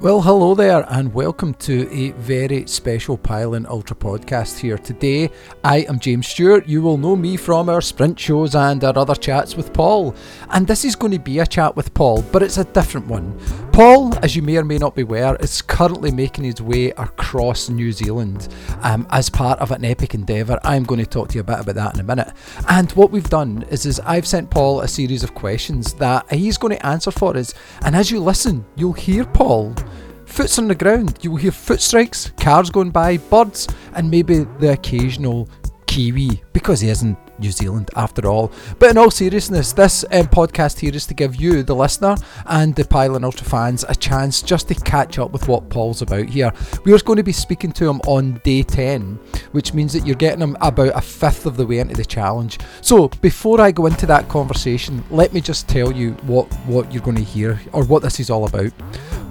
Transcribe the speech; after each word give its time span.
Well, 0.00 0.20
hello 0.20 0.54
there, 0.54 0.86
and 0.90 1.12
welcome 1.12 1.54
to 1.54 1.92
a 1.92 2.12
very 2.12 2.68
special 2.68 3.18
Pyllon 3.18 3.66
Ultra 3.66 3.96
podcast 3.96 4.60
here. 4.60 4.78
Today, 4.78 5.28
I 5.64 5.78
am 5.88 5.98
James 5.98 6.28
Stewart. 6.28 6.68
You 6.68 6.82
will 6.82 6.98
know 6.98 7.16
me 7.16 7.36
from 7.36 7.68
our 7.68 7.80
sprint 7.80 8.16
shows 8.16 8.54
and 8.54 8.84
our 8.84 8.96
other 8.96 9.16
chats 9.16 9.56
with 9.56 9.72
Paul. 9.72 10.14
And 10.50 10.68
this 10.68 10.84
is 10.84 10.94
going 10.94 11.10
to 11.14 11.18
be 11.18 11.40
a 11.40 11.46
chat 11.46 11.74
with 11.74 11.92
Paul, 11.94 12.22
but 12.30 12.44
it's 12.44 12.58
a 12.58 12.64
different 12.64 13.08
one. 13.08 13.36
Paul, 13.78 14.12
as 14.24 14.34
you 14.34 14.42
may 14.42 14.56
or 14.56 14.64
may 14.64 14.76
not 14.76 14.96
be 14.96 15.02
aware, 15.02 15.36
is 15.36 15.62
currently 15.62 16.10
making 16.10 16.42
his 16.42 16.60
way 16.60 16.90
across 16.90 17.68
New 17.68 17.92
Zealand 17.92 18.48
um, 18.82 19.06
as 19.10 19.30
part 19.30 19.60
of 19.60 19.70
an 19.70 19.84
epic 19.84 20.14
endeavour. 20.14 20.58
I'm 20.64 20.82
going 20.82 20.98
to 20.98 21.06
talk 21.06 21.28
to 21.28 21.34
you 21.36 21.42
a 21.42 21.44
bit 21.44 21.60
about 21.60 21.76
that 21.76 21.94
in 21.94 22.00
a 22.00 22.02
minute. 22.02 22.32
And 22.68 22.90
what 22.94 23.12
we've 23.12 23.30
done 23.30 23.64
is, 23.70 23.86
is 23.86 24.00
I've 24.00 24.26
sent 24.26 24.50
Paul 24.50 24.80
a 24.80 24.88
series 24.88 25.22
of 25.22 25.32
questions 25.36 25.94
that 25.94 26.28
he's 26.28 26.58
going 26.58 26.76
to 26.76 26.84
answer 26.84 27.12
for 27.12 27.36
us. 27.36 27.54
And 27.82 27.94
as 27.94 28.10
you 28.10 28.18
listen, 28.18 28.66
you'll 28.74 28.94
hear 28.94 29.24
Paul 29.24 29.76
Foots 30.26 30.58
on 30.58 30.66
the 30.66 30.74
ground, 30.74 31.16
you 31.22 31.30
will 31.30 31.38
hear 31.38 31.52
foot 31.52 31.80
strikes, 31.80 32.32
cars 32.36 32.70
going 32.70 32.90
by, 32.90 33.16
birds, 33.16 33.68
and 33.94 34.10
maybe 34.10 34.40
the 34.58 34.72
occasional 34.72 35.48
Kiwi, 35.86 36.42
because 36.52 36.80
he 36.80 36.90
isn't 36.90 37.16
New 37.38 37.50
Zealand 37.50 37.90
after 37.96 38.26
all. 38.26 38.52
But 38.78 38.90
in 38.90 38.98
all 38.98 39.10
seriousness, 39.10 39.72
this 39.72 40.04
um, 40.12 40.26
podcast 40.26 40.78
here 40.78 40.94
is 40.94 41.06
to 41.06 41.14
give 41.14 41.36
you, 41.36 41.62
the 41.62 41.74
listener, 41.74 42.16
and 42.46 42.74
the 42.74 42.84
Pyllon 42.84 43.24
Ultra 43.24 43.46
fans 43.46 43.84
a 43.88 43.94
chance 43.94 44.42
just 44.42 44.68
to 44.68 44.74
catch 44.74 45.18
up 45.18 45.32
with 45.32 45.48
what 45.48 45.68
Paul's 45.70 46.02
about 46.02 46.28
here. 46.28 46.52
We 46.84 46.92
are 46.92 46.98
going 46.98 47.16
to 47.16 47.22
be 47.22 47.32
speaking 47.32 47.72
to 47.72 47.88
him 47.88 48.00
on 48.06 48.40
day 48.44 48.62
10, 48.62 49.18
which 49.52 49.74
means 49.74 49.92
that 49.92 50.06
you're 50.06 50.16
getting 50.16 50.42
him 50.42 50.56
about 50.60 50.96
a 50.96 51.00
fifth 51.00 51.46
of 51.46 51.56
the 51.56 51.66
way 51.66 51.78
into 51.78 51.94
the 51.94 52.04
challenge. 52.04 52.58
So 52.80 53.08
before 53.08 53.60
I 53.60 53.70
go 53.70 53.86
into 53.86 54.06
that 54.06 54.28
conversation, 54.28 55.04
let 55.10 55.32
me 55.32 55.40
just 55.40 55.68
tell 55.68 55.92
you 55.92 56.12
what, 56.22 56.52
what 56.66 56.92
you're 56.92 57.02
going 57.02 57.16
to 57.16 57.22
hear, 57.22 57.60
or 57.72 57.84
what 57.84 58.02
this 58.02 58.20
is 58.20 58.30
all 58.30 58.46
about. 58.46 58.72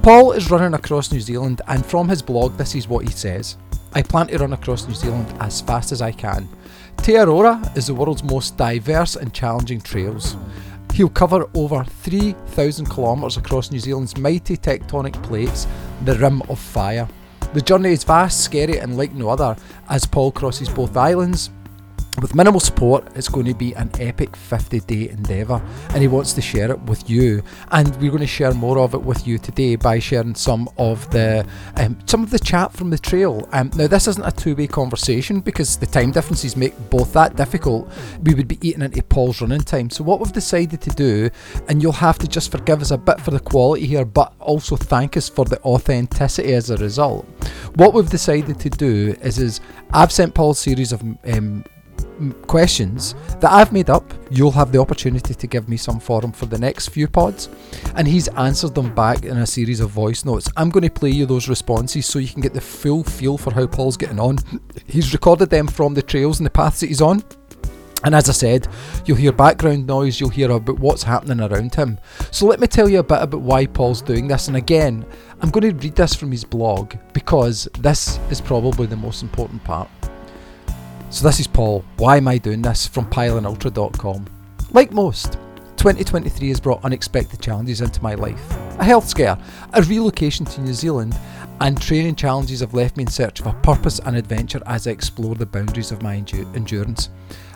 Paul 0.02 0.31
is 0.31 0.50
running 0.50 0.74
across 0.74 1.12
New 1.12 1.20
Zealand, 1.20 1.62
and 1.68 1.86
from 1.86 2.08
his 2.08 2.22
blog, 2.22 2.58
this 2.58 2.76
is 2.76 2.88
what 2.88 3.06
he 3.06 3.12
says 3.12 3.58
I 3.94 4.02
plan 4.03 4.28
to 4.28 4.38
run 4.38 4.53
across 4.53 4.88
New 4.88 4.94
Zealand 4.94 5.28
as 5.40 5.62
fast 5.62 5.92
as 5.92 6.02
I 6.02 6.12
can. 6.12 6.48
Te 7.03 7.14
Araroa 7.14 7.76
is 7.78 7.88
the 7.88 7.94
world's 7.94 8.23
most 8.23 8.58
diverse 8.58 9.16
and 9.16 9.34
challenging 9.34 9.80
trails. 9.80 10.36
He'll 10.94 11.09
cover 11.09 11.50
over 11.53 11.84
3,000 11.84 12.90
kilometres 12.90 13.38
across 13.38 13.72
New 13.72 13.80
Zealand's 13.80 14.17
mighty 14.17 14.58
tectonic 14.58 15.22
plates, 15.23 15.68
the 16.06 16.16
Rim 16.16 16.42
of 16.50 16.59
Fire. 16.59 17.08
The 17.53 17.62
journey 17.62 17.92
is 17.92 18.03
vast, 18.03 18.42
scary, 18.42 18.80
and 18.80 18.98
like 18.98 19.14
no 19.14 19.30
other 19.30 19.56
as 19.90 20.06
Paul 20.06 20.31
crosses 20.31 20.68
both 20.70 20.98
islands, 20.98 21.50
with 22.22 22.34
minimal 22.34 22.60
support, 22.60 23.08
it's 23.16 23.30
going 23.30 23.46
to 23.46 23.54
be 23.54 23.73
an 23.73 23.92
epic 24.00 24.36
50 24.36 24.80
day 24.82 25.10
endeavour, 25.10 25.62
and 25.90 26.02
he 26.02 26.08
wants 26.08 26.34
to 26.34 26.42
share 26.42 26.72
it 26.72 26.82
with 26.84 27.09
you. 27.09 27.44
And 27.72 27.96
we're 27.98 28.09
going 28.09 28.22
to 28.22 28.28
share 28.28 28.54
more 28.54 28.80
of 28.80 28.94
it 28.94 29.02
with 29.02 29.28
you 29.28 29.38
today 29.38 29.76
by 29.76 30.00
sharing 30.00 30.36
some 30.36 30.68
of 30.78 31.09
the 31.12 31.46
um, 31.76 32.00
some 32.06 32.24
of 32.24 32.32
the 32.32 32.40
chat 32.40 32.74
from 32.74 32.90
the 32.90 32.98
trail. 32.98 33.48
Um, 33.52 33.72
now, 33.76 33.88
this 33.88 34.08
isn't 34.08 34.26
a 34.26 34.32
two 34.32 34.56
way 34.56 34.68
conversation 34.68 35.42
because 35.42 35.78
the 35.78 35.86
time 35.86 36.12
differences 36.12 36.56
make 36.56 36.74
both 36.90 37.14
that 37.14 37.36
difficult. 37.36 37.90
We 38.24 38.34
would 38.34 38.48
be 38.48 38.58
eating 38.68 38.81
into 38.81 39.04
Paul's 39.04 39.42
running 39.42 39.62
time. 39.62 39.90
So, 39.90 40.04
what 40.04 40.20
we've 40.20 40.34
decided 40.34 40.81
to 40.81 40.90
do, 40.90 41.30
and 41.68 41.81
you'll 41.81 41.92
have 41.94 42.18
to 42.20 42.28
just 42.28 42.52
forgive 42.52 42.81
us 42.81 42.92
a 42.92 42.98
bit 42.98 43.22
for 43.22 43.31
the 43.31 43.40
quality 43.40 43.86
here, 43.86 44.06
but 44.06 44.34
also 44.40 44.76
thank 44.76 45.18
us 45.18 45.30
for 45.30 45.46
the 45.46 45.62
authenticity 45.62 46.54
as 46.54 46.70
a 46.70 46.78
result. 46.78 47.26
What 47.76 47.94
we've 47.94 48.09
decided 48.09 48.59
to 48.59 48.70
do 48.70 49.16
is, 49.22 49.38
is 49.38 49.62
I've 49.92 50.12
sent 50.12 50.34
Paul 50.34 50.52
a 50.52 50.56
series 50.56 50.92
of 50.92 51.02
um, 51.02 51.64
questions 52.48 53.16
that 53.40 53.52
I've 53.52 53.72
made 53.72 53.90
up, 53.90 54.14
you'll 54.30 54.52
have 54.52 54.72
the 54.72 54.80
opportunity 54.80 55.34
to 55.34 55.48
give 55.48 55.70
me 55.70 55.78
some 55.78 56.00
for 56.00 56.23
him 56.23 56.31
for 56.31 56.45
the 56.45 56.58
next 56.58 56.90
few 56.90 57.08
pods. 57.08 57.50
And 57.95 58.08
he's 58.08 58.28
answered 58.30 58.76
them 58.76 58.94
back 58.94 59.23
in 59.23 59.38
a 59.38 59.45
series 59.45 59.80
of 59.80 59.90
voice 59.90 60.25
notes. 60.25 60.50
I'm 60.58 60.69
going 60.69 60.84
to 60.84 60.90
play 60.90 61.12
you 61.12 61.25
those 61.25 61.50
responses 61.50 62.06
so 62.06 62.19
you 62.19 62.30
can 62.30 62.41
get 62.41 62.53
the 62.53 62.62
full 62.62 63.03
feel 63.03 63.38
for 63.38 63.53
how 63.53 63.68
Paul's 63.68 63.97
getting 63.97 64.19
on. 64.19 64.40
He's 64.85 65.13
recorded 65.13 65.50
them 65.50 65.68
from 65.68 65.94
the 65.94 66.02
trails 66.02 66.40
and 66.40 66.46
the 66.46 66.52
paths 66.52 66.80
that 66.80 66.88
he's 66.88 67.02
on. 67.02 67.24
And 68.03 68.14
as 68.14 68.29
I 68.29 68.34
said, 68.34 68.68
you'll 69.06 69.18
hear 69.18 69.31
background 69.31 69.88
noise, 69.88 70.19
you'll 70.19 70.29
hear 70.29 70.52
about 70.52 70.79
what's 70.79 71.02
happening 71.02 71.40
around 71.40 71.74
him. 71.74 71.97
So 72.31 72.46
let 72.46 72.59
me 72.59 72.68
tell 72.68 72.88
you 72.88 73.00
a 73.00 73.03
bit 73.03 73.24
about 73.24 73.41
why 73.41 73.66
Paul's 73.66 74.03
doing 74.03 74.28
this. 74.28 74.47
And 74.47 74.58
again, 74.58 75.03
I'm 75.41 75.50
going 75.50 75.69
to 75.69 75.84
read 75.84 75.96
this 75.96 76.14
from 76.14 76.31
his 76.31 76.44
blog 76.44 76.94
because 77.14 77.68
this 77.79 78.19
is 78.29 78.40
probably 78.40 78.85
the 78.85 78.96
most 78.96 79.24
important 79.24 79.64
part. 79.64 79.90
So 81.09 81.25
this 81.25 81.40
is 81.40 81.47
Paul. 81.47 81.85
Why 81.95 82.18
am 82.18 82.28
I 82.28 82.38
doing 82.38 82.62
this? 82.62 82.85
From 82.85 83.09
pyllonultra.com. 83.09 84.28
Like 84.72 84.91
most, 84.91 85.34
2023 85.78 86.50
has 86.50 86.59
brought 86.59 86.84
unexpected 86.84 87.41
challenges 87.41 87.79
into 87.79 88.03
my 88.03 88.13
life. 88.13 88.44
A 88.78 88.84
health 88.84 89.07
scare, 89.07 89.38
a 89.73 89.81
relocation 89.84 90.46
to 90.46 90.62
New 90.62 90.73
Zealand, 90.73 91.17
and 91.62 91.81
training 91.81 92.16
challenges 92.16 92.59
have 92.59 92.73
left 92.73 92.97
me 92.97 93.03
in 93.03 93.09
search 93.09 93.40
of 93.40 93.47
a 93.47 93.53
purpose 93.53 94.00
and 94.00 94.17
adventure 94.17 94.62
as 94.66 94.85
I 94.85 94.91
explore 94.91 95.34
the 95.34 95.46
boundaries 95.46 95.94
of 95.94 96.03
my 96.03 96.17
endu- 96.17 96.53
endurance. 96.56 97.09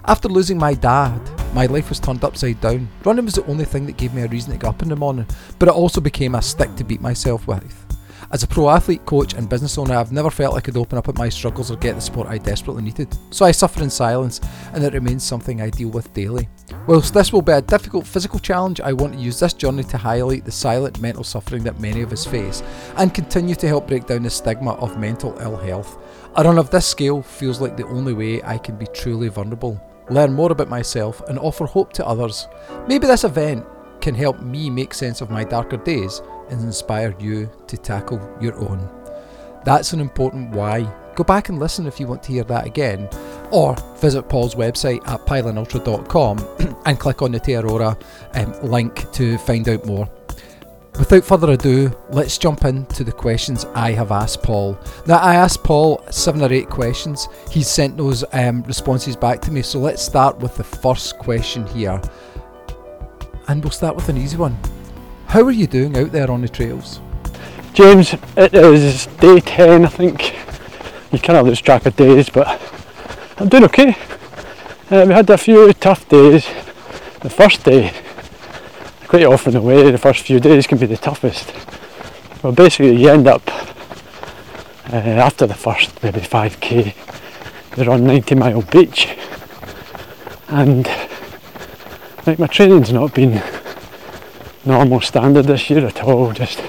After 0.05 0.29
losing 0.29 0.57
my 0.57 0.73
dad, 0.73 1.19
my 1.53 1.65
life 1.65 1.89
was 1.89 1.99
turned 1.99 2.23
upside 2.23 2.61
down. 2.61 2.87
Running 3.03 3.25
was 3.25 3.35
the 3.35 3.45
only 3.47 3.65
thing 3.65 3.85
that 3.85 3.97
gave 3.97 4.13
me 4.13 4.21
a 4.21 4.27
reason 4.27 4.53
to 4.53 4.57
get 4.57 4.69
up 4.69 4.81
in 4.81 4.87
the 4.87 4.95
morning, 4.95 5.27
but 5.59 5.67
it 5.67 5.75
also 5.75 5.99
became 5.99 6.35
a 6.35 6.41
stick 6.41 6.73
to 6.77 6.85
beat 6.85 7.01
myself 7.01 7.45
with. 7.47 7.90
As 8.33 8.43
a 8.43 8.47
pro 8.47 8.69
athlete, 8.69 9.05
coach, 9.05 9.33
and 9.33 9.49
business 9.49 9.77
owner, 9.77 9.93
I've 9.95 10.13
never 10.13 10.29
felt 10.29 10.55
I 10.55 10.61
could 10.61 10.77
open 10.77 10.97
up 10.97 11.09
at 11.09 11.17
my 11.17 11.27
struggles 11.27 11.69
or 11.69 11.75
get 11.75 11.95
the 11.95 12.01
support 12.01 12.29
I 12.29 12.37
desperately 12.37 12.81
needed. 12.81 13.09
So 13.29 13.43
I 13.43 13.51
suffer 13.51 13.83
in 13.83 13.89
silence, 13.89 14.39
and 14.71 14.81
it 14.81 14.93
remains 14.93 15.25
something 15.25 15.61
I 15.61 15.69
deal 15.69 15.89
with 15.89 16.13
daily. 16.13 16.47
Whilst 16.87 17.13
this 17.13 17.33
will 17.33 17.41
be 17.41 17.51
a 17.51 17.61
difficult 17.61 18.07
physical 18.07 18.39
challenge, 18.39 18.79
I 18.79 18.93
want 18.93 19.13
to 19.13 19.19
use 19.19 19.37
this 19.37 19.51
journey 19.51 19.83
to 19.83 19.97
highlight 19.97 20.45
the 20.45 20.51
silent 20.51 21.01
mental 21.01 21.25
suffering 21.25 21.63
that 21.65 21.81
many 21.81 22.03
of 22.03 22.13
us 22.13 22.25
face 22.25 22.63
and 22.95 23.13
continue 23.13 23.55
to 23.55 23.67
help 23.67 23.87
break 23.87 24.07
down 24.07 24.23
the 24.23 24.29
stigma 24.29 24.75
of 24.75 24.97
mental 24.97 25.37
ill 25.41 25.57
health. 25.57 25.97
A 26.37 26.43
run 26.45 26.57
of 26.57 26.69
this 26.69 26.87
scale 26.87 27.21
feels 27.21 27.59
like 27.59 27.75
the 27.75 27.87
only 27.87 28.13
way 28.13 28.41
I 28.43 28.57
can 28.57 28.77
be 28.77 28.87
truly 28.93 29.27
vulnerable, 29.27 29.77
learn 30.09 30.31
more 30.31 30.53
about 30.53 30.69
myself, 30.69 31.21
and 31.27 31.37
offer 31.37 31.65
hope 31.65 31.91
to 31.93 32.07
others. 32.07 32.47
Maybe 32.87 33.07
this 33.07 33.25
event 33.25 33.65
can 34.01 34.15
help 34.15 34.41
me 34.41 34.69
make 34.69 34.93
sense 34.93 35.21
of 35.21 35.29
my 35.29 35.43
darker 35.43 35.77
days 35.77 36.21
and 36.49 36.61
inspire 36.61 37.15
you 37.19 37.49
to 37.67 37.77
tackle 37.77 38.19
your 38.41 38.55
own. 38.55 38.89
That's 39.63 39.93
an 39.93 39.99
important 39.99 40.51
why. 40.51 40.91
Go 41.15 41.23
back 41.23 41.49
and 41.49 41.59
listen 41.59 41.85
if 41.85 41.99
you 41.99 42.07
want 42.07 42.23
to 42.23 42.31
hear 42.31 42.43
that 42.45 42.65
again, 42.65 43.09
or 43.51 43.75
visit 43.97 44.23
Paul's 44.23 44.55
website 44.55 45.07
at 45.07 45.25
pyllonultra.com 45.25 46.77
and 46.85 46.99
click 46.99 47.21
on 47.21 47.31
the 47.31 47.39
Te 47.39 47.55
um, 47.55 48.53
link 48.63 49.11
to 49.11 49.37
find 49.39 49.67
out 49.69 49.85
more. 49.85 50.09
Without 50.99 51.23
further 51.23 51.51
ado, 51.51 51.91
let's 52.09 52.37
jump 52.37 52.65
into 52.65 53.03
the 53.03 53.11
questions 53.11 53.65
I 53.73 53.91
have 53.91 54.11
asked 54.11 54.43
Paul. 54.43 54.77
Now, 55.07 55.17
I 55.17 55.35
asked 55.35 55.63
Paul 55.63 56.03
seven 56.11 56.41
or 56.41 56.51
eight 56.51 56.69
questions. 56.69 57.27
He's 57.49 57.69
sent 57.69 57.97
those 57.97 58.25
um, 58.33 58.63
responses 58.63 59.15
back 59.15 59.41
to 59.41 59.51
me, 59.51 59.61
so 59.61 59.79
let's 59.79 60.01
start 60.01 60.39
with 60.39 60.55
the 60.57 60.63
first 60.63 61.17
question 61.17 61.65
here. 61.67 62.01
And 63.51 63.61
we'll 63.61 63.71
start 63.71 63.97
with 63.97 64.07
an 64.07 64.15
easy 64.15 64.37
one. 64.37 64.57
How 65.27 65.41
are 65.41 65.51
you 65.51 65.67
doing 65.67 65.97
out 65.97 66.13
there 66.13 66.31
on 66.31 66.39
the 66.39 66.47
trails? 66.47 67.01
James, 67.73 68.15
it 68.37 68.53
is 68.53 69.07
day 69.19 69.41
10, 69.41 69.83
I 69.83 69.89
think. 69.89 70.33
You 71.11 71.19
kind 71.19 71.37
of 71.37 71.45
lose 71.45 71.59
track 71.59 71.85
of 71.85 71.93
days, 71.97 72.29
but 72.29 72.47
I'm 73.37 73.49
doing 73.49 73.65
okay. 73.65 73.89
Uh, 74.89 75.03
we 75.05 75.13
had 75.13 75.29
a 75.29 75.37
few 75.37 75.73
tough 75.73 76.07
days. 76.07 76.47
The 77.19 77.29
first 77.29 77.65
day, 77.65 77.93
quite 79.09 79.25
often 79.25 79.51
the 79.51 79.61
way, 79.61 79.91
the 79.91 79.97
first 79.97 80.23
few 80.23 80.39
days 80.39 80.65
can 80.65 80.77
be 80.77 80.85
the 80.85 80.95
toughest. 80.95 81.53
Well, 82.41 82.53
basically, 82.53 82.95
you 82.95 83.09
end 83.09 83.27
up 83.27 83.45
uh, 84.93 84.95
after 84.95 85.45
the 85.45 85.55
first 85.55 86.01
maybe 86.01 86.21
5k, 86.21 86.95
you're 87.75 87.91
on 87.91 88.05
90 88.05 88.33
Mile 88.33 88.61
Beach, 88.61 89.09
and 90.47 90.89
like 92.25 92.37
my 92.37 92.47
training's 92.47 92.93
not 92.93 93.13
been 93.13 93.41
normal 94.63 95.01
standard 95.01 95.45
this 95.45 95.69
year 95.69 95.85
at 95.85 96.03
all, 96.03 96.31
just 96.33 96.59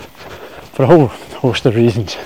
for 0.72 0.84
a 0.84 0.87
whole 0.87 1.08
host 1.08 1.66
of 1.66 1.76
reasons. 1.76 2.16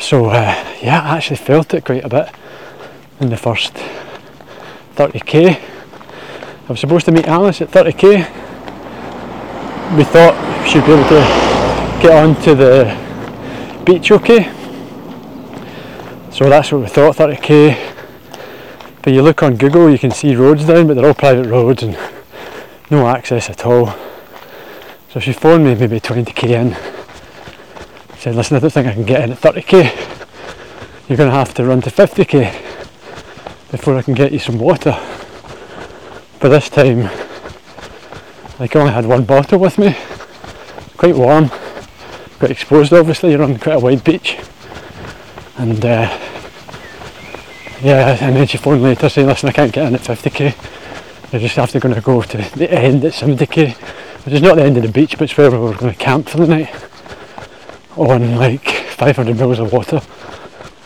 So 0.00 0.26
uh, 0.26 0.54
yeah, 0.82 1.02
I 1.02 1.16
actually 1.16 1.36
felt 1.36 1.72
it 1.72 1.84
quite 1.84 2.04
a 2.04 2.08
bit 2.08 2.28
in 3.20 3.30
the 3.30 3.36
first 3.36 3.74
30k. 4.96 5.60
I 6.66 6.68
was 6.68 6.80
supposed 6.80 7.06
to 7.06 7.12
meet 7.12 7.26
Alice 7.28 7.60
at 7.60 7.70
30k. 7.70 8.18
We 9.96 10.04
thought 10.04 10.66
she'd 10.66 10.84
be 10.84 10.92
able 10.92 11.08
to 11.10 12.02
get 12.02 12.12
on 12.12 12.34
to 12.42 12.54
the 12.54 13.82
beach 13.84 14.10
okay. 14.10 14.50
So 16.32 16.48
that's 16.48 16.72
what 16.72 16.80
we 16.80 16.88
thought, 16.88 17.14
30k. 17.16 17.93
But 19.04 19.12
you 19.12 19.20
look 19.20 19.42
on 19.42 19.56
Google, 19.56 19.90
you 19.90 19.98
can 19.98 20.10
see 20.10 20.34
roads 20.34 20.66
down, 20.66 20.86
but 20.86 20.94
they're 20.94 21.04
all 21.04 21.12
private 21.12 21.46
roads 21.46 21.82
and 21.82 21.92
no 22.90 23.06
access 23.06 23.50
at 23.50 23.66
all. 23.66 23.94
So 25.10 25.20
she 25.20 25.34
phoned 25.34 25.62
me 25.62 25.74
maybe 25.74 26.00
20k 26.00 26.48
in, 26.48 26.74
said, 28.16 28.34
listen, 28.34 28.56
I 28.56 28.60
don't 28.60 28.70
think 28.70 28.86
I 28.86 28.94
can 28.94 29.04
get 29.04 29.22
in 29.22 29.32
at 29.32 29.38
30k. 29.38 29.82
You're 31.06 31.18
going 31.18 31.30
to 31.30 31.36
have 31.36 31.52
to 31.52 31.66
run 31.66 31.82
to 31.82 31.90
50k 31.90 32.50
before 33.70 33.98
I 33.98 34.00
can 34.00 34.14
get 34.14 34.32
you 34.32 34.38
some 34.38 34.58
water. 34.58 34.98
But 36.40 36.48
this 36.48 36.70
time, 36.70 37.02
like 38.58 38.74
I 38.74 38.80
only 38.80 38.92
had 38.92 39.04
one 39.04 39.26
bottle 39.26 39.58
with 39.58 39.76
me, 39.76 39.94
quite 40.96 41.14
warm, 41.14 41.50
quite 42.38 42.50
exposed 42.50 42.94
obviously, 42.94 43.32
you're 43.32 43.42
on 43.42 43.58
quite 43.58 43.76
a 43.76 43.80
wide 43.80 44.02
beach. 44.02 44.38
And 45.58 45.84
uh, 45.84 46.18
yeah, 47.84 48.16
and 48.18 48.34
then 48.34 48.46
she 48.46 48.56
phoned 48.56 48.82
later 48.82 49.10
saying, 49.10 49.26
listen, 49.26 49.50
I 49.50 49.52
can't 49.52 49.72
get 49.72 49.86
in 49.86 49.94
at 49.94 50.00
50k. 50.00 51.34
I 51.34 51.38
just 51.38 51.56
have 51.56 51.70
to 51.72 51.80
going 51.80 51.94
to 51.94 52.00
go 52.00 52.22
to 52.22 52.36
the 52.36 52.72
end 52.72 53.04
at 53.04 53.12
70k, 53.12 53.74
which 54.24 54.34
is 54.34 54.40
not 54.40 54.56
the 54.56 54.62
end 54.62 54.78
of 54.78 54.84
the 54.84 54.88
beach, 54.88 55.18
but 55.18 55.22
it's 55.22 55.36
where 55.36 55.50
we 55.50 55.58
were 55.58 55.74
going 55.74 55.92
to 55.92 55.98
camp 55.98 56.30
for 56.30 56.38
the 56.38 56.46
night 56.46 56.74
on 57.96 58.36
like 58.36 58.66
500 58.66 59.36
mils 59.36 59.58
of 59.58 59.70
water. 59.70 60.00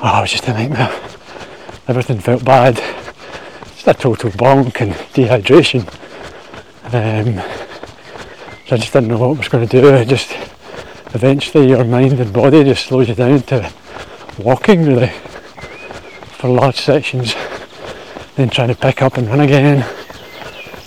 Oh, 0.00 0.18
it 0.18 0.22
was 0.22 0.32
just 0.32 0.48
a 0.48 0.52
nightmare. 0.52 0.90
Everything 1.86 2.18
felt 2.18 2.44
bad. 2.44 2.76
Just 3.74 3.86
a 3.86 3.94
total 3.94 4.30
bonk 4.30 4.80
and 4.80 4.92
dehydration. 5.14 5.86
Um, 6.84 7.36
so 8.66 8.74
I 8.74 8.78
just 8.78 8.92
didn't 8.92 9.08
know 9.08 9.18
what 9.18 9.36
I 9.36 9.38
was 9.38 9.48
going 9.48 9.68
to 9.68 9.80
do. 9.80 9.94
I 9.94 10.04
just 10.04 10.32
eventually 11.14 11.68
your 11.68 11.84
mind 11.84 12.18
and 12.18 12.32
body 12.32 12.64
just 12.64 12.86
slows 12.86 13.08
you 13.08 13.14
down 13.14 13.40
to 13.42 13.72
walking 14.38 14.84
really 14.84 15.12
for 16.38 16.48
large 16.48 16.76
sections, 16.76 17.34
then 18.36 18.48
trying 18.48 18.68
to 18.68 18.76
pick 18.76 19.02
up 19.02 19.16
and 19.18 19.26
run 19.26 19.40
again, 19.40 19.84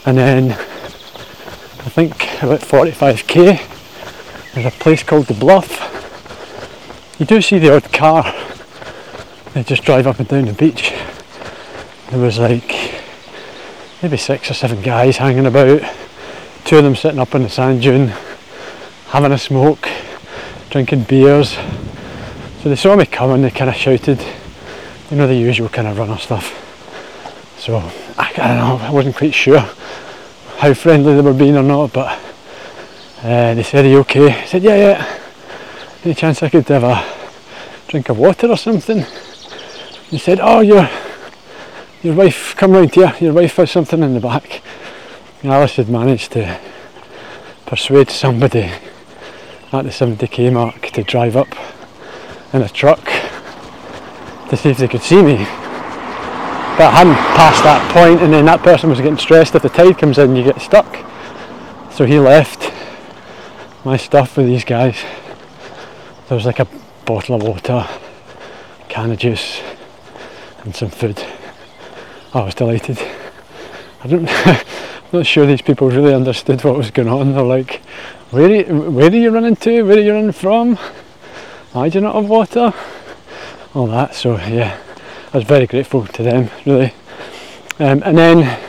and 0.05 0.17
then 0.17 0.51
I 0.51 1.89
think 1.89 2.13
about 2.41 2.61
45k. 2.61 4.53
There's 4.53 4.65
a 4.65 4.71
place 4.71 5.03
called 5.03 5.25
the 5.25 5.33
Bluff. 5.33 5.89
You 7.19 7.25
do 7.25 7.41
see 7.41 7.59
the 7.59 7.75
odd 7.75 7.91
car. 7.91 8.33
They 9.53 9.63
just 9.63 9.83
drive 9.83 10.07
up 10.07 10.19
and 10.19 10.27
down 10.29 10.45
the 10.45 10.53
beach. 10.53 10.93
There 12.09 12.19
was 12.19 12.39
like 12.39 12.95
maybe 14.01 14.15
six 14.15 14.49
or 14.49 14.53
seven 14.53 14.81
guys 14.81 15.17
hanging 15.17 15.45
about. 15.45 15.81
Two 16.63 16.77
of 16.77 16.83
them 16.85 16.95
sitting 16.95 17.19
up 17.19 17.35
on 17.35 17.43
the 17.43 17.49
sand 17.49 17.81
dune, 17.81 18.13
having 19.07 19.33
a 19.33 19.37
smoke, 19.37 19.89
drinking 20.69 21.03
beers. 21.03 21.57
So 22.63 22.69
they 22.69 22.77
saw 22.77 22.95
me 22.95 23.05
coming, 23.05 23.41
they 23.41 23.51
kind 23.51 23.69
of 23.69 23.75
shouted, 23.75 24.25
you 25.11 25.17
know, 25.17 25.27
the 25.27 25.35
usual 25.35 25.67
kind 25.67 25.89
of 25.89 25.97
runner 25.97 26.17
stuff. 26.17 26.55
So 27.59 27.75
I, 28.17 28.31
I 28.37 28.47
don't 28.47 28.57
know, 28.57 28.77
I 28.77 28.91
wasn't 28.91 29.17
quite 29.17 29.33
sure 29.33 29.59
how 30.57 30.73
friendly 30.73 31.13
they 31.13 31.21
were 31.21 31.33
being 31.33 31.57
or 31.57 31.63
not, 31.63 31.91
but 31.91 32.17
uh, 33.21 33.53
they 33.53 33.63
said, 33.63 33.83
Are 33.83 33.89
you 33.89 33.99
okay? 33.99 34.31
I 34.31 34.45
said, 34.45 34.63
Yeah, 34.63 34.75
yeah. 34.77 35.19
Any 36.05 36.13
chance 36.13 36.41
I 36.41 36.49
could 36.49 36.67
have 36.69 36.83
a 36.83 37.03
drink 37.89 38.07
of 38.07 38.17
water 38.17 38.47
or 38.47 38.57
something? 38.57 39.05
He 40.09 40.17
said, 40.17 40.39
Oh, 40.41 40.61
your, 40.61 40.89
your 42.01 42.15
wife, 42.15 42.55
come 42.55 42.71
round 42.71 42.95
here, 42.95 43.13
your 43.19 43.33
wife 43.33 43.57
has 43.57 43.69
something 43.69 44.01
in 44.01 44.13
the 44.13 44.21
back. 44.21 44.63
And 45.43 45.51
Alice 45.51 45.75
had 45.75 45.89
managed 45.89 46.31
to 46.31 46.57
persuade 47.65 48.09
somebody 48.09 48.71
at 49.73 49.83
the 49.83 49.89
70k 49.89 50.53
mark 50.53 50.81
to 50.91 51.03
drive 51.03 51.35
up 51.35 51.53
in 52.53 52.61
a 52.61 52.69
truck 52.69 53.20
to 54.51 54.57
see 54.57 54.69
if 54.69 54.77
they 54.79 54.87
could 54.89 55.01
see 55.01 55.23
me. 55.23 55.37
But 56.77 56.87
I 56.87 56.91
hadn't 56.91 57.15
passed 57.15 57.63
that 57.63 57.89
point, 57.93 58.21
and 58.21 58.33
then 58.33 58.43
that 58.45 58.61
person 58.61 58.89
was 58.89 58.99
getting 58.99 59.17
stressed 59.17 59.55
if 59.55 59.61
the 59.61 59.69
tide 59.69 59.97
comes 59.97 60.17
in, 60.17 60.35
you 60.35 60.43
get 60.43 60.59
stuck. 60.59 60.93
So 61.93 62.05
he 62.05 62.19
left 62.19 62.73
my 63.85 63.95
stuff 63.95 64.35
with 64.35 64.47
these 64.47 64.65
guys. 64.65 64.97
There 66.27 66.35
was 66.35 66.45
like 66.45 66.59
a 66.59 66.67
bottle 67.05 67.35
of 67.35 67.43
water, 67.43 67.87
can 68.89 69.09
of 69.11 69.19
juice, 69.19 69.61
and 70.65 70.75
some 70.75 70.89
food. 70.89 71.25
I 72.33 72.43
was 72.43 72.53
delighted. 72.53 72.99
I 74.03 74.07
don't, 74.07 74.27
I'm 74.45 74.63
not 75.13 75.25
sure 75.25 75.45
these 75.45 75.61
people 75.61 75.89
really 75.89 76.13
understood 76.13 76.61
what 76.65 76.75
was 76.75 76.91
going 76.91 77.07
on. 77.07 77.31
They're 77.31 77.41
like, 77.41 77.77
where 78.31 78.49
are 78.49 78.53
you, 78.53 78.91
where 78.91 79.09
are 79.09 79.15
you 79.15 79.31
running 79.31 79.55
to? 79.55 79.83
Where 79.83 79.95
are 79.95 80.01
you 80.01 80.11
running 80.11 80.33
from? 80.33 80.75
Why 81.71 81.87
do 81.87 81.99
you 81.99 82.03
not 82.03 82.15
have 82.15 82.27
water? 82.27 82.73
All 83.73 83.87
that. 83.87 84.15
So 84.15 84.35
yeah, 84.37 84.77
I 85.33 85.37
was 85.37 85.45
very 85.45 85.65
grateful 85.65 86.05
to 86.05 86.23
them, 86.23 86.49
really. 86.65 86.93
Um, 87.79 88.03
and 88.03 88.17
then 88.17 88.59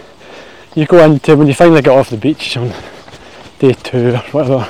you 0.74 0.86
go 0.86 1.04
into 1.04 1.36
when 1.36 1.48
you 1.48 1.54
finally 1.54 1.82
get 1.82 1.96
off 1.96 2.10
the 2.10 2.16
beach 2.16 2.56
on 2.56 2.72
day 3.58 3.72
two 3.72 4.14
or 4.14 4.18
whatever. 4.30 4.68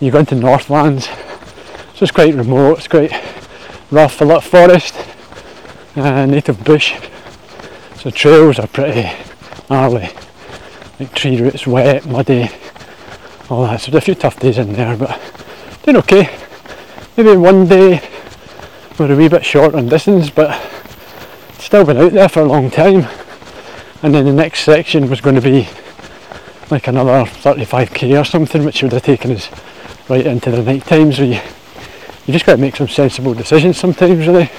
You 0.00 0.10
go 0.10 0.20
into 0.20 0.34
Northlands. 0.34 1.06
So 1.06 2.02
it's 2.02 2.10
quite 2.10 2.34
remote. 2.34 2.78
It's 2.78 2.88
quite 2.88 3.12
rough. 3.90 4.20
A 4.20 4.24
lot 4.24 4.38
of 4.38 4.44
forest, 4.44 4.94
uh, 5.96 6.26
native 6.26 6.64
bush. 6.64 6.94
So 7.96 8.10
trails 8.10 8.58
are 8.58 8.66
pretty 8.66 9.10
gnarly, 9.70 10.08
like 10.98 11.14
tree 11.14 11.40
roots, 11.40 11.66
wet, 11.66 12.06
muddy, 12.06 12.48
all 13.48 13.64
that. 13.64 13.80
So 13.80 13.90
there's 13.90 14.02
a 14.02 14.06
few 14.06 14.14
tough 14.14 14.40
days 14.40 14.58
in 14.58 14.72
there, 14.72 14.96
but 14.96 15.20
doing 15.82 15.98
okay. 15.98 16.30
Maybe 17.16 17.36
one 17.36 17.66
day 17.66 18.02
we're 18.98 19.12
a 19.12 19.16
wee 19.16 19.28
bit 19.28 19.44
short 19.44 19.74
on 19.74 19.88
distance, 19.88 20.30
but 20.30 20.60
still 21.58 21.84
been 21.84 21.96
out 21.96 22.12
there 22.12 22.28
for 22.28 22.40
a 22.40 22.44
long 22.44 22.70
time. 22.70 23.08
And 24.02 24.14
then 24.14 24.24
the 24.24 24.32
next 24.32 24.60
section 24.60 25.10
was 25.10 25.20
going 25.20 25.34
to 25.34 25.40
be 25.40 25.68
like 26.70 26.86
another 26.86 27.24
35k 27.24 28.20
or 28.20 28.24
something, 28.24 28.64
which 28.64 28.82
would 28.82 28.92
have 28.92 29.02
taken 29.02 29.32
us 29.32 29.50
right 30.08 30.26
into 30.26 30.50
the 30.50 30.62
night 30.62 30.84
times. 30.84 31.16
So 31.16 31.24
you, 31.24 31.40
you 32.26 32.32
just 32.32 32.46
got 32.46 32.56
to 32.56 32.60
make 32.60 32.76
some 32.76 32.88
sensible 32.88 33.34
decisions 33.34 33.78
sometimes, 33.78 34.26
really. 34.26 34.50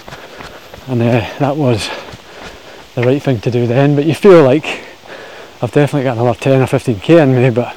And 0.87 1.01
uh, 1.01 1.21
that 1.39 1.55
was 1.55 1.89
the 2.95 3.03
right 3.03 3.21
thing 3.21 3.39
to 3.41 3.51
do 3.51 3.67
then. 3.67 3.95
But 3.95 4.05
you 4.05 4.15
feel 4.15 4.43
like 4.43 4.65
I've 5.61 5.71
definitely 5.71 6.03
got 6.03 6.17
another 6.17 6.37
10 6.37 6.61
or 6.61 6.65
15k 6.65 7.23
in 7.23 7.35
me, 7.35 7.49
but 7.51 7.73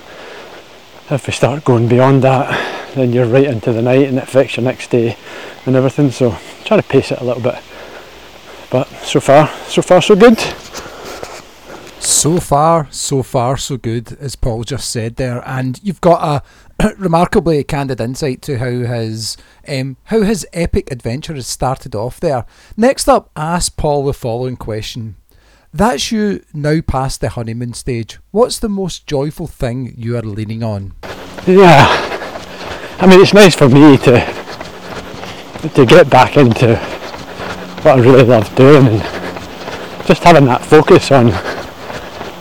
if 1.10 1.26
we 1.26 1.32
start 1.32 1.64
going 1.64 1.88
beyond 1.88 2.22
that, 2.24 2.67
then 2.94 3.12
you're 3.12 3.26
right 3.26 3.44
into 3.46 3.72
the 3.72 3.82
night 3.82 4.08
and 4.08 4.18
it 4.18 4.24
affects 4.24 4.56
your 4.56 4.64
next 4.64 4.90
day 4.90 5.16
and 5.66 5.76
everything. 5.76 6.10
So 6.10 6.36
try 6.64 6.76
to 6.76 6.82
pace 6.82 7.12
it 7.12 7.20
a 7.20 7.24
little 7.24 7.42
bit. 7.42 7.62
But 8.70 8.88
so 9.02 9.20
far, 9.20 9.48
so 9.66 9.82
far, 9.82 10.02
so 10.02 10.14
good. 10.14 10.38
So 12.00 12.38
far, 12.38 12.88
so 12.90 13.22
far, 13.22 13.56
so 13.56 13.76
good, 13.76 14.12
as 14.20 14.36
Paul 14.36 14.64
just 14.64 14.90
said 14.90 15.16
there. 15.16 15.46
And 15.46 15.80
you've 15.82 16.00
got 16.00 16.42
a 16.80 16.94
remarkably 16.98 17.62
candid 17.64 18.00
insight 18.00 18.42
to 18.42 18.58
how 18.58 18.70
his 18.70 19.36
um, 19.66 19.96
how 20.04 20.22
his 20.22 20.46
epic 20.52 20.90
adventure 20.90 21.34
has 21.34 21.46
started 21.46 21.94
off 21.94 22.20
there. 22.20 22.44
Next 22.76 23.08
up, 23.08 23.30
ask 23.36 23.76
Paul 23.76 24.04
the 24.04 24.12
following 24.12 24.56
question. 24.56 25.16
That's 25.72 26.10
you 26.10 26.44
now 26.54 26.80
past 26.80 27.20
the 27.20 27.30
honeymoon 27.30 27.74
stage. 27.74 28.18
What's 28.30 28.58
the 28.58 28.68
most 28.68 29.06
joyful 29.06 29.46
thing 29.46 29.94
you 29.96 30.16
are 30.16 30.22
leaning 30.22 30.62
on? 30.62 30.94
Yeah, 31.46 32.17
I 33.00 33.06
mean 33.06 33.20
it's 33.20 33.32
nice 33.32 33.54
for 33.54 33.68
me 33.68 33.96
to 33.98 34.20
to 35.74 35.86
get 35.86 36.10
back 36.10 36.36
into 36.36 36.76
what 37.82 37.98
I 37.98 38.00
really 38.00 38.24
love 38.24 38.52
doing 38.56 38.88
and 38.88 39.02
just 40.06 40.24
having 40.24 40.46
that 40.46 40.64
focus 40.64 41.12
on 41.12 41.30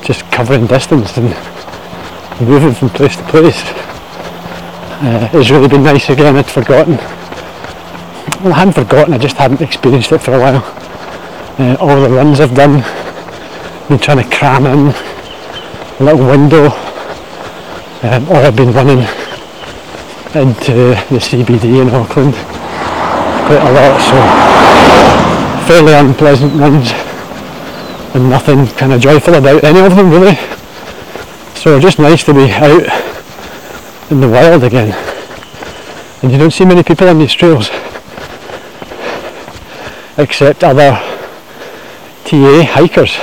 just 0.04 0.30
covering 0.32 0.66
distance 0.66 1.16
and 1.18 1.30
moving 2.42 2.74
from 2.74 2.90
place 2.90 3.16
to 3.18 3.24
place 3.24 3.62
uh, 5.00 5.28
has 5.28 5.52
really 5.52 5.68
been 5.68 5.84
nice 5.84 6.10
again. 6.10 6.36
I'd 6.36 6.48
forgotten. 6.48 6.96
Well, 8.44 8.54
I 8.54 8.60
hadn't 8.60 8.74
forgotten. 8.74 9.14
I 9.14 9.20
just 9.20 9.38
hadn't 9.38 9.62
experienced 9.62 10.12
it 10.12 10.20
for 10.20 10.34
a 10.34 10.40
while. 10.40 10.64
Uh, 11.60 11.78
all 11.80 12.02
the 12.02 12.10
runs 12.10 12.40
I've 12.40 12.56
done, 12.56 12.82
been 13.90 14.00
trying 14.00 14.28
to 14.28 14.36
cram 14.36 14.66
in 14.66 14.88
a 16.00 16.04
little 16.04 16.26
window, 16.26 16.70
um, 18.02 18.28
or 18.30 18.38
I've 18.38 18.56
been 18.56 18.74
running 18.74 19.06
into 20.36 20.74
the 21.10 21.20
CBD 21.20 21.82
in 21.82 21.90
Auckland 21.90 22.34
quite 23.48 23.62
a 23.62 23.72
lot. 23.72 24.02
So 24.04 25.68
fairly 25.68 25.94
unpleasant 25.94 26.54
runs 26.54 26.92
and 28.14 28.30
nothing 28.30 28.68
kind 28.76 28.92
of 28.92 29.00
joyful 29.00 29.36
about 29.36 29.64
any 29.64 29.80
of 29.80 29.96
them 29.96 30.12
really. 30.12 30.36
So 31.56 31.80
just 31.80 32.00
nice 32.00 32.24
to 32.26 32.34
be 32.34 32.52
out 32.52 34.12
in 34.12 34.20
the 34.20 34.28
wild 34.28 34.64
again. 34.64 34.94
And 36.22 36.32
you 36.32 36.38
don't 36.38 36.52
see 36.52 36.66
many 36.66 36.84
people 36.84 37.08
on 37.08 37.20
these 37.20 37.34
trails 37.34 37.70
except 40.18 40.64
other 40.64 40.92
TA 42.26 42.64
hikers. 42.64 43.16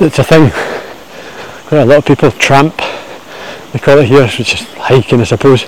It's 0.00 0.18
a 0.18 0.24
thing. 0.24 0.50
Quite 1.66 1.80
a 1.80 1.86
lot 1.86 1.98
of 1.98 2.04
people 2.04 2.30
tramp. 2.32 2.85
They 3.72 3.78
call 3.78 3.98
it 3.98 4.06
here, 4.06 4.22
which 4.22 4.54
is 4.54 4.62
hiking 4.74 5.20
I 5.20 5.24
suppose. 5.24 5.66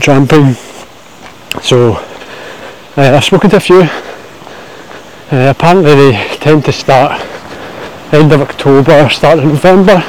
Tramping. 0.00 0.54
So 1.62 1.94
uh, 2.96 3.16
I've 3.16 3.24
spoken 3.24 3.50
to 3.50 3.56
a 3.56 3.60
few. 3.60 3.82
Uh, 5.32 5.50
apparently 5.50 5.94
they 5.94 6.36
tend 6.36 6.64
to 6.64 6.72
start 6.72 7.20
end 8.12 8.32
of 8.32 8.40
October, 8.40 9.08
start 9.10 9.38
of 9.38 9.44
November, 9.44 10.02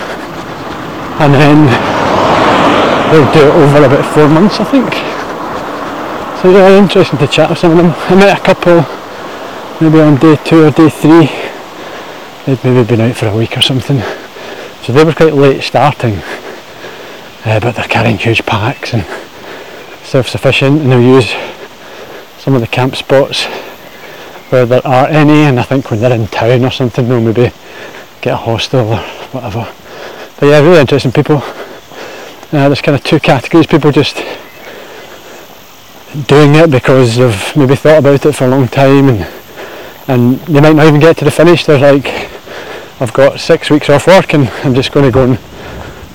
and 1.19 1.33
then 1.33 1.65
they'll 3.11 3.33
do 3.33 3.47
it 3.47 3.55
over 3.55 3.85
about 3.85 4.13
four 4.13 4.27
months, 4.27 4.59
I 4.59 4.65
think. 4.65 4.93
So 6.41 6.51
yeah, 6.51 6.77
interesting 6.77 7.17
to 7.19 7.27
chat 7.27 7.49
with 7.49 7.59
some 7.59 7.71
of 7.71 7.77
them. 7.77 7.93
I 7.95 8.15
met 8.15 8.39
a 8.39 8.43
couple 8.43 8.85
maybe 9.81 9.99
on 10.01 10.17
day 10.17 10.35
two 10.45 10.65
or 10.65 10.71
day 10.71 10.89
three. 10.89 11.29
They'd 12.45 12.63
maybe 12.63 12.87
been 12.87 13.01
out 13.01 13.15
for 13.15 13.27
a 13.27 13.35
week 13.35 13.57
or 13.57 13.61
something. 13.61 14.01
So 14.83 14.93
they 14.93 15.03
were 15.03 15.13
quite 15.13 15.33
late 15.33 15.63
starting, 15.63 16.21
uh, 17.45 17.59
but 17.59 17.75
they're 17.75 17.87
carrying 17.87 18.17
huge 18.17 18.45
packs 18.45 18.93
and 18.93 19.03
self-sufficient 20.03 20.81
and 20.81 20.91
they'll 20.91 21.01
use 21.01 21.29
some 22.39 22.55
of 22.55 22.61
the 22.61 22.67
camp 22.67 22.95
spots 22.95 23.45
where 24.49 24.65
there 24.65 24.85
are 24.85 25.07
any 25.07 25.43
and 25.43 25.59
I 25.59 25.63
think 25.63 25.89
when 25.89 25.99
they're 25.99 26.13
in 26.13 26.27
town 26.27 26.65
or 26.65 26.71
something 26.71 27.07
they'll 27.07 27.21
maybe 27.21 27.51
get 28.21 28.33
a 28.33 28.37
hostel 28.37 28.93
or 28.93 28.97
whatever. 29.31 29.71
But 30.39 30.47
yeah, 30.47 30.59
really 30.59 30.79
interesting 30.79 31.11
people. 31.11 31.37
Uh, 32.51 32.69
there's 32.69 32.81
kind 32.81 32.97
of 32.97 33.03
two 33.03 33.19
categories, 33.19 33.67
people 33.67 33.91
just 33.91 34.17
doing 36.27 36.55
it 36.55 36.71
because 36.71 37.17
they've 37.17 37.57
maybe 37.57 37.75
thought 37.75 37.99
about 37.99 38.25
it 38.25 38.33
for 38.33 38.45
a 38.45 38.47
long 38.47 38.67
time 38.67 39.09
and 39.09 39.27
and 40.07 40.39
they 40.41 40.61
might 40.61 40.75
not 40.75 40.87
even 40.87 40.99
get 40.99 41.17
to 41.17 41.25
the 41.25 41.31
finish. 41.31 41.65
They're 41.65 41.79
like, 41.79 42.05
I've 43.01 43.11
got 43.13 43.39
six 43.39 43.69
weeks 43.69 43.89
off 43.89 44.07
work 44.07 44.33
and 44.33 44.47
I'm 44.63 44.75
just 44.75 44.91
going 44.91 45.05
to 45.05 45.11
go 45.11 45.23
and 45.23 45.39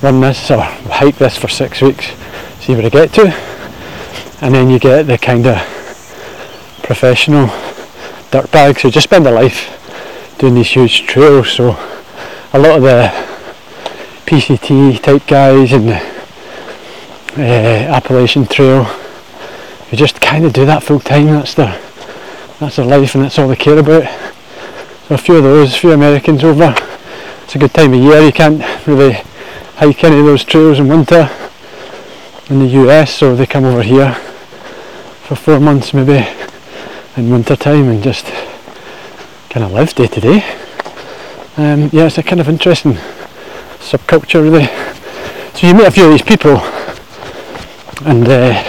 run 0.03 0.21
this 0.21 0.51
or 0.51 0.61
hike 0.61 1.17
this 1.17 1.37
for 1.37 1.49
six 1.49 1.83
weeks, 1.83 2.07
see 2.61 2.75
where 2.75 2.87
I 2.87 2.89
get 2.89 3.13
to. 3.15 3.33
And 4.41 4.55
then 4.55 4.71
you 4.71 4.79
get 4.79 5.05
the 5.05 5.19
kind 5.19 5.47
of 5.47 5.57
professional 6.83 7.49
dirtbags 8.31 8.81
who 8.81 8.91
just 8.91 9.05
spend 9.05 9.27
their 9.27 9.35
life 9.35 9.77
doing 10.39 10.55
these 10.55 10.71
huge 10.71 11.07
trails. 11.07 11.53
So 11.53 11.71
a 12.53 12.59
lot 12.59 12.79
of 12.79 12.83
the 12.83 13.13
PCT 14.27 15.03
type 15.03 15.27
guys 15.27 15.73
and 15.73 15.89
the 15.89 16.21
uh, 17.37 17.97
Appalachian 17.97 18.47
Trail 18.47 18.85
who 18.85 19.97
just 19.97 20.21
kind 20.21 20.45
of 20.45 20.53
do 20.53 20.65
that 20.67 20.83
full 20.83 21.01
time. 21.01 21.27
That's 21.27 21.55
their 21.55 21.81
that's 22.59 22.77
their 22.77 22.87
life 22.87 23.15
and 23.15 23.25
that's 23.25 23.39
all 23.39 23.49
they 23.49 23.57
care 23.57 23.79
about. 23.79 24.05
So 25.09 25.15
a 25.15 25.19
few 25.19 25.37
of 25.37 25.43
those, 25.43 25.75
a 25.75 25.79
few 25.79 25.93
Americans 25.93 26.45
over. 26.45 26.75
It's 27.45 27.57
a 27.57 27.59
good 27.59 27.75
time 27.75 27.93
of 27.93 28.01
year. 28.01 28.21
You 28.23 28.33
can't 28.33 28.87
really 28.87 29.23
hike 29.81 30.05
any 30.05 30.19
of 30.19 30.27
those 30.27 30.45
trails 30.45 30.79
in 30.79 30.89
winter 30.89 31.31
in 32.51 32.59
the 32.59 32.67
US, 32.85 33.15
so 33.15 33.35
they 33.35 33.47
come 33.47 33.65
over 33.65 33.83
here 33.83 34.13
for 35.25 35.35
four 35.35 35.59
months 35.59 35.95
maybe 35.95 36.29
in 37.17 37.31
winter 37.31 37.57
time 37.57 37.89
and 37.89 38.03
just 38.03 38.27
kind 39.49 39.65
of 39.65 39.73
live 39.73 39.95
day 39.95 40.07
to 40.07 40.21
day. 40.21 40.45
Um, 41.57 41.89
yeah, 41.95 42.05
it's 42.05 42.19
a 42.19 42.23
kind 42.23 42.43
of 42.43 42.49
interesting 42.51 42.93
subculture 43.79 44.43
really. 44.43 44.67
So 45.57 45.67
you 45.67 45.73
meet 45.73 45.87
a 45.87 45.91
few 45.91 46.05
of 46.05 46.11
these 46.11 46.21
people 46.21 46.59
and 48.07 48.29
uh, 48.29 48.63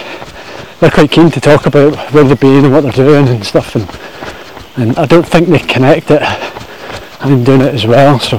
they're 0.80 0.90
quite 0.90 1.10
keen 1.10 1.30
to 1.30 1.42
talk 1.42 1.66
about 1.66 1.94
where 2.14 2.24
they've 2.24 2.40
been 2.40 2.64
and 2.64 2.72
what 2.72 2.84
they're 2.84 2.92
doing 2.92 3.28
and 3.28 3.44
stuff 3.44 3.76
and 3.76 3.86
and 4.78 4.98
I 4.98 5.04
don't 5.04 5.28
think 5.28 5.48
they 5.48 5.58
connect 5.58 6.10
it 6.10 6.22
I'm 7.20 7.44
doing 7.44 7.60
it 7.60 7.74
as 7.74 7.86
well 7.86 8.18
so 8.18 8.38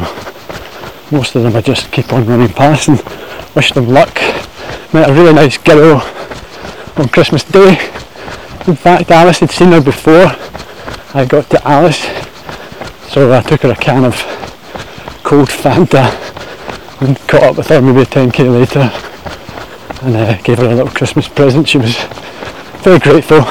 most 1.13 1.35
of 1.35 1.43
them 1.43 1.55
I 1.55 1.61
just 1.61 1.91
keep 1.91 2.11
on 2.11 2.25
running 2.25 2.49
past 2.49 2.87
and 2.87 3.01
wish 3.55 3.71
them 3.71 3.87
luck 3.87 4.15
met 4.93 5.09
a 5.09 5.13
really 5.13 5.33
nice 5.33 5.57
girl 5.59 6.01
on 6.97 7.07
Christmas 7.09 7.43
Day 7.43 7.73
in 8.67 8.75
fact 8.75 9.11
Alice 9.11 9.39
had 9.39 9.51
seen 9.51 9.71
her 9.71 9.81
before 9.81 10.25
I 11.13 11.25
got 11.25 11.49
to 11.51 11.67
Alice 11.67 12.01
so 13.11 13.31
I 13.31 13.41
took 13.43 13.61
her 13.61 13.71
a 13.71 13.75
can 13.75 14.05
of 14.05 14.15
cold 15.23 15.49
Fanta 15.49 16.09
and 17.01 17.15
caught 17.27 17.43
up 17.43 17.57
with 17.57 17.67
her 17.67 17.79
maybe 17.79 18.05
10k 18.05 18.51
later 18.51 18.91
and 20.01 20.15
uh, 20.15 20.41
gave 20.41 20.57
her 20.57 20.65
a 20.65 20.75
little 20.75 20.91
Christmas 20.91 21.27
present. 21.27 21.69
She 21.69 21.77
was 21.77 21.95
very 22.83 22.99
grateful. 22.99 23.41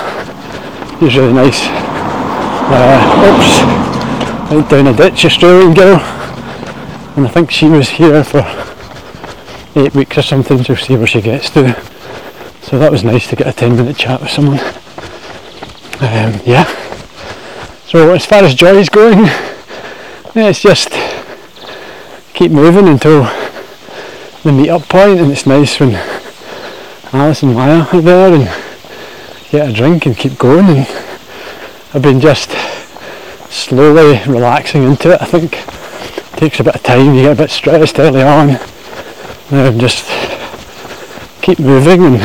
He 0.99 1.07
was 1.07 1.16
really 1.16 1.33
nice. 1.33 1.61
Uh, 2.75 2.99
oops, 3.28 4.52
went 4.52 4.69
down 4.69 4.87
a 4.88 4.95
ditch, 4.95 5.25
Australian 5.25 5.75
girl, 5.75 5.99
and 7.16 7.26
I 7.26 7.28
think 7.28 7.50
she 7.50 7.69
was 7.69 7.90
here 7.90 8.25
for 8.25 8.40
eight 9.76 9.95
weeks 9.95 10.16
or 10.16 10.23
something 10.23 10.64
to 10.64 10.76
see 10.76 10.97
where 10.97 11.07
she 11.07 11.21
gets 11.21 11.50
to. 11.50 11.75
So 12.62 12.78
that 12.78 12.90
was 12.90 13.04
nice 13.04 13.28
to 13.28 13.37
get 13.37 13.47
a 13.47 13.52
10 13.52 13.76
minute 13.76 13.97
chat 13.97 14.21
with 14.21 14.31
someone. 14.31 14.59
Um, 16.00 16.40
yeah. 16.47 16.64
So 17.87 18.12
as 18.14 18.25
far 18.25 18.42
as 18.42 18.54
joy 18.54 18.76
is 18.76 18.88
going, 18.88 19.19
yeah, 20.35 20.49
it's 20.49 20.61
just 20.61 20.88
keep 22.33 22.50
moving 22.50 22.88
until 22.88 23.25
the 24.42 24.52
meet 24.52 24.71
up 24.71 24.88
point 24.88 25.21
and 25.21 25.31
it's 25.31 25.47
nice 25.47 25.78
when 25.78 25.95
Alice 27.12 27.42
and 27.42 27.54
Mya 27.54 27.88
are 27.92 28.00
there 28.00 28.33
and 28.33 29.50
get 29.50 29.69
a 29.69 29.73
drink 29.73 30.07
and 30.07 30.16
keep 30.16 30.38
going 30.38 30.64
and 30.64 30.87
I've 31.92 32.02
been 32.02 32.21
just 32.21 32.50
slowly 33.52 34.19
relaxing 34.26 34.83
into 34.85 35.12
it. 35.12 35.21
I 35.21 35.26
think 35.26 35.82
takes 36.37 36.61
a 36.61 36.65
bit 36.65 36.75
of 36.75 36.83
time, 36.83 37.15
you 37.15 37.23
get 37.23 37.33
a 37.33 37.43
bit 37.43 37.51
stressed 37.51 37.99
early 37.99 38.23
on 38.23 38.59
and 39.51 39.81
just 39.81 40.07
keep 41.43 41.59
moving 41.59 42.05
and 42.05 42.23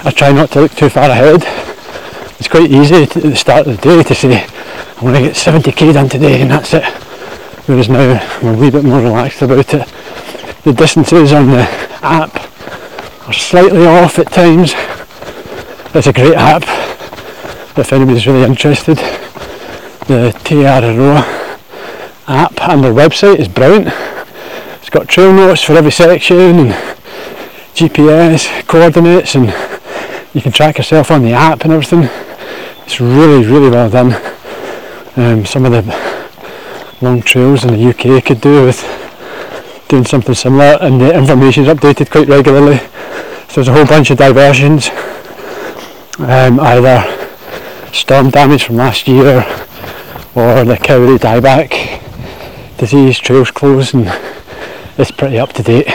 I 0.00 0.10
try 0.10 0.32
not 0.32 0.50
to 0.52 0.62
look 0.62 0.72
too 0.72 0.88
far 0.88 1.10
ahead. 1.10 1.42
It's 2.38 2.48
quite 2.48 2.70
easy 2.70 3.02
at 3.02 3.10
the 3.10 3.36
start 3.36 3.66
of 3.66 3.80
the 3.80 3.82
day 3.82 4.02
to 4.02 4.14
say 4.14 4.44
I'm 4.96 5.00
going 5.00 5.14
to 5.14 5.20
get 5.20 5.36
70k 5.36 5.94
done 5.94 6.08
today 6.08 6.42
and 6.42 6.50
that's 6.50 6.74
it. 6.74 6.84
Whereas 7.66 7.88
now 7.88 8.20
I'm 8.42 8.54
a 8.54 8.58
wee 8.58 8.70
bit 8.70 8.84
more 8.84 9.00
relaxed 9.00 9.42
about 9.42 9.72
it. 9.72 9.88
The 10.64 10.72
distances 10.72 11.32
on 11.32 11.48
the 11.48 11.68
app 12.02 12.34
are 13.28 13.32
slightly 13.32 13.86
off 13.86 14.18
at 14.18 14.32
times 14.32 14.74
it's 15.94 16.06
a 16.06 16.12
great 16.12 16.34
app 16.34 16.64
if 17.76 17.92
anybody's 17.92 18.26
really 18.26 18.44
interested. 18.44 18.96
The 20.06 20.32
TRRO 20.44 21.39
app 22.30 22.60
and 22.60 22.84
their 22.84 22.92
website 22.92 23.38
is 23.38 23.48
brilliant. 23.48 23.88
It's 24.78 24.88
got 24.88 25.08
trail 25.08 25.32
notes 25.32 25.62
for 25.62 25.74
every 25.74 25.90
section 25.90 26.38
and 26.38 26.70
GPS 27.74 28.66
coordinates 28.66 29.34
and 29.34 29.46
you 30.32 30.40
can 30.40 30.52
track 30.52 30.78
yourself 30.78 31.10
on 31.10 31.22
the 31.22 31.32
app 31.32 31.64
and 31.64 31.72
everything. 31.72 32.08
It's 32.84 33.00
really, 33.00 33.44
really 33.44 33.68
well 33.68 33.90
done. 33.90 34.14
Um, 35.16 35.44
some 35.44 35.64
of 35.64 35.72
the 35.72 35.82
long 37.00 37.20
trails 37.22 37.64
in 37.64 37.72
the 37.74 37.90
UK 37.90 38.24
could 38.24 38.40
do 38.40 38.66
with 38.66 38.80
doing 39.88 40.04
something 40.04 40.34
similar 40.34 40.78
and 40.80 41.00
the 41.00 41.12
information 41.12 41.64
is 41.64 41.74
updated 41.74 42.10
quite 42.10 42.28
regularly. 42.28 42.78
So 43.48 43.56
there's 43.56 43.68
a 43.68 43.72
whole 43.72 43.86
bunch 43.86 44.10
of 44.10 44.18
diversions 44.18 44.88
um, 46.20 46.60
either 46.60 47.02
storm 47.92 48.30
damage 48.30 48.64
from 48.64 48.76
last 48.76 49.08
year 49.08 49.38
or 50.34 50.64
the 50.64 50.76
kauri 50.76 51.18
dieback 51.18 52.09
disease 52.80 53.18
trails 53.18 53.50
closed 53.50 53.94
and 53.94 54.06
it's 54.98 55.10
pretty 55.10 55.38
up 55.38 55.52
to 55.52 55.62
date 55.62 55.86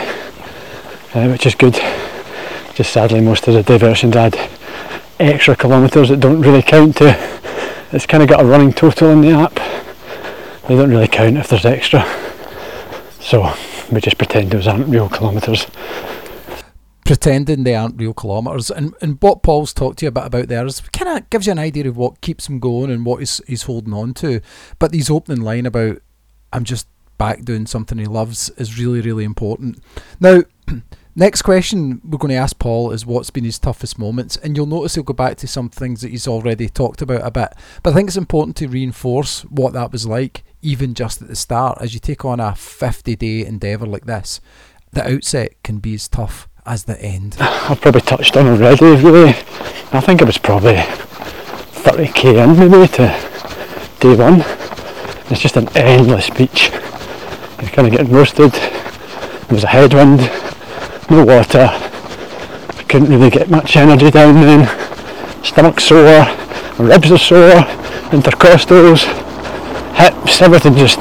uh, 1.15 1.27
which 1.29 1.45
is 1.45 1.55
good. 1.55 1.73
Just 2.75 2.91
sadly 2.91 3.21
most 3.21 3.47
of 3.47 3.53
the 3.53 3.63
diversions 3.63 4.15
add 4.15 4.37
extra 5.19 5.55
kilometres 5.55 6.09
that 6.09 6.19
don't 6.19 6.41
really 6.41 6.61
count 6.61 6.97
to. 6.97 7.17
It's 7.91 8.05
kind 8.05 8.21
of 8.21 8.29
got 8.29 8.41
a 8.41 8.45
running 8.45 8.73
total 8.73 9.09
in 9.11 9.21
the 9.21 9.31
app. 9.31 9.55
They 10.67 10.75
don't 10.75 10.89
really 10.89 11.07
count 11.07 11.37
if 11.37 11.47
there's 11.47 11.65
extra. 11.65 12.05
So 13.19 13.53
we 13.91 14.01
just 14.01 14.17
pretend 14.17 14.51
those 14.51 14.67
aren't 14.67 14.89
real 14.89 15.07
kilometres. 15.09 15.67
Pretending 17.05 17.63
they 17.63 17.75
aren't 17.75 17.99
real 17.99 18.13
kilometres. 18.13 18.69
And 18.69 18.93
and 19.01 19.17
what 19.21 19.41
Paul's 19.41 19.73
talked 19.73 19.99
to 19.99 20.05
you 20.05 20.09
a 20.09 20.11
bit 20.11 20.25
about 20.25 20.49
there 20.49 20.65
is 20.65 20.81
kind 20.81 21.17
of 21.17 21.29
gives 21.29 21.45
you 21.45 21.53
an 21.53 21.59
idea 21.59 21.87
of 21.87 21.95
what 21.95 22.21
keeps 22.21 22.49
him 22.49 22.59
going 22.59 22.91
and 22.91 23.05
what 23.05 23.19
he's, 23.19 23.39
he's 23.47 23.63
holding 23.63 23.93
on 23.93 24.13
to. 24.15 24.41
But 24.79 24.93
his 24.93 25.09
opening 25.09 25.41
line 25.41 25.65
about 25.65 26.01
I'm 26.53 26.63
just 26.63 26.87
back 27.17 27.43
doing 27.43 27.65
something 27.65 27.97
he 27.97 28.05
loves 28.05 28.49
is 28.51 28.77
really, 28.77 29.01
really 29.01 29.23
important. 29.23 29.81
Now, 30.19 30.43
next 31.15 31.43
question 31.43 32.01
we're 32.03 32.17
going 32.17 32.29
to 32.29 32.35
ask 32.35 32.59
Paul 32.59 32.91
is 32.91 33.05
what's 33.05 33.29
been 33.29 33.43
his 33.43 33.59
toughest 33.59 33.97
moments. 33.97 34.37
And 34.37 34.55
you'll 34.55 34.65
notice 34.65 34.95
he'll 34.95 35.03
go 35.03 35.13
back 35.13 35.37
to 35.37 35.47
some 35.47 35.69
things 35.69 36.01
that 36.01 36.11
he's 36.11 36.27
already 36.27 36.69
talked 36.69 37.01
about 37.01 37.25
a 37.25 37.31
bit. 37.31 37.53
But 37.83 37.91
I 37.91 37.93
think 37.93 38.09
it's 38.09 38.17
important 38.17 38.55
to 38.57 38.67
reinforce 38.67 39.41
what 39.43 39.73
that 39.73 39.91
was 39.91 40.05
like, 40.05 40.43
even 40.61 40.93
just 40.93 41.21
at 41.21 41.27
the 41.27 41.35
start. 41.35 41.77
As 41.81 41.93
you 41.93 41.99
take 41.99 42.25
on 42.25 42.39
a 42.39 42.55
50 42.55 43.15
day 43.15 43.45
endeavour 43.45 43.85
like 43.85 44.05
this, 44.05 44.41
the 44.91 45.13
outset 45.13 45.61
can 45.63 45.79
be 45.79 45.95
as 45.95 46.07
tough 46.07 46.47
as 46.65 46.85
the 46.85 46.99
end? 47.01 47.37
I've 47.39 47.81
probably 47.81 48.01
touched 48.01 48.35
on 48.37 48.47
already, 48.47 48.85
really. 49.03 49.29
I 49.91 50.01
think 50.01 50.21
it 50.21 50.25
was 50.25 50.37
probably 50.37 50.75
30k 50.75 52.43
in 52.43 52.69
maybe 52.71 52.87
to 52.93 53.03
uh, 53.03 53.87
day 53.99 54.15
one. 54.15 54.64
It's 55.27 55.41
just 55.41 55.57
an 55.57 55.67
endless 55.75 56.29
beach. 56.29 56.69
You're 57.59 57.71
kind 57.71 57.87
of 57.87 57.91
getting 57.91 58.11
roasted. 58.11 58.51
There 58.51 59.55
was 59.55 59.63
a 59.63 59.67
headwind, 59.67 60.19
no 61.09 61.25
water. 61.25 61.67
I 61.71 62.85
couldn't 62.87 63.09
really 63.09 63.31
get 63.31 63.49
much 63.49 63.75
energy 63.75 64.11
down 64.11 64.35
then. 64.35 65.43
Stomach 65.43 65.79
sore, 65.79 66.27
ribs 66.77 67.11
are 67.11 67.17
sore, 67.17 67.65
intercostals, 68.11 69.05
hips, 69.95 70.41
everything 70.43 70.75
just 70.75 70.99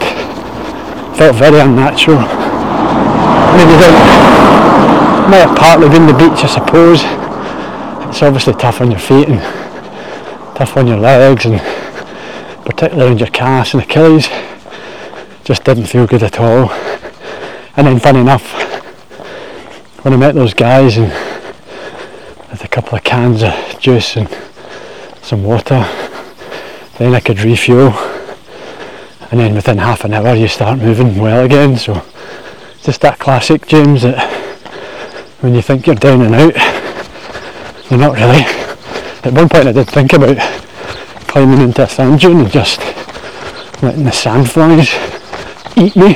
felt 1.18 1.36
very 1.36 1.60
unnatural. 1.60 2.18
I 2.18 3.66
might 5.30 5.48
have 5.48 5.56
partly 5.58 5.88
been 5.90 6.06
the 6.06 6.12
beach 6.14 6.42
I 6.42 6.46
suppose. 6.46 7.00
It's 8.08 8.22
obviously 8.22 8.54
tough 8.54 8.80
on 8.80 8.90
your 8.90 9.00
feet 9.00 9.28
and 9.28 9.40
tough 10.56 10.76
on 10.78 10.86
your 10.86 10.98
legs 10.98 11.44
and 11.44 11.60
particularly 12.84 13.12
on 13.12 13.18
your 13.18 13.28
calves 13.28 13.72
and 13.72 13.82
Achilles. 13.82 14.28
Just 15.42 15.64
didn't 15.64 15.86
feel 15.86 16.06
good 16.06 16.22
at 16.22 16.38
all. 16.38 16.70
And 17.78 17.86
then 17.86 17.98
funny 17.98 18.20
enough, 18.20 18.52
when 20.04 20.12
I 20.12 20.18
met 20.18 20.34
those 20.34 20.52
guys 20.52 20.98
and 20.98 21.10
with 22.50 22.62
a 22.62 22.68
couple 22.68 22.94
of 22.94 23.02
cans 23.02 23.42
of 23.42 23.54
juice 23.80 24.16
and 24.16 24.28
some 25.22 25.44
water. 25.44 25.88
Then 26.98 27.14
I 27.14 27.20
could 27.20 27.40
refuel, 27.40 27.88
and 29.30 29.40
then 29.40 29.54
within 29.54 29.78
half 29.78 30.04
an 30.04 30.12
hour 30.12 30.34
you 30.34 30.46
start 30.46 30.78
moving 30.78 31.18
well 31.18 31.46
again. 31.46 31.78
So 31.78 31.94
just 32.82 33.00
that 33.00 33.18
classic 33.18 33.66
James 33.66 34.02
that 34.02 34.30
when 35.40 35.54
you 35.54 35.62
think 35.62 35.86
you're 35.86 35.96
down 35.96 36.20
and 36.20 36.34
out, 36.34 36.54
you're 37.90 37.98
not 37.98 38.14
really. 38.14 38.44
At 39.24 39.32
one 39.32 39.48
point 39.48 39.68
I 39.68 39.72
did 39.72 39.88
think 39.88 40.12
about 40.12 40.36
climbing 41.34 41.62
into 41.62 41.82
a 41.82 41.88
sand 41.88 42.20
dune 42.20 42.42
and 42.42 42.48
just 42.52 42.78
letting 43.82 44.04
the 44.04 44.10
sandflies 44.12 44.86
eat 45.76 45.96
me. 45.96 46.14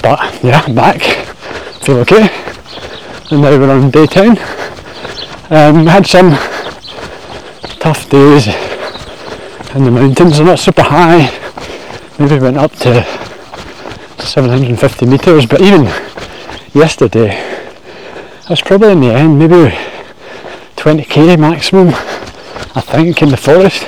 But 0.00 0.42
yeah, 0.42 0.62
I'm 0.66 0.74
back. 0.74 1.02
Feel 1.82 1.98
okay. 1.98 2.30
And 3.30 3.42
now 3.42 3.50
we're 3.58 3.70
on 3.70 3.90
day 3.90 4.06
10. 4.06 4.30
Um, 5.50 5.86
had 5.86 6.06
some 6.06 6.30
tough 7.78 8.08
days 8.08 8.46
in 9.76 9.84
the 9.84 9.90
mountains. 9.90 10.38
They're 10.38 10.46
not 10.46 10.58
super 10.58 10.80
high. 10.82 11.28
Maybe 12.18 12.40
went 12.40 12.56
up 12.56 12.72
to 12.76 13.04
750 14.18 15.04
metres, 15.04 15.44
but 15.44 15.60
even 15.60 15.84
yesterday, 16.72 17.36
was 18.48 18.62
probably 18.62 18.92
in 18.92 19.00
the 19.02 19.12
end 19.12 19.38
maybe 19.38 19.76
20k 20.76 21.38
maximum, 21.38 21.92
I 22.74 22.80
think, 22.80 23.22
in 23.22 23.28
the 23.28 23.36
forest. 23.36 23.86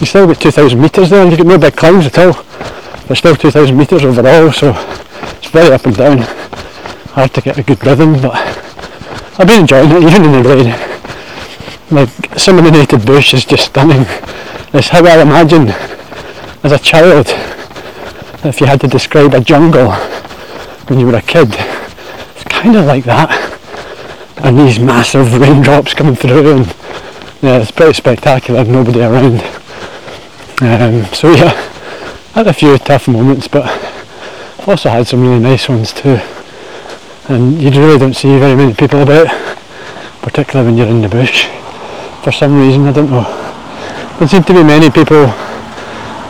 You 0.00 0.06
still 0.06 0.26
got 0.26 0.40
2,000 0.40 0.80
metres 0.80 1.10
there, 1.10 1.22
and 1.22 1.30
you 1.30 1.36
get 1.36 1.46
no 1.46 1.58
big 1.58 1.76
climbs 1.76 2.06
at 2.06 2.18
all, 2.18 2.34
but 3.08 3.16
still 3.16 3.36
2,000 3.36 3.76
metres 3.76 4.04
overall, 4.04 4.52
so 4.52 4.74
it's 5.38 5.48
very 5.48 5.72
up 5.72 5.86
and 5.86 5.96
down. 5.96 6.18
Hard 7.12 7.32
to 7.34 7.40
get 7.40 7.58
a 7.58 7.62
good 7.62 7.84
rhythm, 7.86 8.20
but 8.20 8.34
I've 9.38 9.46
been 9.46 9.60
enjoying 9.60 9.90
it, 9.90 10.02
even 10.02 10.24
in 10.24 10.42
the 10.42 10.48
rain. 10.48 10.92
Like 11.90 12.38
some 12.38 12.58
of 12.58 12.64
the 12.64 12.70
native 12.70 13.04
bush 13.04 13.34
is 13.34 13.44
just 13.44 13.66
stunning. 13.66 14.06
It's 14.72 14.88
how 14.88 15.04
I 15.04 15.20
imagine 15.20 15.68
as 16.64 16.72
a 16.72 16.78
child 16.78 17.26
if 18.44 18.60
you 18.60 18.66
had 18.66 18.80
to 18.80 18.88
describe 18.88 19.34
a 19.34 19.40
jungle 19.40 19.92
when 20.88 20.98
you 20.98 21.06
were 21.06 21.16
a 21.16 21.22
kid. 21.22 21.48
It's 21.50 22.44
kind 22.44 22.76
of 22.76 22.86
like 22.86 23.04
that. 23.04 23.30
And 24.38 24.58
these 24.58 24.78
massive 24.78 25.38
raindrops 25.38 25.94
coming 25.94 26.16
through 26.16 26.56
and 26.56 26.81
yeah, 27.42 27.58
it's 27.58 27.70
pretty 27.70 27.92
spectacular, 27.92 28.64
nobody 28.64 29.02
around. 29.02 29.42
Um, 30.62 31.04
so 31.12 31.32
yeah, 31.32 31.50
had 32.34 32.46
a 32.46 32.52
few 32.52 32.78
tough 32.78 33.08
moments 33.08 33.48
but 33.48 33.66
also 34.66 34.88
had 34.88 35.06
some 35.06 35.22
really 35.22 35.40
nice 35.40 35.68
ones 35.68 35.92
too 35.92 36.20
and 37.28 37.62
you 37.62 37.70
really 37.70 37.98
don't 37.98 38.14
see 38.14 38.38
very 38.38 38.56
many 38.56 38.74
people 38.74 39.00
about, 39.00 39.28
particularly 40.22 40.70
when 40.70 40.78
you're 40.78 40.88
in 40.88 41.02
the 41.02 41.08
bush. 41.08 41.46
For 42.22 42.32
some 42.32 42.60
reason, 42.60 42.86
I 42.86 42.92
don't 42.92 43.10
know. 43.10 43.24
There 44.18 44.28
seem 44.28 44.42
to 44.44 44.52
be 44.54 44.62
many 44.62 44.90
people 44.90 45.26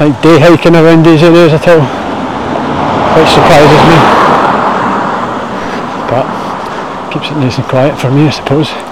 like 0.01 0.21
day 0.23 0.39
hiking 0.39 0.77
around 0.77 1.05
these 1.05 1.23
areas 1.23 1.53
at 1.53 1.67
all, 1.69 1.81
which 3.17 3.31
surprises 3.33 3.83
me. 3.89 3.99
But 6.13 6.27
keeps 7.11 7.31
it 7.31 7.39
nice 7.41 7.57
and 7.57 7.67
quiet 7.67 7.99
for 7.99 8.11
me, 8.11 8.27
I 8.27 8.31
suppose. 8.31 8.92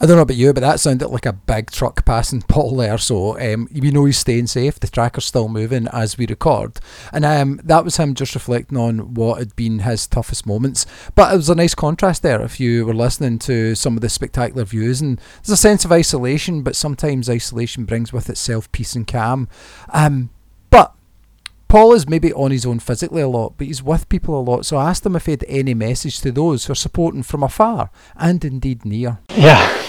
I 0.00 0.06
don't 0.06 0.16
know 0.16 0.22
about 0.22 0.36
you, 0.36 0.52
but 0.52 0.60
that 0.60 0.78
sounded 0.78 1.08
like 1.08 1.26
a 1.26 1.32
big 1.32 1.72
truck 1.72 2.04
passing 2.04 2.42
Paul 2.48 2.76
there. 2.76 2.98
So 2.98 3.38
um, 3.40 3.68
we 3.72 3.90
know 3.90 4.04
he's 4.04 4.18
staying 4.18 4.46
safe. 4.46 4.78
The 4.78 4.86
tracker's 4.86 5.24
still 5.24 5.48
moving 5.48 5.88
as 5.88 6.16
we 6.16 6.26
record, 6.26 6.78
and 7.12 7.24
um, 7.24 7.60
that 7.64 7.84
was 7.84 7.96
him 7.96 8.14
just 8.14 8.34
reflecting 8.34 8.78
on 8.78 9.14
what 9.14 9.38
had 9.38 9.56
been 9.56 9.80
his 9.80 10.06
toughest 10.06 10.46
moments. 10.46 10.86
But 11.14 11.32
it 11.32 11.36
was 11.36 11.50
a 11.50 11.54
nice 11.54 11.74
contrast 11.74 12.22
there. 12.22 12.40
If 12.42 12.60
you 12.60 12.86
were 12.86 12.94
listening 12.94 13.40
to 13.40 13.74
some 13.74 13.96
of 13.96 14.00
the 14.00 14.08
spectacular 14.08 14.64
views, 14.64 15.00
and 15.00 15.18
there's 15.42 15.50
a 15.50 15.56
sense 15.56 15.84
of 15.84 15.90
isolation, 15.90 16.62
but 16.62 16.76
sometimes 16.76 17.28
isolation 17.28 17.84
brings 17.84 18.12
with 18.12 18.30
itself 18.30 18.70
peace 18.70 18.94
and 18.94 19.06
calm. 19.06 19.48
Um, 19.88 20.30
but 20.70 20.94
Paul 21.66 21.92
is 21.92 22.08
maybe 22.08 22.32
on 22.32 22.50
his 22.50 22.64
own 22.64 22.78
physically 22.78 23.22
a 23.22 23.28
lot, 23.28 23.54
but 23.58 23.66
he's 23.66 23.82
with 23.82 24.08
people 24.08 24.38
a 24.38 24.40
lot. 24.40 24.64
So 24.64 24.76
I 24.76 24.90
asked 24.90 25.04
him 25.04 25.16
if 25.16 25.26
he 25.26 25.32
had 25.32 25.44
any 25.48 25.74
message 25.74 26.20
to 26.20 26.30
those 26.30 26.64
who 26.64 26.72
are 26.72 26.76
supporting 26.76 27.22
from 27.22 27.42
afar 27.42 27.90
and 28.16 28.44
indeed 28.44 28.84
near. 28.84 29.18
Yeah, 29.36 29.87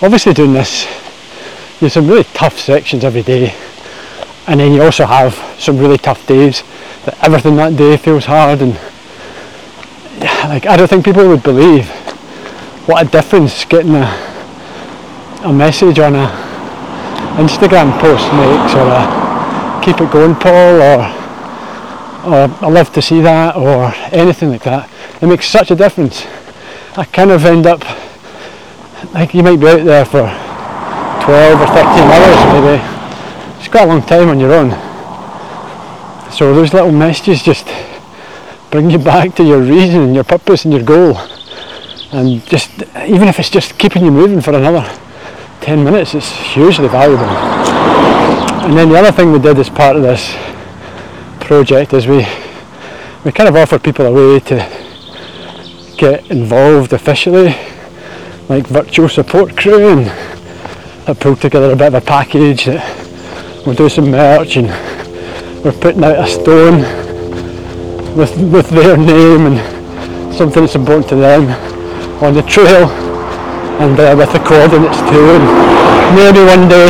obviously 0.00 0.32
doing 0.32 0.52
this, 0.52 0.84
you 0.84 1.80
there's 1.80 1.92
some 1.92 2.08
really 2.08 2.24
tough 2.24 2.58
sections 2.58 3.04
every 3.04 3.22
day, 3.22 3.54
and 4.46 4.60
then 4.60 4.72
you 4.72 4.82
also 4.82 5.04
have 5.04 5.34
some 5.58 5.78
really 5.78 5.98
tough 5.98 6.26
days 6.26 6.62
that 7.04 7.16
everything 7.24 7.56
that 7.56 7.76
day 7.76 7.96
feels 7.96 8.24
hard, 8.24 8.62
and 8.62 8.74
like 10.48 10.66
I 10.66 10.76
don't 10.76 10.88
think 10.88 11.04
people 11.04 11.28
would 11.28 11.42
believe 11.42 11.88
what 12.86 13.06
a 13.06 13.10
difference 13.10 13.64
getting 13.64 13.94
a, 13.94 14.06
a 15.44 15.52
message 15.52 15.98
on 15.98 16.14
a 16.14 16.26
Instagram 17.36 17.98
post 18.00 18.24
makes, 18.34 18.74
or 18.74 18.88
a 18.88 19.80
keep 19.84 20.00
it 20.00 20.10
going, 20.10 20.34
Paul, 20.34 20.80
or 20.80 21.18
or 22.24 22.48
I 22.60 22.68
love 22.68 22.92
to 22.92 23.02
see 23.02 23.20
that, 23.20 23.56
or 23.56 23.92
anything 24.12 24.50
like 24.50 24.64
that. 24.64 24.90
It 25.20 25.26
makes 25.26 25.46
such 25.46 25.70
a 25.70 25.76
difference. 25.76 26.26
I 26.96 27.04
kind 27.04 27.30
of 27.30 27.44
end 27.44 27.66
up 27.66 27.84
like 29.12 29.34
you 29.34 29.42
might 29.42 29.60
be 29.60 29.68
out 29.68 29.84
there 29.84 30.04
for 30.04 30.26
12 31.24 31.60
or 31.60 31.66
13 31.66 31.82
hours 32.10 32.40
maybe. 32.52 33.58
It's 33.58 33.68
quite 33.68 33.84
a 33.84 33.86
long 33.86 34.02
time 34.02 34.28
on 34.28 34.40
your 34.40 34.52
own. 34.52 34.70
So 36.32 36.54
those 36.54 36.72
little 36.72 36.92
messages 36.92 37.42
just 37.42 37.66
bring 38.70 38.90
you 38.90 38.98
back 38.98 39.34
to 39.36 39.44
your 39.44 39.60
reason 39.60 40.02
and 40.02 40.14
your 40.14 40.24
purpose 40.24 40.64
and 40.64 40.74
your 40.74 40.82
goal. 40.82 41.16
And 42.12 42.44
just 42.46 42.70
even 43.06 43.28
if 43.28 43.38
it's 43.38 43.50
just 43.50 43.78
keeping 43.78 44.04
you 44.04 44.10
moving 44.10 44.40
for 44.40 44.52
another 44.54 44.84
10 45.60 45.84
minutes, 45.84 46.14
it's 46.14 46.30
hugely 46.30 46.88
valuable. 46.88 47.24
And 47.24 48.76
then 48.76 48.88
the 48.88 48.98
other 48.98 49.12
thing 49.12 49.32
we 49.32 49.38
did 49.38 49.58
as 49.58 49.68
part 49.68 49.96
of 49.96 50.02
this 50.02 50.34
project 51.40 51.92
is 51.92 52.06
we 52.06 52.26
we 53.24 53.32
kind 53.32 53.48
of 53.48 53.56
offered 53.56 53.82
people 53.82 54.06
a 54.06 54.12
way 54.12 54.40
to 54.40 54.56
get 55.96 56.30
involved 56.30 56.92
officially 56.92 57.54
like 58.48 58.66
virtual 58.66 59.10
support 59.10 59.54
crew 59.58 59.90
and 59.90 60.08
I 61.06 61.12
pulled 61.12 61.40
together 61.42 61.70
a 61.70 61.76
bit 61.76 61.88
of 61.88 61.94
a 61.94 62.00
package 62.00 62.64
that 62.64 62.82
we'll 63.66 63.74
do 63.74 63.90
some 63.90 64.10
merch 64.10 64.56
and 64.56 64.68
we're 65.62 65.72
putting 65.72 66.02
out 66.02 66.16
a 66.16 66.26
stone 66.26 66.80
with 68.16 68.34
with 68.50 68.70
their 68.70 68.96
name 68.96 69.52
and 69.52 70.34
something 70.34 70.62
that's 70.62 70.76
important 70.76 71.08
to 71.10 71.16
them 71.16 71.50
on 72.22 72.32
the 72.32 72.42
trail 72.42 72.88
and 73.84 74.00
uh, 74.00 74.14
with 74.16 74.32
the 74.32 74.38
coordinates 74.40 74.98
too. 75.12 75.28
And 75.36 76.16
maybe 76.16 76.40
one 76.40 76.68
day 76.72 76.88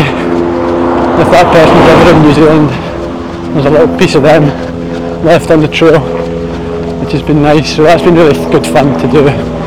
if 1.18 1.28
that 1.34 1.50
person's 1.50 1.86
ever 1.90 2.14
in 2.14 2.22
New 2.22 2.34
Zealand 2.34 2.70
there's 3.54 3.66
a 3.66 3.70
little 3.70 3.98
piece 3.98 4.14
of 4.14 4.22
them 4.22 4.44
left 5.24 5.50
on 5.50 5.60
the 5.60 5.68
trail 5.68 5.98
which 7.02 7.10
has 7.10 7.22
been 7.22 7.42
nice. 7.42 7.74
So 7.74 7.82
that's 7.82 8.04
been 8.04 8.14
really 8.14 8.34
good 8.52 8.64
fun 8.64 8.96
to 9.00 9.10
do 9.10 9.57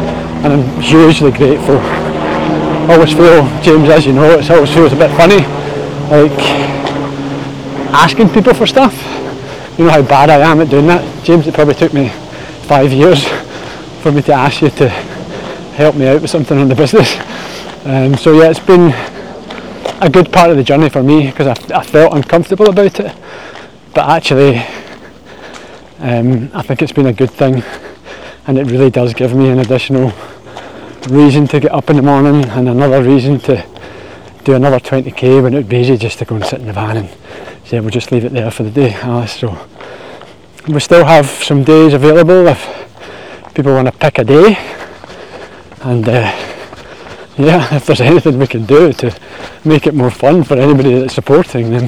and 0.44 0.54
I'm 0.54 0.82
hugely 0.82 1.32
grateful. 1.32 1.78
I 1.78 2.96
always 2.96 3.14
feel, 3.14 3.44
James, 3.62 3.90
as 3.90 4.06
you 4.06 4.14
know, 4.14 4.40
it 4.40 4.50
always 4.50 4.74
feels 4.74 4.92
a 4.94 4.96
bit 4.96 5.16
funny, 5.16 5.38
like 6.10 6.32
asking 7.94 8.30
people 8.30 8.54
for 8.54 8.66
stuff. 8.66 8.94
You 9.78 9.86
know 9.86 9.92
how 9.92 10.02
bad 10.02 10.30
I 10.30 10.40
am 10.40 10.62
at 10.62 10.70
doing 10.70 10.88
that. 10.88 11.24
James, 11.24 11.48
it 11.48 11.54
probably 11.54 11.76
took 11.76 11.94
me 11.94 12.10
five 12.68 12.92
years 12.92 13.28
for 14.02 14.12
me 14.12 14.22
to 14.24 14.34
ask 14.34 14.62
you 14.62 14.70
to 14.72 14.90
help 14.90 15.96
me 15.96 16.08
out 16.08 16.22
with 16.22 16.32
something 16.32 16.58
on 16.58 16.68
the 16.68 16.76
business. 16.76 17.18
Um, 17.86 18.16
so 18.16 18.34
yeah, 18.34 18.50
it's 18.50 18.60
been 18.60 18.92
a 20.02 20.10
good 20.10 20.32
part 20.32 20.50
of 20.50 20.58
the 20.58 20.64
journey 20.64 20.90
for 20.90 21.04
me 21.04 21.28
because 21.28 21.48
I, 21.48 21.80
I, 21.80 21.84
felt 21.84 22.14
uncomfortable 22.14 22.70
about 22.70 23.00
it, 23.00 23.16
but 23.94 24.10
actually, 24.10 24.58
um, 26.00 26.50
I 26.54 26.62
think 26.64 26.82
it's 26.82 26.92
been 26.92 27.06
a 27.08 27.14
good 27.14 27.32
thing, 27.32 27.64
and 28.48 28.58
it 28.58 28.70
really 28.72 28.90
does 28.90 29.14
give 29.14 29.36
me 29.36 29.50
an 29.50 29.60
additional 29.60 30.12
reason 31.10 31.48
to 31.48 31.60
get 31.60 31.72
up 31.72 31.90
in 31.90 31.96
the 31.96 32.02
morning 32.02 32.46
and 32.46 32.70
another 32.70 33.04
reason 33.04 33.40
to 33.40 33.66
do 34.44 34.54
another 34.54 34.80
20k 34.80 35.42
when 35.42 35.54
it 35.54 35.58
would 35.58 35.70
be 35.70 35.78
easy 35.78 35.98
just 35.98 36.20
to 36.20 36.26
go 36.26 36.36
and 36.36 36.46
sit 36.46 36.60
in 36.60 36.68
the 36.68 36.74
van 36.74 36.98
and 36.98 37.10
say 37.66 37.80
we'll 37.80 37.90
just 37.90 38.12
leave 38.12 38.26
it 38.26 38.32
there 38.32 38.52
for 38.52 38.64
the 38.64 38.72
day. 38.72 38.94
Uh, 38.96 39.26
so 39.26 39.68
we 40.68 40.80
still 40.80 41.06
have 41.06 41.26
some 41.26 41.64
days 41.64 41.94
available 41.94 42.48
if 42.48 43.54
people 43.56 43.74
want 43.74 43.88
to 43.88 43.92
pick 43.98 44.18
a 44.20 44.24
day 44.24 44.56
and 45.82 46.08
uh, 46.08 46.32
yeah 47.38 47.76
if 47.76 47.86
there's 47.86 48.02
anything 48.02 48.38
we 48.38 48.48
can 48.48 48.66
do 48.66 48.94
to 48.94 49.16
make 49.66 49.88
it 49.88 49.94
more 49.94 50.12
fun 50.12 50.44
for 50.44 50.56
anybody 50.56 51.00
that's 51.00 51.16
supporting 51.16 51.72
then 51.72 51.88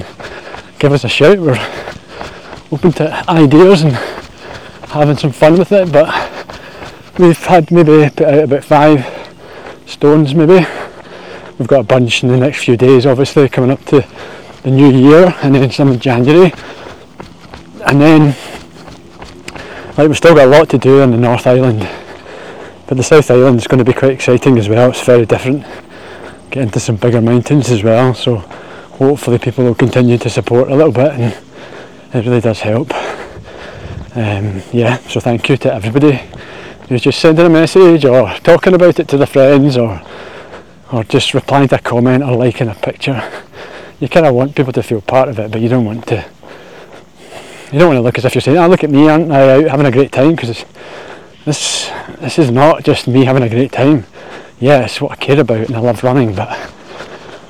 give 0.79 0.91
us 0.91 1.03
a 1.03 1.09
shout 1.09 1.37
we're 1.39 1.57
open 2.71 2.91
to 2.91 3.29
ideas 3.29 3.83
and 3.83 3.93
having 4.89 5.17
some 5.17 5.31
fun 5.31 5.57
with 5.57 5.71
it 5.71 5.91
but 5.91 6.22
We've 7.19 7.37
had 7.37 7.69
maybe 7.69 8.09
put 8.09 8.27
out 8.27 8.43
about 8.45 8.63
five 8.63 9.05
stones 9.85 10.33
maybe. 10.33 10.65
We've 11.59 11.67
got 11.67 11.81
a 11.81 11.83
bunch 11.83 12.23
in 12.23 12.29
the 12.29 12.37
next 12.37 12.63
few 12.63 12.75
days 12.75 13.05
obviously 13.05 13.47
coming 13.49 13.69
up 13.69 13.85
to 13.85 14.03
the 14.63 14.71
new 14.71 14.89
year 14.89 15.31
and 15.43 15.53
then 15.53 15.69
some 15.69 15.91
in 15.91 15.99
January. 15.99 16.51
And 17.85 18.01
then 18.01 18.35
like 19.95 20.07
we've 20.07 20.17
still 20.17 20.33
got 20.33 20.47
a 20.47 20.49
lot 20.49 20.69
to 20.71 20.79
do 20.79 21.03
on 21.03 21.11
the 21.11 21.17
North 21.17 21.45
Island 21.45 21.87
but 22.87 22.97
the 22.97 23.03
South 23.03 23.29
Island 23.29 23.59
is 23.59 23.67
going 23.67 23.77
to 23.77 23.85
be 23.85 23.93
quite 23.93 24.13
exciting 24.13 24.57
as 24.57 24.67
well. 24.67 24.89
It's 24.89 25.05
very 25.05 25.27
different. 25.27 25.67
Get 26.49 26.63
into 26.63 26.79
some 26.79 26.95
bigger 26.95 27.21
mountains 27.21 27.69
as 27.69 27.83
well, 27.83 28.15
so 28.15 28.37
hopefully 28.37 29.37
people 29.37 29.65
will 29.65 29.75
continue 29.75 30.17
to 30.17 30.31
support 30.31 30.71
a 30.71 30.75
little 30.75 30.91
bit, 30.91 31.11
and 31.11 31.37
it 32.11 32.25
really 32.25 32.41
does 32.41 32.59
help. 32.59 32.91
Um, 34.15 34.63
yeah, 34.71 34.97
so 35.07 35.19
thank 35.19 35.47
you 35.47 35.57
to 35.57 35.73
everybody 35.73 36.19
who's 36.87 37.01
just 37.01 37.19
sending 37.19 37.45
a 37.45 37.49
message 37.49 38.05
or 38.05 38.29
talking 38.39 38.73
about 38.73 38.99
it 38.99 39.07
to 39.09 39.17
their 39.17 39.27
friends 39.27 39.77
or 39.77 40.01
or 40.91 41.03
just 41.03 41.33
replying 41.33 41.67
to 41.67 41.75
a 41.75 41.79
comment 41.79 42.23
or 42.23 42.35
liking 42.35 42.69
a 42.69 42.75
picture. 42.75 43.21
You 43.99 44.07
kind 44.07 44.27
of 44.27 44.35
want 44.35 44.55
people 44.55 44.73
to 44.73 44.83
feel 44.83 45.01
part 45.01 45.27
of 45.27 45.39
it, 45.39 45.51
but 45.51 45.59
you 45.59 45.67
don't 45.67 45.85
want 45.85 46.05
to. 46.07 46.23
You 47.71 47.79
don't 47.79 47.87
want 47.87 47.97
to 47.97 48.01
look 48.01 48.19
as 48.19 48.25
if 48.25 48.35
you're 48.35 48.41
saying, 48.41 48.57
"Oh, 48.57 48.67
look 48.67 48.83
at 48.83 48.91
me, 48.91 49.09
aren't 49.09 49.31
I 49.31 49.55
out 49.55 49.71
having 49.71 49.87
a 49.87 49.91
great 49.91 50.11
time?" 50.11 50.35
Because 50.35 50.65
this 51.45 51.89
this 52.19 52.37
is 52.37 52.51
not 52.51 52.83
just 52.83 53.07
me 53.07 53.25
having 53.25 53.43
a 53.43 53.49
great 53.49 53.71
time. 53.71 54.05
Yeah, 54.59 54.85
it's 54.85 55.01
what 55.01 55.11
I 55.11 55.15
care 55.15 55.39
about, 55.39 55.67
and 55.67 55.75
I 55.75 55.79
love 55.79 56.03
running, 56.03 56.35
but 56.35 56.49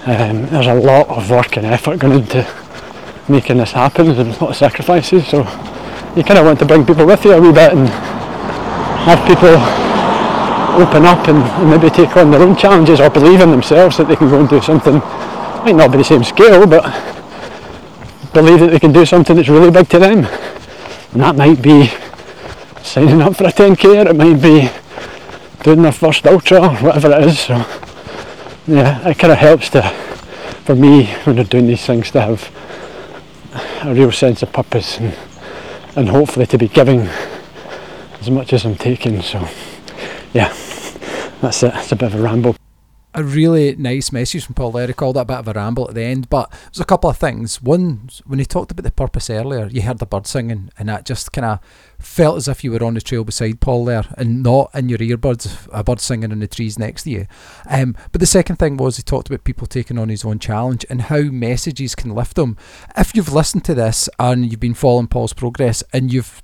um, 0.05 0.45
there's 0.47 0.67
a 0.67 0.73
lot 0.73 1.09
of 1.09 1.29
work 1.29 1.57
and 1.57 1.65
effort 1.65 1.99
going 1.99 2.19
into 2.19 2.47
making 3.27 3.57
this 3.57 3.73
happen. 3.73 4.05
There's 4.05 4.19
a 4.19 4.23
lot 4.41 4.51
of 4.51 4.55
sacrifices, 4.55 5.27
so 5.27 5.39
you 6.15 6.23
kind 6.23 6.39
of 6.39 6.45
want 6.45 6.59
to 6.59 6.65
bring 6.65 6.85
people 6.85 7.05
with 7.05 7.25
you 7.25 7.33
a 7.33 7.41
wee 7.41 7.51
bit 7.51 7.73
and 7.73 7.89
have 9.05 9.27
people 9.27 9.55
open 10.81 11.05
up 11.05 11.27
and, 11.27 11.69
maybe 11.69 11.89
take 11.89 12.15
on 12.17 12.31
their 12.31 12.41
own 12.41 12.55
challenges 12.55 12.99
or 12.99 13.09
believe 13.09 13.41
in 13.41 13.51
themselves 13.51 13.97
that 13.97 14.07
they 14.07 14.15
can 14.15 14.29
go 14.29 14.39
and 14.39 14.49
do 14.49 14.61
something. 14.61 14.95
Might 14.95 15.75
not 15.75 15.91
be 15.91 15.97
the 15.97 16.03
same 16.03 16.23
scale 16.23 16.65
but 16.67 16.83
believe 18.33 18.59
that 18.59 18.71
they 18.71 18.79
can 18.79 18.91
do 18.91 19.05
something 19.05 19.35
that's 19.35 19.49
really 19.49 19.71
big 19.71 19.89
to 19.89 19.99
them. 19.99 20.25
And 21.13 21.21
that 21.21 21.35
might 21.35 21.61
be 21.61 21.91
signing 22.81 23.21
up 23.21 23.35
for 23.35 23.45
a 23.45 23.51
10k 23.51 24.05
or 24.05 24.09
it 24.09 24.15
might 24.15 24.41
be 24.41 24.69
doing 25.63 25.81
their 25.83 25.91
first 25.91 26.25
ultra 26.25 26.61
or 26.61 26.75
whatever 26.77 27.11
it 27.11 27.27
is. 27.27 27.39
So 27.39 27.65
yeah 28.67 29.07
it 29.07 29.19
kind 29.19 29.33
of 29.33 29.39
helps 29.39 29.69
to 29.71 29.81
for 30.63 30.75
me 30.75 31.07
when 31.25 31.35
they're 31.35 31.45
doing 31.45 31.67
these 31.67 31.85
things 31.85 32.11
to 32.11 32.21
have 32.21 32.49
a 33.83 33.93
real 33.93 34.11
sense 34.11 34.41
of 34.41 34.53
purpose 34.53 34.97
and, 34.97 35.13
and 35.95 36.09
hopefully 36.09 36.45
to 36.45 36.57
be 36.57 36.69
giving 36.69 37.09
as 38.23 38.29
much 38.29 38.53
as 38.53 38.65
I'm 38.65 38.75
taking. 38.75 39.21
So, 39.21 39.39
yeah, 40.33 40.47
that's 41.41 41.61
it. 41.61 41.73
It's 41.75 41.91
a 41.91 41.95
bit 41.95 42.13
of 42.13 42.15
a 42.15 42.21
ramble. 42.21 42.55
A 43.15 43.23
really 43.23 43.75
nice 43.75 44.11
message 44.11 44.45
from 44.45 44.55
Paul 44.55 44.71
there. 44.71 44.87
He 44.87 44.93
called 44.93 45.17
it 45.17 45.19
a 45.19 45.25
bit 45.25 45.37
of 45.37 45.47
a 45.47 45.53
ramble 45.53 45.87
at 45.87 45.93
the 45.93 46.01
end, 46.01 46.29
but 46.29 46.49
there's 46.49 46.79
a 46.79 46.85
couple 46.85 47.09
of 47.09 47.17
things. 47.17 47.61
One, 47.61 48.09
when 48.25 48.39
he 48.39 48.45
talked 48.45 48.71
about 48.71 48.83
the 48.83 48.91
purpose 48.91 49.29
earlier, 49.29 49.67
you 49.67 49.83
heard 49.83 49.99
the 49.99 50.07
bird 50.07 50.25
singing, 50.25 50.71
and 50.79 50.89
that 50.89 51.05
just 51.05 51.31
kind 51.31 51.45
of 51.45 51.59
felt 51.99 52.37
as 52.37 52.47
if 52.47 52.63
you 52.63 52.71
were 52.71 52.83
on 52.83 52.95
the 52.95 53.01
trail 53.01 53.23
beside 53.23 53.59
Paul 53.59 53.85
there, 53.85 54.05
and 54.17 54.41
not 54.41 54.71
in 54.73 54.89
your 54.89 54.97
earbuds, 54.99 55.67
a 55.71 55.83
bird 55.83 55.99
singing 55.99 56.31
in 56.31 56.39
the 56.39 56.47
trees 56.47 56.79
next 56.79 57.03
to 57.03 57.11
you. 57.11 57.27
Um, 57.69 57.95
but 58.13 58.21
the 58.21 58.25
second 58.25 58.55
thing 58.55 58.77
was 58.77 58.97
he 58.97 59.03
talked 59.03 59.27
about 59.27 59.43
people 59.43 59.67
taking 59.67 59.99
on 59.99 60.09
his 60.09 60.25
own 60.25 60.39
challenge 60.39 60.85
and 60.89 61.01
how 61.01 61.21
messages 61.23 61.93
can 61.93 62.15
lift 62.15 62.35
them. 62.35 62.57
If 62.97 63.15
you've 63.15 63.33
listened 63.33 63.65
to 63.65 63.75
this 63.75 64.09
and 64.17 64.49
you've 64.49 64.59
been 64.61 64.73
following 64.73 65.07
Paul's 65.07 65.33
progress 65.33 65.83
and 65.93 66.11
you've 66.11 66.41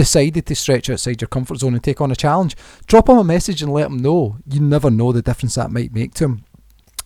decided 0.00 0.46
to 0.46 0.54
stretch 0.54 0.88
outside 0.88 1.20
your 1.20 1.28
comfort 1.28 1.58
zone 1.58 1.74
and 1.74 1.84
take 1.84 2.00
on 2.00 2.10
a 2.10 2.16
challenge, 2.16 2.56
drop 2.86 3.06
him 3.06 3.18
a 3.18 3.22
message 3.22 3.60
and 3.60 3.70
let 3.70 3.88
him 3.88 3.98
know. 3.98 4.38
You 4.50 4.58
never 4.58 4.90
know 4.90 5.12
the 5.12 5.20
difference 5.20 5.56
that 5.56 5.70
might 5.70 5.92
make 5.92 6.14
to 6.14 6.24
him. 6.24 6.44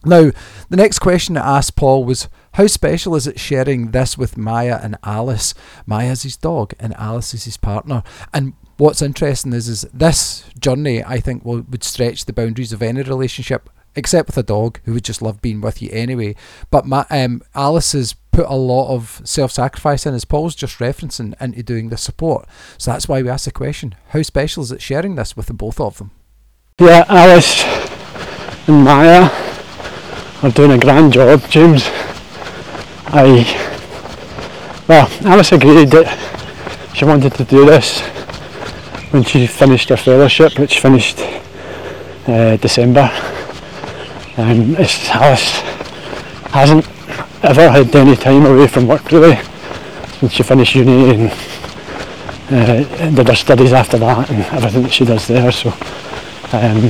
Now, 0.05 0.31
the 0.69 0.77
next 0.77 1.01
question 1.01 1.37
I 1.37 1.57
asked 1.57 1.75
Paul 1.75 2.05
was 2.05 2.29
How 2.53 2.69
special 2.69 3.17
is 3.17 3.27
it 3.27 3.41
sharing 3.41 3.91
this 3.91 4.17
with 4.17 4.39
Mya 4.39 4.79
and 4.81 4.97
Alice? 5.03 5.55
Mya's 5.87 6.23
his 6.23 6.37
dog 6.37 6.73
and 6.79 6.95
Alice 6.95 7.35
is 7.35 7.47
his 7.47 7.57
partner. 7.57 8.05
And 8.33 8.53
what's 8.77 9.03
interesting 9.03 9.53
is, 9.55 9.67
is 9.67 9.83
this 9.93 10.45
journey, 10.61 11.03
I 11.03 11.19
think, 11.19 11.45
will, 11.45 11.63
would 11.63 11.83
stretch 11.83 12.27
the 12.27 12.33
boundaries 12.33 12.73
of 12.73 12.81
any 12.81 13.03
relationship, 13.03 13.69
except 13.97 14.29
with 14.29 14.39
a 14.39 14.43
dog 14.43 14.81
who 14.85 14.93
would 14.95 15.05
just 15.05 15.23
love 15.23 15.41
being 15.41 15.61
with 15.61 15.81
you 15.83 15.91
anyway. 15.93 16.35
But 16.71 16.87
my, 16.87 17.07
um, 17.11 17.43
Alice's 17.55 18.15
put 18.33 18.47
a 18.47 18.55
lot 18.55 18.93
of 18.95 19.21
self 19.25 19.53
sacrifice 19.53 20.07
in, 20.07 20.15
as 20.15 20.25
Paul's 20.25 20.55
just 20.55 20.79
referencing, 20.79 21.41
into 21.41 21.63
doing 21.63 21.89
the 21.89 21.97
support. 21.97 22.47
So 22.79 22.91
that's 22.91 23.09
why 23.09 23.23
we 23.23 23.29
asked 23.29 23.45
the 23.45 23.53
question 23.53 23.95
how 24.09 24.23
special 24.23 24.63
is 24.63 24.73
it 24.73 24.83
sharing 24.83 25.15
this 25.15 25.37
with 25.37 25.47
the 25.47 25.55
both 25.55 25.81
of 25.81 25.99
them? 25.99 26.11
Yeah, 26.81 27.05
Alice 27.09 27.63
and 28.69 28.85
Mya 28.85 29.31
are 30.43 30.51
doing 30.51 30.73
a 30.73 30.79
grand 30.79 31.13
job, 31.13 31.43
James. 31.49 31.85
I, 33.07 33.45
well, 34.89 35.09
Alice 35.25 35.53
agreed 35.53 35.91
that 35.91 36.93
she 36.95 37.05
wanted 37.05 37.35
to 37.35 37.45
do 37.45 37.65
this 37.65 38.01
when 39.13 39.23
she 39.23 39.47
finished 39.47 39.89
her 39.91 39.97
fellowship, 39.97 40.59
which 40.59 40.81
finished 40.81 41.21
uh, 42.27 42.57
December. 42.57 43.11
And 44.37 44.77
Alice 44.77 45.61
hasn't 46.51 46.87
ever 47.43 47.69
had 47.71 47.95
any 47.95 48.17
time 48.17 48.47
away 48.47 48.67
from 48.67 48.87
work 48.87 49.11
really 49.13 49.39
since 50.19 50.33
she 50.33 50.43
finished 50.43 50.75
uni 50.75 51.11
and 51.11 51.33
uh, 52.51 53.11
did 53.11 53.29
her 53.29 53.35
studies 53.35 53.73
after 53.73 53.99
that 53.99 54.31
and 54.31 54.43
everything 54.47 54.83
that 54.83 54.93
she 54.93 55.05
does 55.05 55.27
there. 55.29 55.53
So 55.53 55.71
um, 56.53 56.85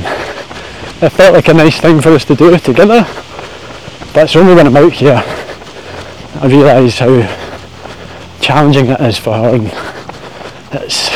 it 1.01 1.11
felt 1.11 1.33
like 1.33 1.47
a 1.47 1.53
nice 1.53 1.79
thing 1.79 2.01
for 2.01 2.09
us 2.09 2.25
to 2.25 2.35
do 2.35 2.57
together. 2.57 3.05
But 4.13 4.23
it's 4.23 4.35
only 4.35 4.55
when 4.55 4.67
I'm 4.67 4.77
out 4.77 4.93
here 4.93 5.23
I 6.37 6.47
realise 6.47 6.99
how 6.99 7.21
challenging 8.41 8.87
it 8.87 8.99
is 8.99 9.17
for 9.17 9.33
her 9.33 9.55
and 9.55 9.71
it's 10.73 11.07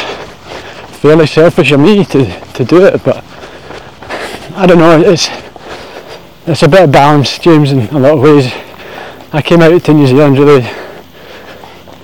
fairly 1.02 1.28
selfish 1.28 1.74
of 1.74 1.82
me 1.82 2.06
to, 2.06 2.26
to 2.54 2.64
do 2.64 2.86
it 2.86 3.04
but 3.04 3.22
I 4.56 4.66
don't 4.66 4.78
know 4.78 5.02
it's 5.02 5.28
it's 6.48 6.64
a 6.64 6.68
bit 6.68 6.84
of 6.84 6.92
balance 6.92 7.38
James 7.38 7.72
in 7.72 7.80
a 7.90 8.00
lot 8.00 8.14
of 8.14 8.22
ways 8.22 8.52
I 9.32 9.42
came 9.42 9.62
out 9.62 9.84
to 9.84 9.94
New 9.94 10.08
Zealand 10.08 10.38
really 10.40 10.62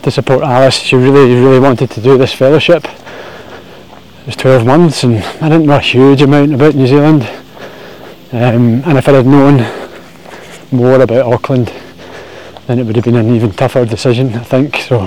to 0.04 0.12
support 0.12 0.44
Alice. 0.44 0.76
She 0.76 0.96
really, 0.96 1.34
really 1.34 1.60
wanted 1.60 1.90
to 1.92 2.02
do 2.02 2.18
this 2.18 2.34
fellowship. 2.34 2.86
It 2.86 4.28
was 4.28 4.36
12 4.36 4.66
months 4.66 5.04
and 5.04 5.18
I 5.42 5.50
didn't 5.50 5.66
know 5.66 5.78
a 5.78 5.80
huge 5.80 6.22
amount 6.22 6.54
about 6.54 6.76
New 6.76 6.86
Zealand. 6.86 7.24
Um, 8.32 8.84
and 8.86 8.98
if 8.98 9.08
I 9.08 9.14
had 9.14 9.26
known 9.26 9.66
more 10.72 11.02
about 11.02 11.34
Auckland, 11.34 11.74
then 12.68 12.80
it 12.80 12.86
would 12.86 12.96
have 12.96 13.06
been 13.06 13.16
an 13.16 13.34
even 13.34 13.52
tougher 13.52 13.86
decision, 13.86 14.34
I 14.36 14.44
think. 14.44 14.76
So 14.78 15.02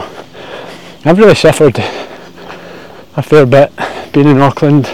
I've 1.04 1.18
really 1.18 1.34
suffered 1.34 1.78
a 1.78 3.22
fair 3.22 3.46
bit 3.46 3.72
being 4.12 4.28
in 4.28 4.40
Auckland. 4.40 4.88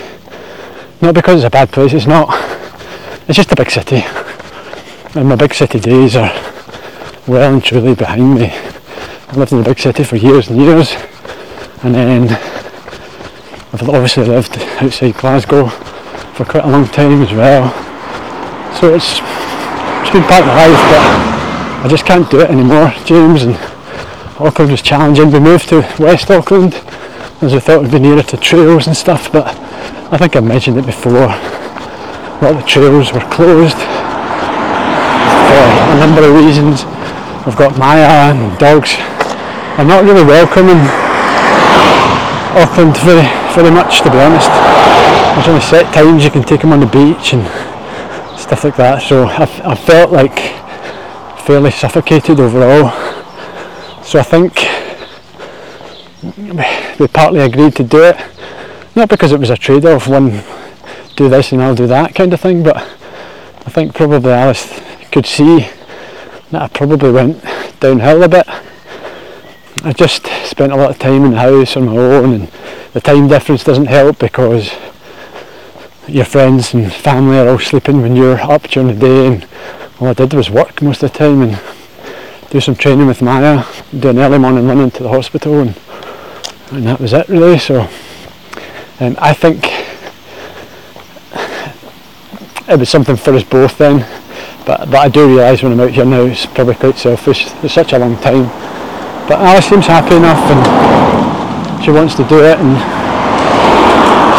Not 1.01 1.14
because 1.14 1.37
it's 1.37 1.47
a 1.47 1.51
bad 1.51 1.73
place, 1.73 1.92
it's 1.92 2.07
not. 2.07 2.54
It's 3.27 3.37
just 3.37 3.53
a 3.53 3.57
big 3.57 3.71
city. 3.71 4.05
And 5.15 5.31
my 5.31 5.37
big 5.37 5.55
city 5.55 5.81
days 5.81 6.15
are 6.15 6.31
well 7.27 7.55
and 7.55 7.65
truly 7.65 7.95
behind 7.95 8.35
me. 8.35 8.51
I've 8.53 9.39
lived 9.39 9.53
in 9.53 9.61
a 9.61 9.65
big 9.65 9.79
city 9.79 10.05
for 10.05 10.17
years 10.17 10.49
and 10.49 10.61
years, 10.61 10.95
and 11.83 11.95
then 11.95 12.31
I've 13.73 13.89
obviously 13.89 14.27
lived 14.27 14.59
outside 14.59 15.15
Glasgow 15.15 15.69
for 16.35 16.45
quite 16.45 16.65
a 16.65 16.69
long 16.69 16.87
time 16.87 17.23
as 17.23 17.33
well. 17.33 17.71
So 18.79 18.95
it's 18.95 19.21
it's 20.03 20.13
been 20.13 20.23
part 20.25 20.43
of 20.43 20.49
my 20.49 20.67
life, 20.67 20.85
but 20.93 21.85
I 21.85 21.89
just 21.89 22.05
can't 22.05 22.31
do 22.31 22.41
it 22.41 22.51
anymore, 22.51 22.93
James. 23.07 23.45
And 23.45 23.55
Auckland 24.39 24.71
was 24.71 24.83
challenging. 24.83 25.31
We 25.31 25.41
moved 25.41 25.71
to 25.71 25.77
West 25.99 26.31
Auckland 26.31 26.75
as 27.41 27.55
we 27.55 27.61
thought 27.61 27.81
we'd 27.81 27.91
be 27.91 28.01
nearer 28.01 28.23
to 28.23 28.37
trails 28.37 28.87
and 28.87 28.95
stuff, 28.95 29.33
but 29.33 29.47
I 30.13 30.19
think 30.19 30.37
I 30.37 30.41
mentioned 30.41 30.77
it 30.77 30.85
before. 30.85 31.63
A 32.35 32.44
lot 32.44 32.57
of 32.57 32.62
the 32.62 32.66
trails 32.66 33.12
were 33.12 33.20
closed 33.31 33.79
for 33.79 35.62
a 35.94 35.97
number 35.99 36.23
of 36.27 36.35
reasons 36.35 36.83
I've 37.47 37.57
got 37.57 37.79
Mya 37.79 38.35
and 38.35 38.59
dogs. 38.59 38.97
I'm 39.79 39.87
not 39.87 40.05
really 40.05 40.25
welcoming 40.25 40.81
Auckland 42.57 42.97
very, 42.99 43.27
very 43.55 43.70
much 43.70 44.01
to 44.03 44.11
be 44.11 44.18
honest. 44.18 44.51
There's 45.35 45.49
only 45.49 45.61
set 45.61 45.92
times 45.94 46.25
you 46.25 46.31
can 46.31 46.42
take 46.42 46.61
them 46.61 46.73
on 46.73 46.81
the 46.81 46.87
beach 46.87 47.33
and 47.35 47.47
stuff 48.38 48.64
like 48.64 48.77
that. 48.77 49.03
So 49.03 49.27
I've, 49.27 49.61
I 49.61 49.75
felt 49.75 50.11
like 50.11 50.38
fairly 51.47 51.70
suffocated 51.70 52.40
overall. 52.40 52.90
So 54.03 54.18
I 54.18 54.23
think 54.23 54.55
we 56.99 57.07
partly 57.09 57.40
agreed 57.40 57.77
to 57.77 57.85
do 57.85 58.03
it, 58.03 58.16
not 58.97 59.09
because 59.09 59.33
it 59.33 59.40
was 59.40 59.51
a 59.51 59.57
trade-off, 59.57 60.09
one 60.09 60.42
do 61.16 61.29
this 61.29 61.53
and 61.53 61.62
I'll 61.62 61.74
do 61.74 61.87
that 61.87 62.14
kind 62.14 62.33
of 62.33 62.40
thing, 62.40 62.62
but 62.62 62.77
I 62.77 63.70
think 63.70 63.94
probably 63.94 64.33
Alice 64.33 64.81
could 65.11 65.27
see 65.27 65.68
that 66.50 66.62
I 66.62 66.68
probably 66.68 67.12
went 67.12 67.42
downhill 67.81 68.22
a 68.22 68.29
bit. 68.29 68.46
I 69.83 69.92
just 69.92 70.27
spent 70.44 70.72
a 70.72 70.77
lot 70.77 70.90
of 70.90 70.98
time 70.98 71.24
in 71.24 71.33
the 71.33 71.38
house 71.38 71.77
on 71.77 71.87
my 71.87 71.96
own 71.96 72.33
and 72.33 72.48
the 72.92 73.00
time 73.00 73.29
difference 73.29 73.64
doesn't 73.64 73.87
help 73.87 74.18
because 74.18 74.70
your 76.07 76.24
friends 76.24 76.74
and 76.74 76.92
family 76.92 77.38
are 77.38 77.48
all 77.48 77.59
sleeping 77.59 78.03
when 78.03 78.16
you're 78.16 78.40
up 78.40 78.62
during 78.64 78.88
the 78.88 78.94
day 78.94 79.27
and 79.27 79.46
all 80.00 80.09
I 80.09 80.12
did 80.14 80.35
was 80.35 80.50
work 80.50 80.83
most 80.83 81.03
of 81.03 81.12
the 81.12 81.18
time 81.18 81.42
and 81.42 81.61
do 82.50 82.61
some 82.61 82.74
training 82.74 83.07
with 83.07 83.22
Mya, 83.22 83.66
do 83.98 84.11
an 84.11 84.18
early 84.18 84.38
morning 84.38 84.66
run 84.66 84.81
into 84.81 85.03
the 85.03 85.09
hospital 85.09 85.61
and, 85.61 85.79
and 86.70 86.87
that 86.87 87.00
was 87.00 87.12
it 87.12 87.29
really 87.29 87.59
so 87.59 87.88
um, 89.00 89.16
I 89.18 89.33
think 89.35 89.74
it 92.68 92.79
was 92.79 92.88
something 92.88 93.16
for 93.16 93.35
us 93.35 93.42
both 93.42 93.79
then. 93.79 94.00
But 94.66 94.90
but 94.90 94.96
I 94.96 95.09
do 95.09 95.29
realise 95.29 95.62
when 95.62 95.72
I'm 95.72 95.81
out 95.81 95.90
here 95.90 96.05
now, 96.05 96.22
it's 96.22 96.46
probably 96.46 96.74
quite 96.74 96.96
selfish. 96.96 97.46
It's 97.62 97.74
such 97.74 97.92
a 97.92 97.98
long 97.98 98.16
time. 98.16 98.44
But 99.29 99.40
Alice 99.40 99.66
seems 99.66 99.87
happy 99.87 100.16
enough, 100.16 100.40
and 100.50 101.85
she 101.85 101.90
wants 101.90 102.14
to 102.16 102.24
do 102.24 102.38
it, 102.44 102.59
and 102.59 102.77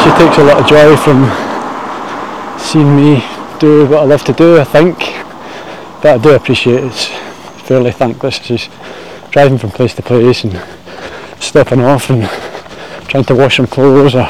she 0.01 0.09
takes 0.17 0.38
a 0.38 0.43
lot 0.43 0.61
of 0.61 0.67
joy 0.67 0.95
from 0.97 1.25
seeing 2.59 2.95
me 2.95 3.23
do 3.59 3.85
what 3.88 4.03
I 4.03 4.05
love 4.05 4.23
to 4.25 4.33
do. 4.33 4.57
I 4.59 4.63
think, 4.63 4.97
but 6.01 6.05
I 6.05 6.17
do 6.17 6.29
appreciate 6.29 6.83
it's 6.83 7.05
fairly 7.67 7.91
thankless. 7.91 8.35
She's 8.35 8.69
driving 9.31 9.57
from 9.57 9.71
place 9.71 9.93
to 9.95 10.01
place 10.01 10.43
and 10.43 10.61
stepping 11.39 11.81
off 11.81 12.09
and 12.09 12.29
trying 13.07 13.25
to 13.25 13.35
wash 13.35 13.57
some 13.57 13.67
clothes 13.67 14.15
or 14.15 14.27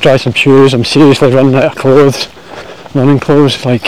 dry 0.00 0.16
some 0.16 0.32
shoes. 0.32 0.74
I'm 0.74 0.84
seriously 0.84 1.32
running 1.32 1.54
out 1.54 1.64
of 1.64 1.74
clothes, 1.76 2.28
running 2.96 3.20
clothes 3.20 3.64
like 3.64 3.84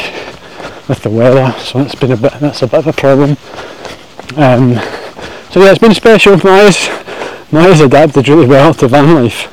with 0.88 1.02
the 1.02 1.10
weather, 1.10 1.58
so 1.58 1.82
that's 1.82 1.94
been 1.94 2.12
a 2.12 2.16
bit. 2.16 2.32
That's 2.34 2.62
a 2.62 2.66
bit 2.66 2.78
of 2.78 2.86
a 2.86 2.92
problem. 2.92 3.30
Um, 4.36 4.74
so 5.50 5.60
yeah, 5.60 5.70
it's 5.70 5.78
been 5.78 5.94
special. 5.94 6.36
Mya's 6.38 6.88
Mya's 7.50 7.80
adapted 7.80 8.28
really 8.28 8.46
well 8.46 8.74
to 8.74 8.88
van 8.88 9.14
life. 9.14 9.46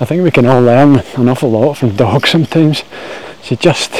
I 0.00 0.04
think 0.06 0.22
we 0.22 0.30
can 0.30 0.46
all 0.46 0.60
learn 0.60 0.96
an 1.16 1.28
awful 1.28 1.50
lot 1.50 1.74
from 1.74 1.94
dogs 1.96 2.30
sometimes. 2.30 2.82
She 3.42 3.56
just 3.56 3.92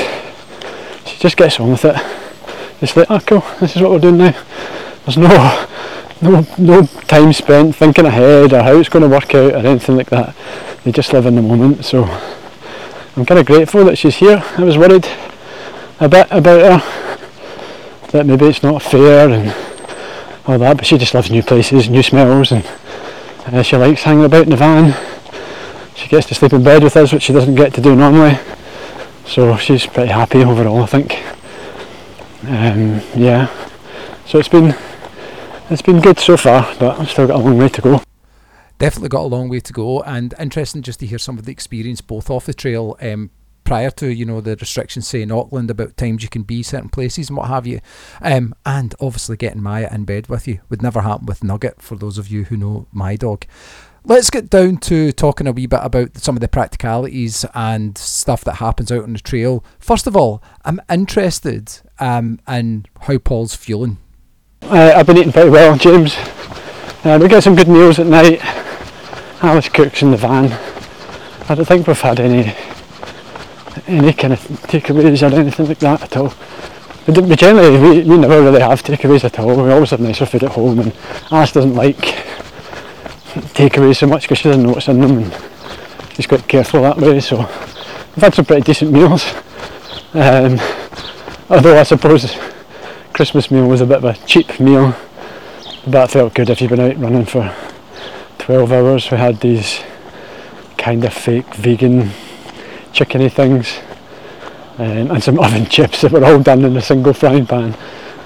she 1.07 1.19
just 1.19 1.37
gets 1.37 1.61
on 1.61 1.71
with 1.71 1.85
it. 1.85 1.97
It's 2.81 2.97
like, 2.97 3.11
oh 3.11 3.21
cool, 3.21 3.45
this 3.61 3.77
is 3.77 3.83
what 3.83 3.93
we're 3.93 3.99
doing 3.99 4.19
now. 4.19 4.45
There's 5.05 5.17
no 5.19 5.67
no 6.21 6.47
no 6.59 6.83
time 7.07 7.33
spent 7.33 7.77
thinking 7.77 8.07
ahead 8.07 8.53
or 8.53 8.63
how 8.63 8.77
it's 8.79 8.89
going 8.89 9.03
to 9.03 9.09
work 9.09 9.35
out 9.35 9.53
or 9.53 9.67
anything 9.67 9.97
like 9.97 10.11
that. 10.11 10.35
They 10.85 10.93
just 10.93 11.13
live 11.13 11.27
in 11.27 11.35
the 11.37 11.43
moment. 11.43 11.85
So 11.85 12.05
I'm 13.17 13.25
kind 13.25 13.39
of 13.39 13.47
grateful 13.47 13.85
that 13.85 13.97
she's 13.97 14.17
here. 14.17 14.43
I 14.59 14.65
was 14.65 14.77
worried 14.77 15.07
a 16.01 16.09
bit 16.09 16.27
about 16.33 16.83
her 16.83 18.09
that 18.11 18.27
maybe 18.27 18.47
it's 18.47 18.63
not 18.63 18.83
fair 18.83 19.29
and 19.29 19.55
all 20.47 20.59
that, 20.59 20.77
but 20.77 20.87
she 20.87 20.99
just 20.99 21.15
loves 21.15 21.31
new 21.31 21.43
places, 21.43 21.89
new 21.89 22.03
smells, 22.03 22.51
and 22.51 22.65
uh, 23.47 23.63
she 23.63 23.77
likes 23.77 24.03
hanging 24.03 24.25
about 24.25 24.45
in 24.45 24.51
the 24.51 24.57
van. 24.57 24.95
She 25.95 26.09
gets 26.09 26.27
to 26.29 26.35
sleep 26.35 26.53
in 26.53 26.65
bed 26.65 26.83
with 26.83 26.97
us, 26.97 27.13
which 27.13 27.23
she 27.23 27.33
doesn't 27.33 27.55
get 27.55 27.73
to 27.75 27.81
do 27.81 27.95
normally. 27.95 28.39
So 29.27 29.57
she's 29.57 29.87
pretty 29.87 30.11
happy 30.11 30.43
overall, 30.43 30.83
I 30.83 30.87
think. 30.87 31.15
Um, 32.49 33.01
yeah. 33.17 33.47
So 34.27 34.39
it's 34.39 34.49
been 34.49 34.75
it's 35.71 35.83
been 35.83 36.01
good 36.01 36.19
so 36.19 36.37
far, 36.37 36.75
but 36.79 36.99
I've 36.99 37.11
still 37.11 37.29
got 37.29 37.37
a 37.37 37.43
long 37.43 37.59
way 37.59 37.69
to 37.69 37.81
go. 37.81 38.03
Definitely 38.79 39.09
got 39.11 39.23
a 39.23 39.27
long 39.27 39.49
way 39.49 39.61
to 39.61 39.73
go, 39.73 40.03
and 40.03 40.35
interesting 40.39 40.83
just 40.83 41.01
to 41.01 41.07
hear 41.07 41.19
some 41.19 41.39
of 41.39 41.45
the 41.45 41.53
experience 41.53 42.01
both 42.01 42.31
off 42.31 42.47
the 42.47 42.55
trail. 42.55 42.97
Um, 43.01 43.31
prior 43.65 43.91
to 43.91 44.13
you 44.13 44.25
know 44.25 44.41
the 44.41 44.57
restrictions 44.57 45.09
say 45.09 45.23
in 45.23 45.33
Auckland 45.33 45.71
about 45.71 45.97
times 45.97 46.23
you 46.23 46.29
can 46.29 46.43
be 46.43 46.63
certain 46.63 46.91
places 46.91 47.29
and 47.29 47.37
what 47.37 47.49
have 47.49 47.67
you 47.67 47.81
um, 48.21 48.55
and 48.65 48.95
obviously 49.01 49.37
getting 49.37 49.63
Mya 49.63 49.89
in 49.93 50.05
bed 50.05 50.29
with 50.29 50.47
you 50.47 50.61
would 50.69 50.83
never 50.83 51.01
happen 51.01 51.27
with 51.27 51.43
Nugget 51.43 51.81
for 51.81 51.97
those 51.97 52.19
of 52.19 52.29
you 52.29 52.45
who 52.45 52.57
know 52.57 52.87
my 52.93 53.17
dog 53.17 53.47
let's 54.05 54.31
get 54.31 54.51
down 54.51 54.77
to 54.77 55.13
talking 55.13 55.47
a 55.47 55.53
wee 55.53 55.67
bit 55.67 55.81
about 55.83 56.17
some 56.19 56.37
of 56.37 56.41
the 56.41 56.49
practicalities 56.49 57.45
and 57.55 57.97
stuff 57.97 58.45
that 58.45 58.57
happens 58.57 58.93
out 58.93 59.05
on 59.05 59.15
the 59.15 59.19
trail 59.19 59.65
first 59.79 60.07
of 60.07 60.15
all 60.15 60.43
I'm 60.65 60.81
interested 60.91 61.81
um, 61.99 62.39
in 62.47 62.85
how 63.03 63.19
Paul's 63.19 63.55
fueling. 63.55 63.99
uh, 64.63 64.93
I've 64.95 65.07
been 65.07 65.17
eating 65.17 65.33
very 65.33 65.51
well 65.51 65.77
James 65.79 66.15
uh, 67.05 67.19
we 67.21 67.29
get 67.29 67.43
some 67.43 67.55
good 67.55 67.69
meals 67.69 67.99
at 67.99 68.07
night 68.07 68.41
Alice 69.43 69.69
cooks 69.69 70.03
in 70.03 70.11
the 70.11 70.17
van 70.17 70.53
I 71.49 71.55
don't 71.55 71.67
think 71.67 71.87
we've 71.87 72.01
had 72.01 72.21
any 72.21 72.55
any 73.87 74.13
kind 74.13 74.33
of 74.33 74.41
takeaways 74.69 75.23
or 75.23 75.35
anything 75.35 75.67
like 75.67 75.79
that 75.81 76.03
at 76.03 76.17
all. 76.17 76.33
We 77.07 77.37
generally, 77.37 77.79
we, 77.79 78.03
we 78.03 78.17
never 78.17 78.41
really 78.41 78.61
have 78.61 78.83
takeaways 78.83 79.25
at 79.25 79.39
all. 79.39 79.63
We 79.63 79.71
always 79.71 79.91
have 79.91 80.01
nicer 80.01 80.25
food 80.25 80.45
at 80.45 80.53
home, 80.53 80.79
and 80.79 80.97
Alice 81.31 81.53
doesn't 81.53 81.75
like 81.75 81.99
takeaways 83.53 83.99
so 83.99 84.07
much 84.07 84.23
because 84.23 84.39
she 84.39 84.49
doesn't 84.49 84.63
know 84.63 84.73
what's 84.73 84.89
in 84.89 85.01
them, 85.01 85.19
and 85.19 85.37
she's 86.15 86.27
quite 86.27 86.49
careful 86.49 86.83
that 86.83 86.97
way. 86.97 87.21
So 87.21 87.39
we've 87.39 88.23
had 88.23 88.35
some 88.35 88.47
pretty 88.47 88.63
decent 88.63 88.91
meals. 88.91 89.35
Um, 90.15 90.59
although 91.51 91.79
I 91.79 91.83
suppose 91.83 92.39
Christmas 93.13 93.51
meal 93.51 93.69
was 93.69 93.83
a 93.83 93.87
bit 93.87 93.99
of 93.99 94.05
a 94.05 94.15
cheap 94.27 94.59
meal, 94.61 94.97
but 95.87 96.11
it 96.11 96.13
felt 96.13 96.35
good. 96.35 96.51
If 96.51 96.61
you've 96.61 96.71
been 96.71 96.81
out 96.81 96.99
running 96.99 97.25
for 97.25 97.55
12 98.45 98.73
hours. 98.73 99.11
We 99.11 99.17
had 99.17 99.41
these 99.41 99.81
kind 100.77 101.03
of 101.07 101.15
fake 101.15 101.55
vegan 101.55 102.11
chickeny 102.93 103.33
things 103.33 103.79
um, 104.77 105.13
and 105.13 105.23
some 105.23 105.39
oven 105.45 105.65
chips 105.65 106.03
that 106.03 106.13
were 106.13 106.23
all 106.23 106.43
done 106.43 106.63
in 106.63 106.77
a 106.77 106.83
single 106.83 107.15
frying 107.15 107.47
pan 107.47 107.75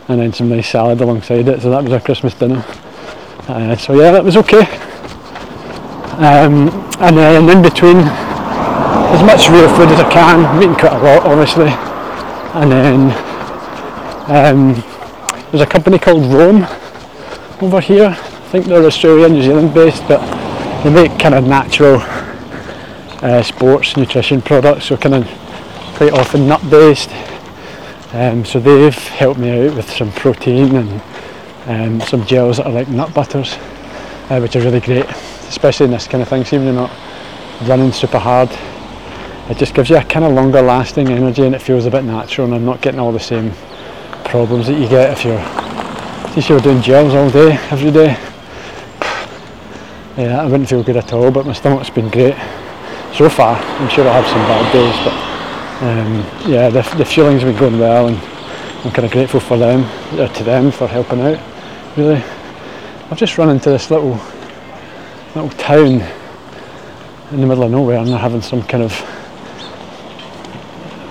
and 0.08 0.20
then 0.20 0.32
some 0.32 0.48
nice 0.48 0.68
salad 0.68 1.00
alongside 1.00 1.46
it. 1.46 1.62
So 1.62 1.70
that 1.70 1.84
was 1.84 1.92
our 1.92 2.00
Christmas 2.00 2.34
dinner. 2.34 2.64
Uh, 3.46 3.76
so 3.76 3.94
yeah 3.94 4.10
that 4.10 4.24
was 4.24 4.36
okay. 4.38 4.64
Um, 6.18 6.68
and 6.98 7.16
then 7.16 7.48
in 7.48 7.62
between 7.62 7.98
as 7.98 9.22
much 9.22 9.48
real 9.48 9.68
food 9.76 9.88
as 9.90 10.00
I 10.00 10.10
can. 10.10 10.44
I'm 10.44 10.60
eating 10.60 10.74
quite 10.74 10.94
a 10.94 10.98
lot 10.98 11.22
obviously. 11.26 11.68
And 12.58 12.72
then 12.72 13.12
um, 14.26 14.84
there's 15.52 15.62
a 15.62 15.66
company 15.66 16.00
called 16.00 16.26
Roam 16.32 16.66
over 17.60 17.80
here 17.80 18.08
I 18.08 18.50
think 18.50 18.66
they're 18.66 18.84
Australia 18.84 19.28
New 19.28 19.42
Zealand 19.42 19.74
based 19.74 20.06
but 20.08 20.20
they 20.82 20.90
make 20.90 21.18
kind 21.18 21.34
of 21.34 21.44
natural 21.44 22.00
uh, 23.20 23.42
sports 23.42 23.96
nutrition 23.96 24.40
products, 24.40 24.86
so 24.86 24.96
kind 24.96 25.16
of 25.16 25.26
quite 25.96 26.12
often 26.12 26.46
nut 26.46 26.62
based. 26.70 27.10
Um, 28.12 28.44
so 28.44 28.60
they've 28.60 28.94
helped 28.94 29.40
me 29.40 29.66
out 29.66 29.74
with 29.74 29.90
some 29.90 30.12
protein 30.12 30.76
and 30.76 31.02
um, 31.66 32.00
some 32.00 32.24
gels 32.24 32.58
that 32.58 32.66
are 32.66 32.72
like 32.72 32.88
nut 32.88 33.12
butters, 33.12 33.56
uh, 34.30 34.38
which 34.38 34.54
are 34.54 34.60
really 34.60 34.80
great, 34.80 35.04
especially 35.48 35.86
in 35.86 35.90
this 35.90 36.06
kind 36.06 36.22
of 36.22 36.28
thing. 36.28 36.44
So 36.44 36.56
even 36.56 36.66
you're 36.66 36.76
not 36.76 36.92
running 37.68 37.92
super 37.92 38.18
hard, 38.18 38.48
it 39.50 39.58
just 39.58 39.74
gives 39.74 39.90
you 39.90 39.96
a 39.96 40.04
kind 40.04 40.24
of 40.24 40.32
longer 40.32 40.62
lasting 40.62 41.08
energy 41.08 41.44
and 41.44 41.54
it 41.54 41.60
feels 41.60 41.86
a 41.86 41.90
bit 41.90 42.04
natural 42.04 42.46
and 42.46 42.54
I'm 42.54 42.64
not 42.64 42.80
getting 42.80 43.00
all 43.00 43.12
the 43.12 43.18
same 43.18 43.52
problems 44.24 44.68
that 44.68 44.78
you 44.78 44.88
get 44.88 45.10
if 45.10 45.24
you're 45.24 45.67
if 46.38 46.48
you're 46.48 46.60
doing 46.60 46.80
gels 46.80 47.14
all 47.14 47.28
day, 47.28 47.54
every 47.72 47.90
day. 47.90 48.16
Yeah, 50.16 50.40
I 50.40 50.44
wouldn't 50.46 50.68
feel 50.68 50.84
good 50.84 50.96
at 50.96 51.12
all, 51.12 51.32
but 51.32 51.44
my 51.44 51.52
stomach's 51.52 51.90
been 51.90 52.08
great 52.10 52.36
so 53.12 53.28
far. 53.28 53.56
I'm 53.56 53.88
sure 53.88 54.06
I'll 54.06 54.22
have 54.22 54.26
some 54.26 54.46
bad 54.46 54.72
days, 54.72 54.94
but 55.04 55.14
um, 55.82 56.50
yeah, 56.50 56.70
the, 56.70 56.82
the 56.96 57.04
feelings 57.04 57.42
have 57.42 57.50
been 57.50 57.58
going 57.58 57.80
well, 57.80 58.06
and 58.06 58.16
I'm 58.84 58.92
kind 58.92 59.04
of 59.04 59.10
grateful 59.10 59.40
for 59.40 59.56
them, 59.56 59.82
uh, 60.12 60.28
to 60.28 60.44
them 60.44 60.70
for 60.70 60.86
helping 60.86 61.20
out. 61.20 61.40
Really, 61.96 62.22
I've 63.10 63.18
just 63.18 63.36
run 63.36 63.50
into 63.50 63.70
this 63.70 63.90
little 63.90 64.20
little 65.34 65.50
town 65.50 66.00
in 67.32 67.40
the 67.40 67.46
middle 67.46 67.64
of 67.64 67.72
nowhere, 67.72 67.98
and 67.98 68.06
they're 68.06 68.16
having 68.16 68.42
some 68.42 68.62
kind 68.62 68.84
of 68.84 68.92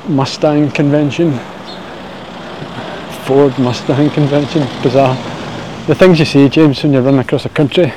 Mustang 0.08 0.72
convention, 0.72 1.38
Ford 3.28 3.60
Mustang 3.60 4.10
convention. 4.12 4.62
Bizarre. 4.82 5.13
The 5.86 5.96
things 5.96 6.18
you 6.18 6.24
see, 6.24 6.48
James, 6.48 6.82
when 6.82 6.94
you're 6.94 7.02
running 7.02 7.20
across 7.20 7.44
the 7.44 7.50
country. 7.50 7.92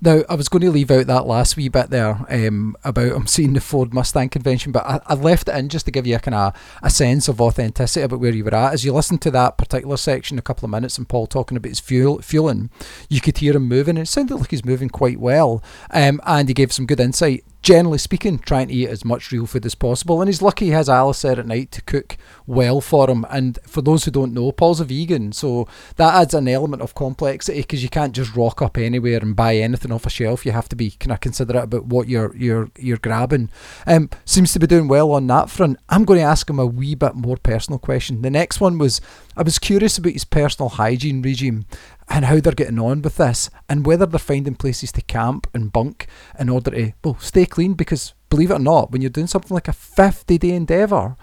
Now, 0.00 0.22
I 0.26 0.34
was 0.34 0.48
going 0.48 0.62
to 0.62 0.70
leave 0.70 0.90
out 0.90 1.06
that 1.06 1.26
last 1.26 1.54
wee 1.54 1.68
bit 1.68 1.90
there 1.90 2.24
um, 2.30 2.74
about 2.82 3.12
I'm 3.12 3.26
seeing 3.26 3.52
the 3.52 3.60
Ford 3.60 3.92
Mustang 3.92 4.30
convention, 4.30 4.72
but 4.72 4.86
I, 4.86 5.00
I 5.04 5.14
left 5.16 5.48
it 5.50 5.54
in 5.54 5.68
just 5.68 5.84
to 5.84 5.92
give 5.92 6.06
you 6.06 6.16
a 6.16 6.18
kind 6.18 6.34
of 6.34 6.54
a 6.82 6.88
sense 6.88 7.28
of 7.28 7.42
authenticity 7.42 8.02
about 8.02 8.20
where 8.20 8.32
you 8.32 8.42
were 8.42 8.54
at. 8.54 8.72
As 8.72 8.82
you 8.82 8.94
listened 8.94 9.20
to 9.20 9.30
that 9.32 9.58
particular 9.58 9.98
section 9.98 10.38
a 10.38 10.42
couple 10.42 10.64
of 10.64 10.70
minutes 10.70 10.96
and 10.96 11.06
Paul 11.06 11.26
talking 11.26 11.58
about 11.58 11.68
his 11.68 11.80
fuel 11.80 12.22
fueling, 12.22 12.70
you 13.10 13.20
could 13.20 13.36
hear 13.36 13.54
him 13.54 13.68
moving. 13.68 13.98
It 13.98 14.08
sounded 14.08 14.36
like 14.36 14.50
he's 14.50 14.64
moving 14.64 14.88
quite 14.88 15.20
well, 15.20 15.62
um, 15.90 16.22
and 16.24 16.48
he 16.48 16.54
gave 16.54 16.72
some 16.72 16.86
good 16.86 17.00
insight 17.00 17.44
generally 17.62 17.98
speaking, 17.98 18.38
trying 18.38 18.68
to 18.68 18.74
eat 18.74 18.88
as 18.88 19.04
much 19.04 19.30
real 19.30 19.46
food 19.46 19.66
as 19.66 19.74
possible. 19.74 20.20
And 20.20 20.28
he's 20.28 20.42
lucky 20.42 20.66
he 20.66 20.70
has 20.70 20.88
Alice 20.88 21.22
there 21.22 21.38
at 21.38 21.46
night 21.46 21.70
to 21.72 21.82
cook 21.82 22.16
well 22.46 22.80
for 22.80 23.10
him. 23.10 23.26
And 23.30 23.58
for 23.66 23.82
those 23.82 24.04
who 24.04 24.10
don't 24.10 24.32
know, 24.32 24.52
Paul's 24.52 24.80
a 24.80 24.84
vegan, 24.84 25.32
so 25.32 25.68
that 25.96 26.14
adds 26.14 26.34
an 26.34 26.48
element 26.48 26.82
of 26.82 26.94
complexity 26.94 27.60
because 27.60 27.82
you 27.82 27.88
can't 27.88 28.14
just 28.14 28.34
rock 28.34 28.62
up 28.62 28.78
anywhere 28.78 29.18
and 29.18 29.36
buy 29.36 29.56
anything 29.56 29.92
off 29.92 30.06
a 30.06 30.10
shelf. 30.10 30.46
You 30.46 30.52
have 30.52 30.68
to 30.70 30.76
be 30.76 30.92
kind 30.92 31.12
of 31.12 31.20
considerate 31.20 31.64
about 31.64 31.86
what 31.86 32.08
you're 32.08 32.34
you're 32.36 32.70
you're 32.78 32.96
grabbing. 32.96 33.50
Um, 33.86 34.10
seems 34.24 34.52
to 34.52 34.58
be 34.58 34.66
doing 34.66 34.88
well 34.88 35.12
on 35.12 35.26
that 35.26 35.50
front. 35.50 35.78
I'm 35.88 36.04
going 36.04 36.20
to 36.20 36.24
ask 36.24 36.48
him 36.48 36.58
a 36.58 36.66
wee 36.66 36.94
bit 36.94 37.14
more 37.14 37.36
personal 37.36 37.78
question. 37.78 38.22
The 38.22 38.30
next 38.30 38.60
one 38.60 38.78
was 38.78 39.00
I 39.36 39.42
was 39.42 39.58
curious 39.58 39.98
about 39.98 40.12
his 40.12 40.24
personal 40.24 40.70
hygiene 40.70 41.22
regime 41.22 41.66
and 42.10 42.24
how 42.24 42.40
they're 42.40 42.52
getting 42.52 42.78
on 42.78 43.00
with 43.00 43.16
this 43.16 43.48
and 43.68 43.86
whether 43.86 44.04
they're 44.04 44.18
finding 44.18 44.56
places 44.56 44.92
to 44.92 45.00
camp 45.02 45.46
and 45.54 45.72
bunk 45.72 46.06
in 46.38 46.48
order 46.48 46.70
to 46.72 46.92
well 47.04 47.16
stay 47.20 47.46
clean 47.46 47.74
because 47.74 48.14
believe 48.28 48.50
it 48.50 48.54
or 48.54 48.58
not 48.58 48.90
when 48.90 49.00
you're 49.00 49.10
doing 49.10 49.28
something 49.28 49.54
like 49.54 49.68
a 49.68 49.72
50 49.72 50.36
day 50.36 50.50
endeavour 50.50 51.16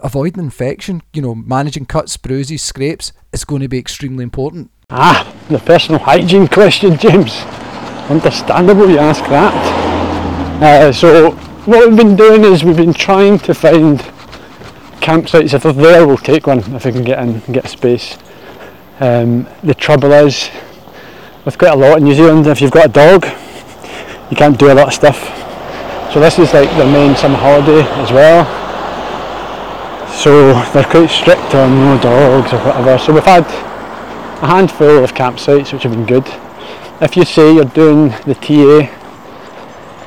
avoiding 0.00 0.42
infection 0.42 1.02
you 1.12 1.20
know 1.20 1.34
managing 1.34 1.84
cuts 1.84 2.16
bruises 2.16 2.62
scrapes 2.62 3.12
is 3.32 3.44
going 3.44 3.60
to 3.62 3.68
be 3.68 3.78
extremely 3.78 4.22
important 4.22 4.70
ah 4.90 5.30
the 5.50 5.58
personal 5.58 6.00
hygiene 6.00 6.48
question 6.48 6.96
james 6.96 7.42
understandable 8.08 8.88
you 8.88 8.98
ask 8.98 9.22
that 9.24 9.54
uh, 10.62 10.92
so 10.92 11.32
what 11.66 11.86
we've 11.86 11.98
been 11.98 12.16
doing 12.16 12.44
is 12.44 12.64
we've 12.64 12.76
been 12.76 12.94
trying 12.94 13.38
to 13.38 13.52
find 13.52 14.00
campsites. 15.00 15.54
If 15.54 15.62
they're 15.62 15.72
there, 15.72 16.06
we'll 16.06 16.16
take 16.16 16.46
one 16.46 16.58
if 16.74 16.84
we 16.84 16.92
can 16.92 17.04
get 17.04 17.18
in 17.20 17.36
and 17.36 17.54
get 17.54 17.68
space. 17.68 18.16
Um, 19.00 19.46
the 19.62 19.74
trouble 19.74 20.10
is, 20.12 20.50
with 21.44 21.56
quite 21.56 21.72
a 21.72 21.76
lot 21.76 21.98
in 21.98 22.04
New 22.04 22.14
Zealand, 22.14 22.48
if 22.48 22.60
you've 22.60 22.72
got 22.72 22.86
a 22.86 22.88
dog, 22.88 23.24
you 24.28 24.36
can't 24.36 24.58
do 24.58 24.72
a 24.72 24.74
lot 24.74 24.88
of 24.88 24.94
stuff. 24.94 25.18
So 26.12 26.18
this 26.18 26.38
is 26.38 26.52
like 26.52 26.68
their 26.70 26.90
main 26.90 27.14
summer 27.14 27.36
holiday 27.38 27.82
as 28.02 28.10
well. 28.10 28.44
So 30.10 30.52
they're 30.72 30.82
quite 30.82 31.10
strict 31.10 31.54
on 31.54 31.76
no 31.76 32.00
dogs 32.02 32.52
or 32.52 32.58
whatever. 32.58 32.98
So 32.98 33.12
we've 33.12 33.24
had 33.24 33.44
a 34.42 34.46
handful 34.48 35.04
of 35.04 35.14
campsites 35.14 35.72
which 35.72 35.84
have 35.84 35.92
been 35.92 36.06
good. 36.06 36.26
If 37.00 37.16
you 37.16 37.24
say 37.24 37.54
you're 37.54 37.66
doing 37.66 38.08
the 38.26 38.34
TA, 38.34 38.90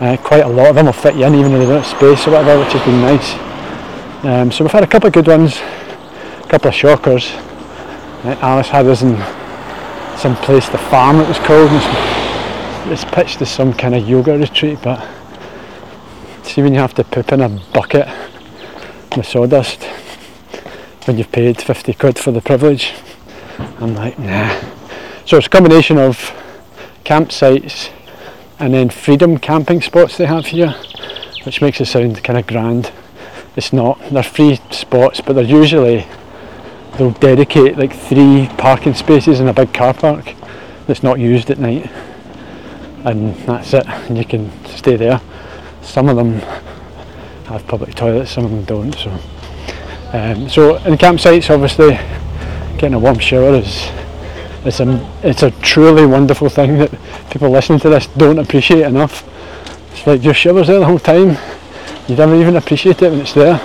uh, 0.02 0.18
quite 0.18 0.44
a 0.44 0.50
lot 0.50 0.68
of 0.68 0.76
them 0.76 0.88
will 0.88 0.94
fit 0.94 1.16
you 1.16 1.26
in 1.26 1.36
even 1.36 1.54
if 1.54 1.60
they 1.60 1.66
don't 1.66 1.82
have 1.82 1.98
space 1.98 2.28
or 2.28 2.32
whatever, 2.32 2.60
which 2.60 2.74
has 2.74 2.84
been 2.84 3.00
nice. 3.00 3.36
Um, 4.26 4.52
so 4.52 4.66
we've 4.66 4.72
had 4.74 4.84
a 4.84 4.88
couple 4.88 5.08
of 5.08 5.14
good 5.14 5.28
ones, 5.28 5.60
a 5.60 6.48
couple 6.50 6.68
of 6.68 6.76
shockers. 6.76 7.32
Alice 8.24 8.68
had 8.68 8.86
us 8.86 9.02
in 9.02 9.16
some 10.18 10.36
place, 10.38 10.70
the 10.70 10.78
farm 10.78 11.20
it 11.20 11.28
was 11.28 11.40
called. 11.40 11.70
It's, 11.72 13.04
it's 13.04 13.16
pitched 13.16 13.42
as 13.42 13.50
some 13.50 13.74
kind 13.74 13.96
of 13.96 14.08
yoga 14.08 14.38
retreat, 14.38 14.80
but 14.84 15.08
see 16.44 16.62
when 16.62 16.74
you 16.74 16.80
have 16.80 16.94
to 16.96 17.04
poop 17.04 17.32
in 17.32 17.42
a 17.42 17.50
bucket 17.74 18.08
with 19.16 19.26
sawdust 19.26 19.84
when 21.06 21.18
you've 21.18 21.32
paid 21.32 21.62
50 21.62 21.94
quid 21.94 22.20
for 22.20 22.32
the 22.32 22.42
privilege. 22.42 22.94
I'm 23.80 23.96
like, 23.96 24.20
nah. 24.20 24.60
So 25.26 25.38
it's 25.38 25.48
a 25.48 25.50
combination 25.50 25.98
of 25.98 26.18
campsites 27.04 27.90
and 28.60 28.74
then 28.74 28.90
freedom 28.90 29.38
camping 29.38 29.82
spots 29.82 30.18
they 30.18 30.26
have 30.26 30.48
here, 30.48 30.76
which 31.44 31.62
makes 31.62 31.82
it 31.82 31.86
sound 31.86 32.24
kind 32.24 32.38
of 32.38 32.46
grand 32.46 32.92
it's 33.56 33.74
not. 33.74 34.00
They're 34.10 34.24
free 34.24 34.60
spots, 34.72 35.22
but 35.22 35.34
they're 35.34 35.44
usually 35.44 36.08
they'll 37.02 37.10
dedicate 37.14 37.78
like 37.78 37.96
three 37.96 38.48
parking 38.60 38.94
spaces 38.94 39.40
in 39.40 39.48
a 39.48 39.54
big 39.54 39.74
car 39.74 39.92
park 39.92 40.36
that's 40.86 41.02
not 41.02 41.20
used 41.20 41.50
at 41.50 41.58
night, 41.58 41.90
and 43.06 43.36
that's 43.48 43.74
it. 43.74 43.88
And 43.88 44.16
you 44.20 44.24
can 44.24 44.52
stay 44.68 44.98
there. 44.98 45.20
Some 45.82 46.10
of 46.10 46.16
them 46.16 46.34
have 47.48 47.66
public 47.66 47.96
toilets, 47.96 48.30
some 48.30 48.46
of 48.46 48.52
them 48.52 48.64
don't. 48.66 48.94
So, 48.94 49.10
um, 50.14 50.48
so 50.48 50.76
in 50.78 50.94
campsites, 50.94 51.50
obviously, 51.50 51.94
getting 52.78 52.94
a 52.94 53.00
warm 53.00 53.18
shower 53.18 53.56
is 53.56 53.90
it's 54.64 54.80
a 54.80 55.12
it's 55.24 55.42
a 55.42 55.50
truly 55.50 56.06
wonderful 56.06 56.50
thing 56.50 56.78
that 56.78 56.92
people 57.32 57.50
listening 57.50 57.80
to 57.80 57.90
this 57.90 58.06
don't 58.16 58.38
appreciate 58.38 58.84
enough. 58.84 59.28
It's 59.94 60.06
like 60.06 60.24
your 60.24 60.36
shower's 60.36 60.68
there 60.68 60.78
the 60.78 60.86
whole 60.86 61.00
time 61.00 61.36
you 62.08 62.16
never 62.16 62.36
even 62.36 62.58
appreciate 62.58 63.02
it 63.02 63.10
when 63.10 63.22
it's 63.22 63.34
there 63.34 63.60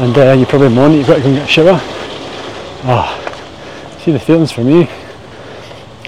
and 0.00 0.18
uh, 0.18 0.32
you 0.32 0.46
probably 0.46 0.70
moan 0.70 0.90
that 0.90 0.98
you've 0.98 1.06
got 1.06 1.16
to 1.16 1.20
go 1.20 1.28
and 1.28 1.36
get 1.36 1.48
a 1.48 1.52
shower 1.52 2.01
oh, 2.84 3.98
see 4.02 4.12
the 4.12 4.20
feelings 4.20 4.52
for 4.52 4.64
me 4.64 4.84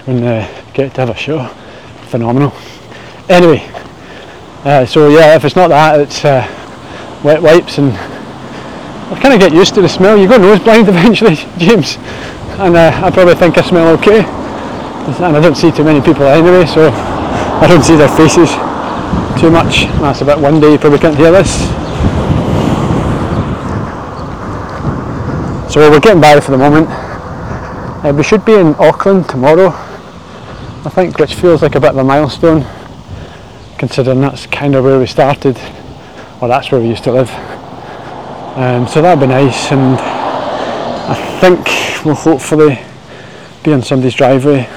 when 0.05 0.23
uh, 0.23 0.71
get 0.73 0.93
to 0.95 1.01
have 1.01 1.09
a 1.09 1.15
shower 1.15 1.47
phenomenal. 2.09 2.53
Anyway 3.29 3.67
uh, 4.65 4.85
so 4.85 5.09
yeah 5.09 5.35
if 5.35 5.45
it's 5.45 5.55
not 5.55 5.67
that 5.67 5.99
it's 5.99 6.25
uh, 6.25 6.41
wet 7.23 7.41
wipes 7.41 7.77
and 7.77 7.93
I 7.93 9.19
kind 9.21 9.35
of 9.35 9.39
get 9.39 9.53
used 9.53 9.75
to 9.75 9.81
the 9.81 9.89
smell. 9.89 10.17
You 10.17 10.27
go 10.27 10.37
nose 10.37 10.59
blind 10.59 10.89
eventually 10.89 11.35
James. 11.57 11.97
And 12.57 12.75
uh, 12.75 12.91
I 13.03 13.11
probably 13.11 13.35
think 13.35 13.57
I 13.57 13.61
smell 13.61 13.93
okay. 13.99 14.25
And 14.25 15.37
I 15.37 15.39
don't 15.39 15.55
see 15.55 15.71
too 15.71 15.83
many 15.83 16.01
people 16.01 16.23
anyway 16.23 16.65
so 16.65 16.89
I 16.89 17.67
don't 17.67 17.83
see 17.83 17.95
their 17.95 18.09
faces 18.09 18.49
too 19.39 19.51
much. 19.51 19.85
That's 20.01 20.21
about 20.21 20.41
one 20.41 20.59
day 20.59 20.71
you 20.71 20.79
probably 20.79 20.97
can't 20.99 21.15
hear 21.15 21.31
this. 21.31 21.84
So 25.75 25.91
we're 25.91 25.99
getting 25.99 26.21
by 26.21 26.39
for 26.39 26.51
the 26.51 26.57
moment. 26.57 26.87
Uh, 26.89 28.13
we 28.15 28.23
should 28.23 28.45
be 28.45 28.53
in 28.53 28.75
Auckland 28.75 29.27
tomorrow, 29.27 29.71
I 29.73 30.89
think, 30.89 31.19
which 31.19 31.33
feels 31.35 31.61
like 31.61 31.75
a 31.75 31.81
bit 31.81 31.89
of 31.89 31.97
a 31.97 32.03
milestone, 32.05 32.65
considering 33.77 34.21
that's 34.21 34.47
kind 34.47 34.75
of 34.75 34.85
where 34.85 34.97
we 34.97 35.05
started, 35.05 35.59
or 36.39 36.47
that's 36.47 36.71
where 36.71 36.79
we 36.79 36.87
used 36.87 37.03
to 37.03 37.11
live. 37.11 37.29
Um, 38.55 38.87
so 38.87 39.01
that'd 39.01 39.19
be 39.19 39.27
nice, 39.27 39.69
and 39.73 39.99
I 39.99 41.39
think 41.41 42.05
we'll 42.05 42.15
hopefully 42.15 42.79
be 43.61 43.73
on 43.73 43.83
somebody's 43.83 44.15
driveway 44.15 44.69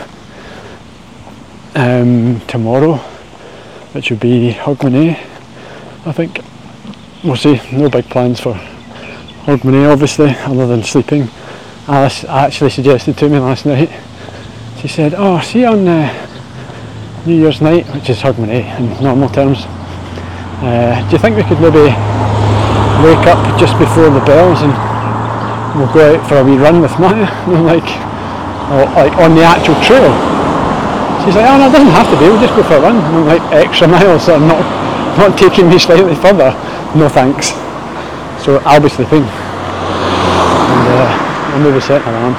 um, 1.77 2.41
tomorrow 2.49 2.95
which 3.93 4.11
would 4.11 4.19
be 4.19 4.51
Hogmanay, 4.51 5.11
I 6.07 6.11
think. 6.11 6.41
We'll 7.23 7.37
see, 7.37 7.61
no 7.71 7.89
big 7.89 8.07
plans 8.07 8.41
for 8.41 8.61
Hogmanay 9.49 9.91
obviously, 9.91 10.37
other 10.45 10.67
than 10.67 10.83
sleeping. 10.83 11.27
Alice 11.89 12.23
actually 12.25 12.69
suggested 12.69 13.17
to 13.17 13.31
me 13.31 13.39
last 13.39 13.65
night, 13.65 13.89
she 14.77 14.89
said, 14.89 15.15
oh, 15.17 15.41
see 15.41 15.65
on 15.65 15.89
uh, 15.89 16.05
New 17.25 17.33
Year's 17.33 17.63
night, 17.63 17.89
which 17.97 18.11
is 18.11 18.21
Hogmanay 18.21 18.61
in 18.77 19.03
normal 19.03 19.31
terms, 19.31 19.65
uh, 20.61 21.01
do 21.09 21.17
you 21.17 21.19
think 21.19 21.41
we 21.41 21.49
could 21.49 21.65
maybe 21.65 21.89
wake 23.01 23.25
up 23.25 23.41
just 23.57 23.73
before 23.81 24.13
the 24.13 24.21
bells 24.29 24.61
and 24.61 24.69
we'll 25.81 25.89
go 25.97 26.13
out 26.13 26.29
for 26.29 26.37
a 26.37 26.45
wee 26.45 26.61
run 26.61 26.83
with 26.85 26.93
Mya? 27.01 27.25
I'm 27.49 27.65
like, 27.65 27.89
oh, 28.69 28.85
like 29.01 29.17
on 29.17 29.33
the 29.33 29.49
actual 29.49 29.81
trail. 29.81 30.13
She's 31.25 31.41
like, 31.41 31.49
oh 31.49 31.57
no, 31.57 31.69
it 31.69 31.73
doesn't 31.73 31.97
have 31.97 32.05
to 32.13 32.21
be, 32.21 32.29
we'll 32.29 32.45
just 32.45 32.53
go 32.53 32.63
for 32.69 32.77
a 32.77 32.81
run. 32.85 33.01
And 33.01 33.17
I'm 33.17 33.25
like, 33.25 33.65
extra 33.65 33.89
miles 33.89 34.29
are 34.29 34.39
not, 34.39 34.61
not 35.17 35.39
taking 35.39 35.73
me 35.73 35.79
slightly 35.79 36.15
further. 36.21 36.53
No 36.93 37.09
thanks. 37.09 37.57
So 38.45 38.59
I'll 38.65 38.81
be 38.81 38.91
sleeping. 38.91 39.25
Uh, 41.59 41.61
I'll 41.61 41.71
maybe 41.71 41.81
set 41.81 42.03
an 42.07 42.14
alarm. 42.14 42.35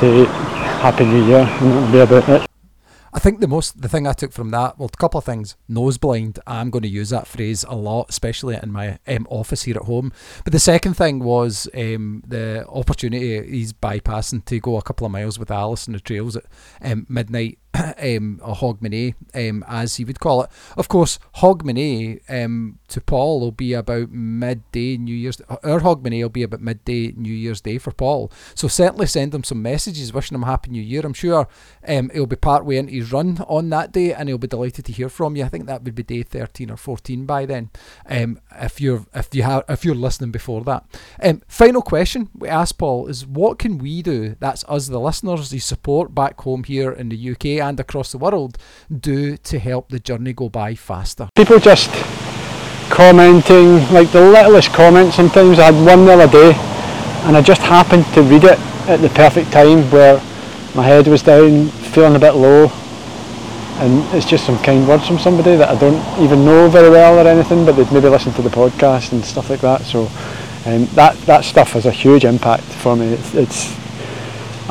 Say 0.00 0.24
Happy 0.80 1.04
New 1.04 1.26
Year 1.26 1.40
and 1.40 1.72
that'll 1.72 1.92
be 1.92 1.98
about 1.98 2.28
it. 2.28 2.48
I 3.14 3.18
think 3.18 3.40
the 3.40 3.46
most 3.46 3.82
the 3.82 3.88
thing 3.88 4.06
I 4.06 4.14
took 4.14 4.32
from 4.32 4.50
that, 4.50 4.78
well, 4.78 4.88
a 4.92 4.96
couple 4.96 5.18
of 5.18 5.24
things. 5.24 5.56
Nose 5.68 5.98
blind. 5.98 6.38
I'm 6.46 6.70
going 6.70 6.82
to 6.82 6.88
use 6.88 7.10
that 7.10 7.26
phrase 7.26 7.62
a 7.68 7.76
lot, 7.76 8.06
especially 8.08 8.58
in 8.60 8.72
my 8.72 8.98
um, 9.06 9.26
office 9.28 9.64
here 9.64 9.76
at 9.76 9.82
home. 9.82 10.12
But 10.44 10.54
the 10.54 10.58
second 10.58 10.94
thing 10.94 11.18
was 11.18 11.68
um, 11.74 12.22
the 12.26 12.66
opportunity 12.66 13.46
he's 13.50 13.74
bypassing 13.74 14.46
to 14.46 14.58
go 14.60 14.78
a 14.78 14.82
couple 14.82 15.04
of 15.04 15.12
miles 15.12 15.38
with 15.38 15.50
Alice 15.50 15.86
in 15.86 15.92
the 15.92 16.00
trails 16.00 16.36
at 16.36 16.46
um, 16.80 17.06
midnight 17.10 17.58
um, 17.74 18.40
a 18.42 18.54
Hogmanay, 18.54 19.14
um, 19.34 19.64
as 19.66 19.96
he 19.96 20.04
would 20.04 20.20
call 20.20 20.42
it. 20.42 20.50
Of 20.76 20.88
course, 20.88 21.18
Hogmanay 21.36 22.20
um, 22.28 22.78
to 22.88 23.00
Paul 23.00 23.40
will 23.40 23.52
be 23.52 23.72
about 23.72 24.10
midday 24.10 24.96
New 24.98 25.14
Year's. 25.14 25.40
Our 25.48 25.80
Hogmanay 25.80 26.22
will 26.22 26.28
be 26.28 26.42
about 26.42 26.60
midday 26.60 27.12
New 27.16 27.32
Year's 27.32 27.60
Day 27.60 27.78
for 27.78 27.92
Paul. 27.92 28.30
So 28.54 28.68
certainly 28.68 29.06
send 29.06 29.34
him 29.34 29.44
some 29.44 29.62
messages 29.62 30.12
wishing 30.12 30.34
him 30.34 30.42
happy 30.42 30.70
New 30.70 30.82
Year. 30.82 31.02
I'm 31.04 31.14
sure 31.14 31.48
um, 31.88 32.10
he'll 32.12 32.26
be 32.26 32.36
part 32.36 32.66
way 32.66 32.76
into 32.76 32.92
his 32.92 33.10
run 33.10 33.38
on 33.48 33.70
that 33.70 33.92
day, 33.92 34.12
and 34.12 34.28
he'll 34.28 34.38
be 34.38 34.48
delighted 34.48 34.84
to 34.86 34.92
hear 34.92 35.08
from 35.08 35.36
you. 35.36 35.44
I 35.44 35.48
think 35.48 35.66
that 35.66 35.82
would 35.82 35.94
be 35.94 36.02
day 36.02 36.22
13 36.22 36.70
or 36.70 36.76
14 36.76 37.24
by 37.24 37.46
then. 37.46 37.70
Um, 38.06 38.40
if 38.60 38.80
you're 38.80 39.06
if 39.14 39.34
you 39.34 39.44
have 39.44 39.64
if 39.68 39.84
you're 39.84 39.94
listening 39.94 40.30
before 40.30 40.62
that. 40.64 40.84
Um, 41.22 41.42
final 41.48 41.80
question 41.80 42.28
we 42.34 42.48
asked 42.48 42.78
Paul 42.78 43.06
is 43.06 43.26
what 43.26 43.58
can 43.58 43.78
we 43.78 44.02
do? 44.02 44.36
That's 44.40 44.64
us, 44.68 44.88
the 44.88 45.00
listeners, 45.00 45.50
the 45.50 45.58
support 45.58 46.14
back 46.14 46.40
home 46.40 46.64
here 46.64 46.92
in 46.92 47.08
the 47.08 47.30
UK 47.30 47.61
and 47.62 47.80
across 47.80 48.12
the 48.12 48.18
world 48.18 48.58
do 48.90 49.36
to 49.38 49.58
help 49.58 49.88
the 49.88 49.98
journey 49.98 50.32
go 50.32 50.48
by 50.48 50.74
faster? 50.74 51.28
People 51.34 51.58
just 51.58 51.90
commenting, 52.90 53.76
like 53.92 54.10
the 54.12 54.20
littlest 54.20 54.72
comment 54.74 55.14
sometimes. 55.14 55.58
I 55.58 55.72
had 55.72 55.86
one 55.86 56.04
the 56.04 56.12
other 56.12 56.30
day 56.30 56.52
and 57.24 57.36
I 57.36 57.42
just 57.42 57.62
happened 57.62 58.04
to 58.14 58.22
read 58.22 58.44
it 58.44 58.58
at 58.88 59.00
the 59.00 59.08
perfect 59.10 59.52
time 59.52 59.90
where 59.90 60.16
my 60.74 60.82
head 60.82 61.06
was 61.06 61.22
down, 61.22 61.68
feeling 61.68 62.16
a 62.16 62.18
bit 62.18 62.34
low 62.34 62.70
and 63.82 64.14
it's 64.14 64.26
just 64.26 64.44
some 64.44 64.58
kind 64.62 64.86
words 64.86 65.06
from 65.06 65.18
somebody 65.18 65.56
that 65.56 65.68
I 65.68 65.78
don't 65.78 66.22
even 66.22 66.44
know 66.44 66.68
very 66.68 66.90
well 66.90 67.18
or 67.18 67.28
anything, 67.28 67.64
but 67.64 67.72
they'd 67.72 67.90
maybe 67.90 68.08
listen 68.08 68.32
to 68.34 68.42
the 68.42 68.50
podcast 68.50 69.12
and 69.12 69.24
stuff 69.24 69.50
like 69.50 69.60
that. 69.60 69.80
So 69.82 70.02
um, 70.66 70.86
that 70.94 71.16
that 71.26 71.44
stuff 71.44 71.72
has 71.72 71.86
a 71.86 71.90
huge 71.90 72.24
impact 72.24 72.62
for 72.62 72.94
me. 72.94 73.06
It's, 73.06 73.34
it's 73.34 73.81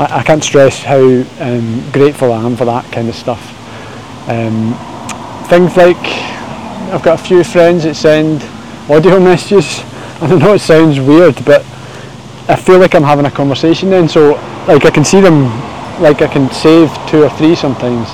I, 0.01 0.19
I, 0.19 0.23
can't 0.23 0.43
stress 0.43 0.81
how 0.81 0.97
um, 0.97 1.91
grateful 1.91 2.33
I 2.33 2.43
am 2.43 2.57
for 2.57 2.65
that 2.65 2.91
kind 2.91 3.07
of 3.07 3.13
stuff. 3.13 3.39
Um, 4.27 4.73
things 5.47 5.77
like 5.77 5.95
I've 6.91 7.03
got 7.03 7.19
a 7.19 7.23
few 7.23 7.43
friends 7.43 7.83
that 7.83 7.95
send 7.95 8.41
audio 8.89 9.19
messages. 9.29 9.81
I 10.19 10.27
don't 10.27 10.39
know 10.39 10.53
it 10.53 10.59
sounds 10.59 10.99
weird, 10.99 11.35
but 11.45 11.61
I 12.49 12.55
feel 12.55 12.79
like 12.79 12.95
I'm 12.95 13.03
having 13.03 13.27
a 13.27 13.31
conversation 13.31 13.91
then. 13.91 14.09
So 14.09 14.31
like 14.67 14.85
I 14.85 14.89
can 14.89 15.05
see 15.05 15.21
them, 15.21 15.43
like 16.01 16.23
I 16.23 16.27
can 16.27 16.49
save 16.49 16.89
two 17.07 17.23
or 17.23 17.29
three 17.29 17.53
sometimes 17.53 18.07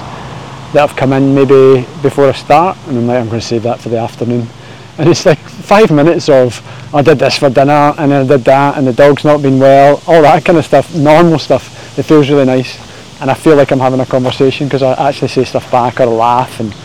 that 0.73 0.89
have 0.89 0.95
come 0.97 1.13
in 1.13 1.33
maybe 1.33 1.87
before 2.01 2.27
I 2.27 2.33
start, 2.33 2.77
and 2.87 2.97
I'm 2.97 3.07
like 3.07 3.19
I'm 3.21 3.29
going 3.29 3.39
to 3.39 3.47
save 3.47 3.63
that 3.63 3.79
for 3.79 3.87
the 3.87 3.97
afternoon. 3.97 4.45
And 4.99 5.07
it's 5.09 5.27
like 5.27 5.37
five 5.37 5.91
minutes 5.91 6.27
of 6.27 6.59
I 6.91 7.03
did 7.03 7.19
this 7.19 7.37
for 7.37 7.51
dinner 7.51 7.93
and 7.99 8.11
then 8.11 8.25
I 8.25 8.27
did 8.27 8.43
that 8.45 8.79
and 8.79 8.87
the 8.87 8.93
dog's 8.93 9.23
not 9.23 9.43
been 9.43 9.59
well, 9.59 10.01
all 10.07 10.23
that 10.23 10.43
kind 10.43 10.57
of 10.57 10.65
stuff, 10.65 10.95
normal 10.95 11.37
stuff. 11.37 11.76
It 11.97 12.03
feels 12.03 12.29
really 12.29 12.45
nice 12.45 12.79
and 13.21 13.31
I 13.31 13.33
feel 13.33 13.55
like 13.55 13.71
I'm 13.71 13.79
having 13.79 13.99
a 13.99 14.05
conversation 14.05 14.67
because 14.67 14.83
I 14.83 15.09
actually 15.09 15.29
say 15.29 15.43
stuff 15.43 15.71
back 15.71 15.99
or 15.99 16.05
laugh 16.05 16.59
and 16.59 16.75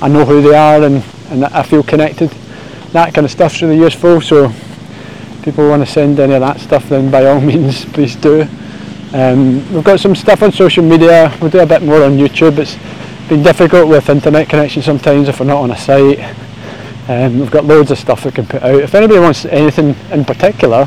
I 0.00 0.08
know 0.08 0.24
who 0.24 0.40
they 0.42 0.54
are 0.54 0.82
and 0.82 1.02
and 1.32 1.46
I 1.46 1.62
feel 1.62 1.82
connected. 1.82 2.30
That 2.92 3.14
kind 3.14 3.24
of 3.24 3.30
stuff's 3.30 3.62
really 3.62 3.78
useful. 3.78 4.20
So 4.20 4.52
people 5.42 5.68
want 5.68 5.84
to 5.84 5.90
send 5.90 6.20
any 6.20 6.34
of 6.34 6.40
that 6.40 6.60
stuff, 6.60 6.88
then 6.88 7.10
by 7.10 7.24
all 7.24 7.40
means, 7.52 7.86
please 7.86 8.14
do. 8.16 8.46
Um, 9.14 9.72
we've 9.72 9.84
got 9.84 9.98
some 9.98 10.14
stuff 10.14 10.42
on 10.42 10.52
social 10.52 10.84
media. 10.84 11.36
We'll 11.40 11.50
do 11.50 11.60
a 11.60 11.66
bit 11.66 11.82
more 11.82 12.02
on 12.04 12.18
YouTube. 12.18 12.58
It's 12.58 12.76
been 13.28 13.42
difficult 13.42 13.88
with 13.88 14.08
internet 14.08 14.48
connection 14.48 14.82
sometimes 14.82 15.28
if 15.28 15.40
we're 15.40 15.46
not 15.46 15.62
on 15.62 15.70
a 15.70 15.76
site. 15.76 16.20
Um, 17.08 17.40
we've 17.40 17.50
got 17.50 17.64
loads 17.64 17.90
of 17.90 17.98
stuff 17.98 18.24
we 18.24 18.30
can 18.30 18.46
put 18.46 18.62
out. 18.62 18.80
If 18.80 18.94
anybody 18.94 19.20
wants 19.20 19.44
anything 19.46 19.96
in 20.10 20.24
particular, 20.24 20.86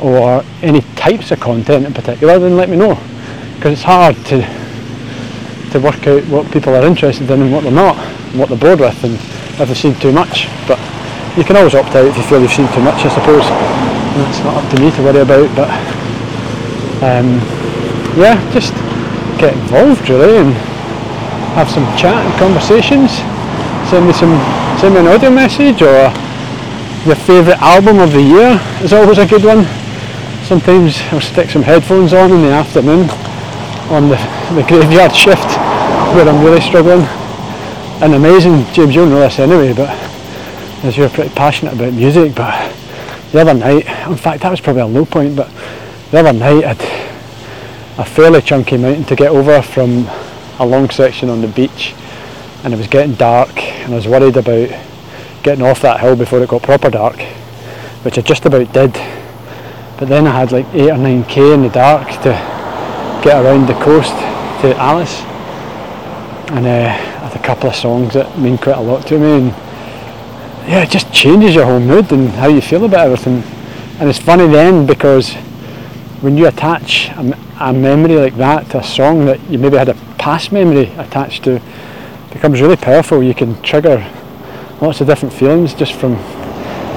or 0.00 0.44
any 0.62 0.80
types 0.96 1.30
of 1.30 1.40
content 1.40 1.86
in 1.86 1.94
particular, 1.94 2.38
then 2.38 2.56
let 2.56 2.68
me 2.68 2.76
know. 2.76 2.94
Because 3.56 3.72
it's 3.72 3.82
hard 3.82 4.16
to 4.26 4.42
to 5.74 5.80
work 5.80 6.06
out 6.06 6.22
what 6.30 6.46
people 6.52 6.72
are 6.72 6.86
interested 6.86 7.28
in 7.28 7.42
and 7.42 7.52
what 7.52 7.64
they're 7.64 7.72
not, 7.72 7.98
and 7.98 8.38
what 8.38 8.48
they're 8.48 8.58
bored 8.58 8.78
with, 8.78 9.02
and 9.02 9.14
if 9.14 9.58
they've 9.58 9.76
seen 9.76 9.94
too 9.98 10.12
much. 10.12 10.46
But 10.68 10.78
you 11.36 11.42
can 11.42 11.56
always 11.56 11.74
opt 11.74 11.96
out 11.96 12.06
if 12.06 12.16
you 12.16 12.22
feel 12.22 12.40
you've 12.40 12.52
seen 12.52 12.70
too 12.72 12.82
much, 12.82 13.02
I 13.02 13.10
suppose. 13.10 13.42
And 13.42 14.22
That's 14.22 14.38
not 14.46 14.62
up 14.62 14.70
to 14.70 14.80
me 14.80 14.90
to 14.92 15.02
worry 15.02 15.18
about, 15.18 15.50
but 15.58 15.66
um, 17.02 17.42
yeah, 18.14 18.38
just 18.54 18.72
get 19.42 19.52
involved 19.52 20.08
really 20.08 20.38
and 20.38 20.54
have 21.58 21.68
some 21.68 21.84
chat 21.98 22.14
and 22.14 22.32
conversations. 22.38 23.10
Send 23.90 24.06
me 24.06 24.12
some, 24.12 24.38
send 24.78 24.94
me 24.94 25.00
an 25.00 25.08
audio 25.08 25.30
message 25.30 25.82
or 25.82 26.06
your 27.04 27.16
favourite 27.16 27.58
album 27.60 27.98
of 27.98 28.12
the 28.12 28.22
year 28.22 28.60
is 28.80 28.92
always 28.92 29.18
a 29.18 29.26
good 29.26 29.44
one. 29.44 29.66
Sometimes 30.44 31.00
I'll 31.10 31.22
stick 31.22 31.48
some 31.48 31.62
headphones 31.62 32.12
on 32.12 32.30
in 32.30 32.42
the 32.42 32.50
afternoon 32.50 33.08
on 33.90 34.10
the, 34.10 34.16
the 34.54 34.62
graveyard 34.68 35.16
shift 35.16 35.48
where 36.12 36.28
I'm 36.28 36.44
really 36.44 36.60
struggling. 36.60 37.00
An 38.02 38.12
amazing, 38.12 38.66
James, 38.74 38.94
you'll 38.94 39.06
know 39.06 39.20
this 39.20 39.38
anyway, 39.38 39.72
but 39.72 39.88
as 40.84 40.98
you're 40.98 41.08
pretty 41.08 41.34
passionate 41.34 41.72
about 41.72 41.94
music, 41.94 42.34
but 42.34 42.70
the 43.32 43.40
other 43.40 43.54
night, 43.54 43.86
in 44.06 44.16
fact 44.18 44.42
that 44.42 44.50
was 44.50 44.60
probably 44.60 44.82
a 44.82 44.86
low 44.86 45.06
point, 45.06 45.34
but 45.34 45.50
the 46.10 46.18
other 46.18 46.34
night 46.34 46.62
I 46.62 46.74
had 46.74 47.98
a 47.98 48.04
fairly 48.04 48.42
chunky 48.42 48.76
mountain 48.76 49.04
to 49.04 49.16
get 49.16 49.30
over 49.30 49.62
from 49.62 50.06
a 50.58 50.66
long 50.66 50.90
section 50.90 51.30
on 51.30 51.40
the 51.40 51.48
beach 51.48 51.94
and 52.64 52.74
it 52.74 52.76
was 52.76 52.86
getting 52.86 53.14
dark 53.14 53.56
and 53.56 53.94
I 53.94 53.96
was 53.96 54.06
worried 54.06 54.36
about 54.36 54.68
getting 55.42 55.64
off 55.64 55.80
that 55.80 56.00
hill 56.00 56.16
before 56.16 56.42
it 56.42 56.50
got 56.50 56.62
proper 56.62 56.90
dark, 56.90 57.18
which 58.02 58.18
I 58.18 58.20
just 58.20 58.44
about 58.44 58.70
did. 58.74 59.23
But 59.98 60.08
then 60.08 60.26
I 60.26 60.32
had 60.32 60.52
like 60.52 60.66
8 60.74 60.90
or 60.90 60.96
9k 60.96 61.54
in 61.54 61.62
the 61.62 61.68
dark 61.68 62.08
to 62.22 62.30
get 63.22 63.42
around 63.44 63.66
the 63.66 63.74
coast 63.74 64.12
to 64.62 64.76
Alice 64.76 65.22
and 66.50 66.66
uh, 66.66 66.70
I 66.70 67.28
had 67.28 67.36
a 67.36 67.42
couple 67.42 67.70
of 67.70 67.74
songs 67.74 68.14
that 68.14 68.38
mean 68.38 68.58
quite 68.58 68.76
a 68.76 68.80
lot 68.80 69.06
to 69.06 69.18
me 69.18 69.30
and 69.32 69.46
yeah, 70.68 70.82
it 70.82 70.90
just 70.90 71.12
changes 71.12 71.54
your 71.54 71.64
whole 71.64 71.80
mood 71.80 72.10
and 72.12 72.28
how 72.30 72.48
you 72.48 72.60
feel 72.60 72.84
about 72.84 73.06
everything. 73.06 73.42
And 73.98 74.08
it's 74.08 74.18
funny 74.18 74.46
then 74.46 74.86
because 74.86 75.34
when 76.22 76.36
you 76.36 76.46
attach 76.46 77.10
a, 77.10 77.38
a, 77.60 77.72
memory 77.72 78.16
like 78.16 78.36
that 78.36 78.70
to 78.70 78.78
a 78.78 78.82
song 78.82 79.26
that 79.26 79.40
you 79.50 79.58
maybe 79.58 79.76
had 79.76 79.88
a 79.88 79.94
past 80.18 80.52
memory 80.52 80.86
attached 80.96 81.44
to, 81.44 81.60
becomes 82.32 82.60
really 82.60 82.76
powerful. 82.76 83.22
You 83.22 83.34
can 83.34 83.60
trigger 83.62 83.98
lots 84.80 85.00
of 85.00 85.06
different 85.06 85.34
feelings 85.34 85.74
just 85.74 85.92
from 85.92 86.16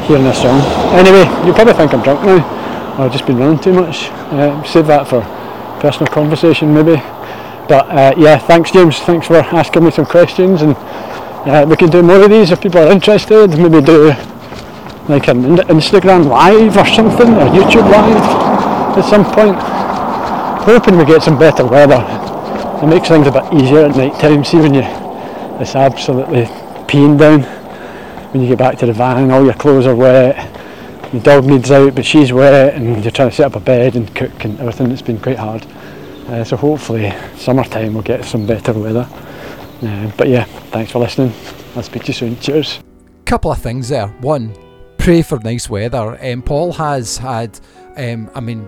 hearing 0.08 0.26
a 0.26 0.34
song. 0.34 0.62
Anyway, 0.94 1.26
you 1.46 1.54
probably 1.54 1.74
think 1.74 1.94
I'm 1.94 2.02
drunk 2.02 2.24
now, 2.24 2.57
I've 2.98 3.12
just 3.12 3.26
been 3.26 3.38
running 3.38 3.60
too 3.60 3.74
much. 3.74 4.10
Uh, 4.34 4.64
save 4.64 4.88
that 4.88 5.08
for 5.08 5.22
personal 5.82 6.12
conversation 6.12 6.74
maybe. 6.74 6.96
But 7.70 7.88
uh, 7.90 8.14
yeah, 8.18 8.38
thanks 8.38 8.72
James. 8.72 9.00
Thanks 9.00 9.28
for 9.28 9.36
asking 9.36 9.86
me 9.86 9.92
some 9.92 10.06
questions 10.06 10.62
and 10.62 10.76
uh, 11.48 11.66
we 11.68 11.78
can 11.78 11.90
do 11.90 12.02
more 12.02 12.24
of 12.24 12.30
these 12.30 12.52
if 12.52 12.62
people 12.62 12.82
are 12.82 12.92
interested. 12.92 13.48
Maybe 13.50 13.82
do 13.82 14.08
like 15.08 15.30
an 15.30 15.58
Instagram 15.72 16.28
live 16.28 16.76
or 16.76 16.86
something, 16.86 17.34
or 17.36 17.48
YouTube 17.48 17.90
live 17.90 18.98
at 18.98 19.10
some 19.10 19.24
point. 19.24 19.56
Hoping 20.66 20.98
we 20.98 21.06
get 21.06 21.24
some 21.24 21.40
better 21.40 21.66
weather. 21.66 22.04
It 22.84 22.88
makes 22.88 23.08
things 23.08 23.28
a 23.28 23.32
bit 23.32 23.46
easier 23.54 23.86
at 23.86 23.96
night 23.96 24.20
time. 24.20 24.44
See 24.44 24.58
when 24.58 24.74
you 24.74 24.82
it's 25.62 25.76
absolutely 25.76 26.44
peeing 26.88 27.18
down. 27.18 27.44
When 28.34 28.42
you 28.42 28.50
get 28.50 28.58
back 28.58 28.78
to 28.80 28.86
the 28.86 28.94
van, 28.94 29.32
all 29.32 29.46
your 29.46 29.54
clothes 29.54 29.86
are 29.86 29.96
wet. 29.96 30.57
The 31.14 31.20
dog 31.22 31.46
needs 31.46 31.72
out, 31.72 31.96
but 31.96 32.06
she's 32.06 32.34
wet, 32.34 32.74
and 32.74 33.02
you're 33.02 33.12
trying 33.12 33.30
to 33.30 33.36
set 33.36 33.46
up 33.46 33.56
a 33.56 33.60
bed 33.62 33.96
and 33.96 34.14
cook 34.14 34.44
and 34.44 34.60
everything. 34.60 34.92
It's 34.92 35.02
been 35.02 35.20
quite 35.20 35.38
hard. 35.38 35.66
Uh, 36.28 36.44
so 36.44 36.58
hopefully, 36.58 37.14
summertime 37.38 37.94
we'll 37.94 38.04
get 38.04 38.26
some 38.26 38.46
better 38.46 38.74
weather. 38.74 39.08
Uh, 39.82 40.12
but 40.18 40.28
yeah, 40.28 40.44
thanks 40.72 40.92
for 40.92 41.00
listening. 41.00 41.32
I'll 41.76 41.84
speak 41.84 42.04
to 42.04 42.08
you 42.08 42.14
soon. 42.14 42.40
Cheers. 42.40 42.80
Couple 43.24 43.52
of 43.52 43.60
things 43.60 43.88
there. 43.88 44.08
One, 44.20 44.54
pray 44.98 45.22
for 45.22 45.40
nice 45.40 45.70
weather. 45.70 46.18
Um, 46.22 46.42
Paul 46.42 46.74
has 46.74 47.18
had, 47.18 47.58
um, 47.96 48.30
I 48.36 48.42
mean, 48.42 48.68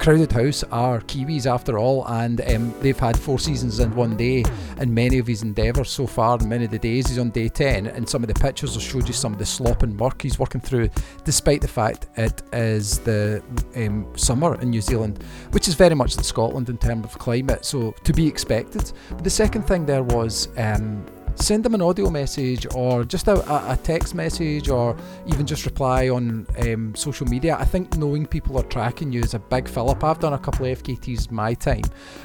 Crowded 0.00 0.32
House 0.32 0.64
are 0.72 1.00
Kiwis 1.02 1.44
after 1.44 1.78
all, 1.78 2.06
and 2.08 2.40
um, 2.50 2.74
they've 2.80 2.98
had 2.98 3.20
four 3.20 3.38
seasons 3.38 3.80
in 3.80 3.94
one 3.94 4.16
day. 4.16 4.42
in 4.80 4.94
many 4.94 5.18
of 5.18 5.26
his 5.26 5.42
endeavours 5.42 5.90
so 5.90 6.06
far, 6.06 6.38
many 6.38 6.64
of 6.64 6.70
the 6.70 6.78
days 6.78 7.08
he's 7.08 7.18
on 7.18 7.28
day 7.28 7.48
10, 7.50 7.86
and 7.86 8.08
some 8.08 8.22
of 8.22 8.28
the 8.28 8.34
pictures 8.34 8.72
will 8.72 8.80
show 8.80 9.06
you 9.06 9.12
some 9.12 9.34
of 9.34 9.38
the 9.38 9.44
slop 9.44 9.82
and 9.82 10.00
work 10.00 10.22
he's 10.22 10.38
working 10.38 10.60
through, 10.62 10.88
despite 11.24 11.60
the 11.60 11.68
fact 11.68 12.06
it 12.16 12.42
is 12.54 13.00
the 13.00 13.42
um, 13.76 14.10
summer 14.16 14.58
in 14.62 14.70
New 14.70 14.80
Zealand, 14.80 15.22
which 15.50 15.68
is 15.68 15.74
very 15.74 15.94
much 15.94 16.16
like 16.16 16.24
Scotland 16.24 16.70
in 16.70 16.78
terms 16.78 17.04
of 17.04 17.18
climate, 17.18 17.66
so 17.66 17.94
to 18.02 18.14
be 18.14 18.26
expected. 18.26 18.90
But 19.10 19.22
the 19.22 19.30
second 19.30 19.64
thing 19.64 19.84
there 19.84 20.02
was. 20.02 20.48
Um, 20.56 21.04
send 21.34 21.64
them 21.64 21.74
an 21.74 21.82
audio 21.82 22.10
message 22.10 22.66
or 22.74 23.04
just 23.04 23.28
a, 23.28 23.72
a 23.72 23.76
text 23.76 24.14
message 24.14 24.68
or 24.68 24.96
even 25.26 25.46
just 25.46 25.64
reply 25.64 26.08
on 26.08 26.46
um, 26.58 26.94
social 26.94 27.26
media. 27.26 27.56
I 27.58 27.64
think 27.64 27.96
knowing 27.96 28.26
people 28.26 28.58
are 28.58 28.64
tracking 28.64 29.12
you 29.12 29.20
is 29.20 29.34
a 29.34 29.38
big 29.38 29.68
fill 29.68 29.90
up. 29.90 30.04
I've 30.04 30.18
done 30.18 30.32
a 30.32 30.38
couple 30.38 30.66
of 30.66 30.82
FKTs 30.82 31.30
my 31.30 31.54
time, 31.54 31.84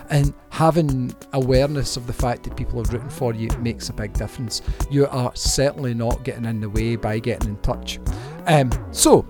and 0.09 0.33
having 0.49 1.15
awareness 1.33 1.97
of 1.97 2.07
the 2.07 2.13
fact 2.13 2.43
that 2.43 2.55
people 2.55 2.79
are 2.79 2.91
rooting 2.91 3.09
for 3.09 3.33
you 3.33 3.49
makes 3.59 3.89
a 3.89 3.93
big 3.93 4.13
difference. 4.13 4.61
You 4.89 5.07
are 5.07 5.31
certainly 5.35 5.93
not 5.93 6.23
getting 6.23 6.45
in 6.45 6.59
the 6.59 6.69
way 6.69 6.95
by 6.95 7.19
getting 7.19 7.49
in 7.49 7.57
touch. 7.57 7.99
Um, 8.47 8.71
so, 8.91 9.25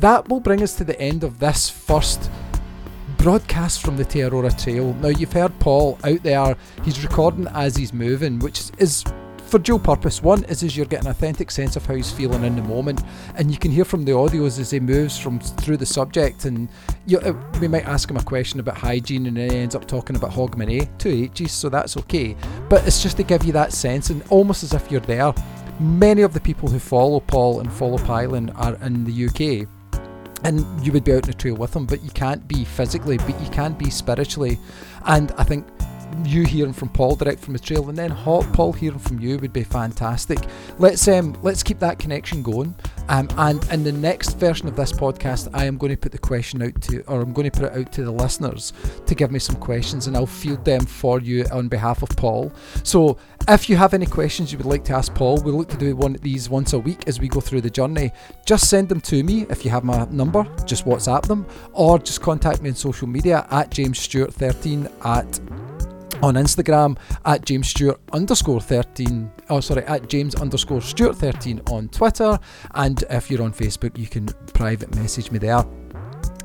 that 0.00 0.28
will 0.28 0.40
bring 0.40 0.62
us 0.62 0.76
to 0.76 0.84
the 0.84 0.98
end 1.00 1.24
of 1.24 1.38
this 1.38 1.70
first 1.70 2.30
broadcast 3.18 3.82
from 3.82 3.96
the 3.96 4.04
Te 4.04 4.20
Araroa 4.20 4.62
Trail. 4.62 4.94
Now, 4.94 5.08
you've 5.08 5.32
heard 5.32 5.58
Paul 5.58 5.98
out 6.04 6.22
there, 6.22 6.56
he's 6.84 7.02
recording 7.02 7.46
as 7.48 7.76
he's 7.76 7.92
moving, 7.92 8.38
which 8.38 8.70
is 8.78 9.04
for 9.46 9.58
dual 9.58 9.78
purpose. 9.78 10.22
One 10.22 10.44
is 10.44 10.62
as 10.62 10.76
you're 10.76 10.86
getting 10.86 11.06
an 11.06 11.12
authentic 11.12 11.50
sense 11.50 11.76
of 11.76 11.86
how 11.86 11.94
he's 11.94 12.10
feeling 12.10 12.44
in 12.44 12.56
the 12.56 12.62
moment, 12.62 13.02
and 13.36 13.50
you 13.50 13.58
can 13.58 13.70
hear 13.70 13.84
from 13.84 14.04
the 14.04 14.12
audios 14.12 14.58
as 14.58 14.70
he 14.70 14.80
moves 14.80 15.18
from 15.18 15.40
through 15.40 15.76
the 15.76 15.86
subject. 15.86 16.44
And 16.44 16.68
you, 17.06 17.18
uh, 17.18 17.34
we 17.60 17.68
might 17.68 17.86
ask 17.86 18.10
him 18.10 18.16
a 18.16 18.22
question 18.22 18.60
about 18.60 18.76
hygiene, 18.76 19.26
and 19.26 19.36
he 19.36 19.44
ends 19.44 19.74
up 19.74 19.86
talking 19.86 20.16
about 20.16 20.32
Hogmanay, 20.32 20.98
two 20.98 21.10
H's, 21.10 21.52
so 21.52 21.68
that's 21.68 21.96
okay. 21.96 22.36
But 22.68 22.86
it's 22.86 23.02
just 23.02 23.16
to 23.18 23.22
give 23.22 23.44
you 23.44 23.52
that 23.52 23.72
sense, 23.72 24.10
and 24.10 24.22
almost 24.30 24.62
as 24.62 24.74
if 24.74 24.90
you're 24.90 25.00
there. 25.00 25.32
Many 25.78 26.22
of 26.22 26.32
the 26.32 26.40
people 26.40 26.70
who 26.70 26.78
follow 26.78 27.20
Paul 27.20 27.60
and 27.60 27.70
follow 27.70 27.98
Pyllon 27.98 28.50
are 28.50 28.76
in 28.76 29.04
the 29.04 29.26
UK 29.26 29.68
and 30.44 30.64
you 30.84 30.92
would 30.92 31.04
be 31.04 31.12
out 31.12 31.24
in 31.24 31.30
the 31.30 31.34
trail 31.34 31.54
with 31.54 31.72
them, 31.72 31.86
but 31.86 32.02
you 32.02 32.10
can't 32.10 32.46
be 32.46 32.64
physically, 32.64 33.18
but 33.18 33.40
you 33.40 33.48
can 33.50 33.72
be 33.72 33.90
spiritually. 33.90 34.58
And 35.06 35.32
I 35.32 35.44
think 35.44 35.66
you 36.24 36.44
hearing 36.44 36.72
from 36.72 36.88
Paul 36.88 37.16
direct 37.16 37.40
from 37.40 37.52
the 37.52 37.58
trail, 37.58 37.88
and 37.88 37.96
then 37.96 38.14
Paul 38.14 38.72
hearing 38.72 38.98
from 38.98 39.20
you 39.20 39.38
would 39.38 39.52
be 39.52 39.64
fantastic. 39.64 40.38
Let's 40.78 41.06
um 41.08 41.36
let's 41.42 41.62
keep 41.62 41.78
that 41.80 41.98
connection 41.98 42.42
going. 42.42 42.74
Um, 43.08 43.28
and 43.38 43.64
in 43.70 43.84
the 43.84 43.92
next 43.92 44.34
version 44.34 44.66
of 44.66 44.74
this 44.74 44.92
podcast, 44.92 45.48
I 45.54 45.64
am 45.64 45.78
going 45.78 45.92
to 45.92 45.96
put 45.96 46.10
the 46.10 46.18
question 46.18 46.60
out 46.62 46.80
to, 46.82 47.02
or 47.02 47.20
I'm 47.20 47.32
going 47.32 47.48
to 47.48 47.56
put 47.56 47.72
it 47.72 47.78
out 47.78 47.92
to 47.92 48.04
the 48.04 48.10
listeners 48.10 48.72
to 49.06 49.14
give 49.14 49.30
me 49.30 49.38
some 49.38 49.56
questions, 49.56 50.06
and 50.06 50.16
I'll 50.16 50.26
field 50.26 50.64
them 50.64 50.84
for 50.84 51.20
you 51.20 51.44
on 51.52 51.68
behalf 51.68 52.02
of 52.02 52.08
Paul. 52.10 52.52
So 52.82 53.16
if 53.48 53.68
you 53.68 53.76
have 53.76 53.94
any 53.94 54.06
questions 54.06 54.50
you 54.50 54.58
would 54.58 54.66
like 54.66 54.84
to 54.86 54.94
ask 54.94 55.14
Paul, 55.14 55.40
we'll 55.42 55.54
look 55.54 55.68
to 55.68 55.76
do 55.76 55.94
one 55.94 56.16
of 56.16 56.20
these 56.20 56.50
once 56.50 56.72
a 56.72 56.78
week 56.78 57.06
as 57.06 57.20
we 57.20 57.28
go 57.28 57.40
through 57.40 57.60
the 57.60 57.70
journey. 57.70 58.10
Just 58.44 58.68
send 58.68 58.88
them 58.88 59.00
to 59.02 59.22
me 59.22 59.46
if 59.50 59.64
you 59.64 59.70
have 59.70 59.84
my 59.84 60.04
number, 60.06 60.44
just 60.64 60.84
WhatsApp 60.84 61.26
them, 61.28 61.46
or 61.72 61.98
just 62.00 62.20
contact 62.20 62.60
me 62.60 62.70
on 62.70 62.74
social 62.74 63.06
media 63.06 63.46
at 63.50 63.70
James 63.70 64.00
Stewart 64.00 64.34
13 64.34 64.88
at 65.04 65.40
on 66.22 66.34
Instagram 66.34 66.98
at 67.24 67.44
James 67.44 67.68
Stewart 67.68 68.00
underscore 68.12 68.60
13. 68.60 69.30
Oh, 69.50 69.60
sorry, 69.60 69.84
at 69.84 70.08
James 70.08 70.34
underscore 70.34 70.80
Stewart 70.80 71.16
13 71.16 71.60
on 71.70 71.88
Twitter. 71.88 72.38
And 72.74 73.04
if 73.10 73.30
you're 73.30 73.42
on 73.42 73.52
Facebook, 73.52 73.96
you 73.98 74.06
can 74.06 74.26
private 74.54 74.94
message 74.96 75.30
me 75.30 75.38
there. 75.38 75.64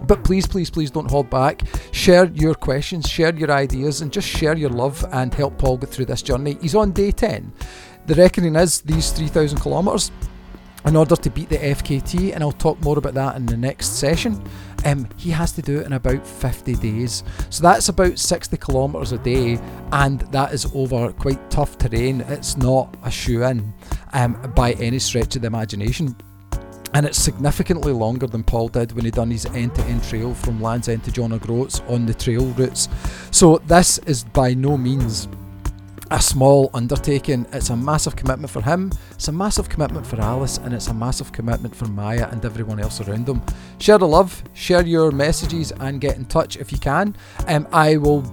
But 0.03 0.23
please, 0.23 0.47
please, 0.47 0.69
please 0.69 0.91
don't 0.91 1.09
hold 1.09 1.29
back. 1.29 1.61
Share 1.91 2.25
your 2.33 2.55
questions, 2.55 3.07
share 3.07 3.35
your 3.35 3.51
ideas, 3.51 4.01
and 4.01 4.11
just 4.11 4.27
share 4.27 4.57
your 4.57 4.69
love 4.71 5.05
and 5.11 5.33
help 5.33 5.57
Paul 5.57 5.77
get 5.77 5.89
through 5.89 6.05
this 6.05 6.21
journey. 6.21 6.57
He's 6.61 6.75
on 6.75 6.91
day 6.91 7.11
10. 7.11 7.53
The 8.07 8.15
reckoning 8.15 8.55
is 8.55 8.81
these 8.81 9.11
3,000 9.11 9.59
kilometres 9.59 10.11
in 10.85 10.95
order 10.95 11.15
to 11.15 11.29
beat 11.29 11.49
the 11.49 11.57
FKT, 11.57 12.33
and 12.33 12.43
I'll 12.43 12.51
talk 12.51 12.81
more 12.81 12.97
about 12.97 13.13
that 13.13 13.35
in 13.35 13.45
the 13.45 13.57
next 13.57 13.99
session. 13.99 14.43
Um, 14.85 15.07
he 15.17 15.29
has 15.31 15.51
to 15.53 15.61
do 15.61 15.79
it 15.79 15.85
in 15.85 15.93
about 15.93 16.25
50 16.25 16.75
days. 16.75 17.23
So 17.49 17.63
that's 17.63 17.89
about 17.89 18.17
60 18.17 18.57
kilometres 18.57 19.11
a 19.11 19.17
day, 19.17 19.59
and 19.91 20.21
that 20.31 20.53
is 20.53 20.65
over 20.73 21.11
quite 21.13 21.49
tough 21.49 21.77
terrain. 21.77 22.21
It's 22.21 22.57
not 22.57 22.95
a 23.03 23.11
shoe 23.11 23.43
in 23.43 23.73
um, 24.13 24.51
by 24.55 24.73
any 24.73 24.99
stretch 24.99 25.35
of 25.35 25.41
the 25.41 25.47
imagination. 25.47 26.15
And 26.93 27.05
it's 27.05 27.17
significantly 27.17 27.93
longer 27.93 28.27
than 28.27 28.43
Paul 28.43 28.67
did 28.67 28.91
when 28.91 29.05
he 29.05 29.11
done 29.11 29.31
his 29.31 29.45
end-to-end 29.45 30.03
trail 30.03 30.33
from 30.33 30.61
Land's 30.61 30.89
End 30.89 31.05
to 31.05 31.11
John 31.11 31.31
O'Groats 31.31 31.79
on 31.87 32.05
the 32.05 32.13
trail 32.13 32.45
routes. 32.47 32.89
So 33.31 33.59
this 33.59 33.97
is 33.99 34.25
by 34.25 34.53
no 34.53 34.77
means 34.77 35.29
a 36.11 36.21
small 36.21 36.69
undertaking. 36.73 37.45
It's 37.53 37.69
a 37.69 37.75
massive 37.75 38.15
commitment 38.15 38.51
for 38.51 38.61
him, 38.61 38.91
it's 39.11 39.29
a 39.29 39.31
massive 39.31 39.69
commitment 39.69 40.05
for 40.05 40.19
Alice, 40.21 40.57
and 40.59 40.73
it's 40.73 40.87
a 40.87 40.93
massive 40.93 41.31
commitment 41.31 41.75
for 41.75 41.85
Mya 41.87 42.27
and 42.31 42.43
everyone 42.45 42.79
else 42.79 43.01
around 43.01 43.25
them. 43.25 43.41
Share 43.79 43.97
the 43.97 44.07
love, 44.07 44.43
share 44.53 44.85
your 44.85 45.11
messages, 45.11 45.71
and 45.79 45.99
get 45.99 46.17
in 46.17 46.25
touch 46.25 46.57
if 46.57 46.71
you 46.71 46.77
can. 46.77 47.15
Um, 47.47 47.67
I 47.71 47.97
will 47.97 48.23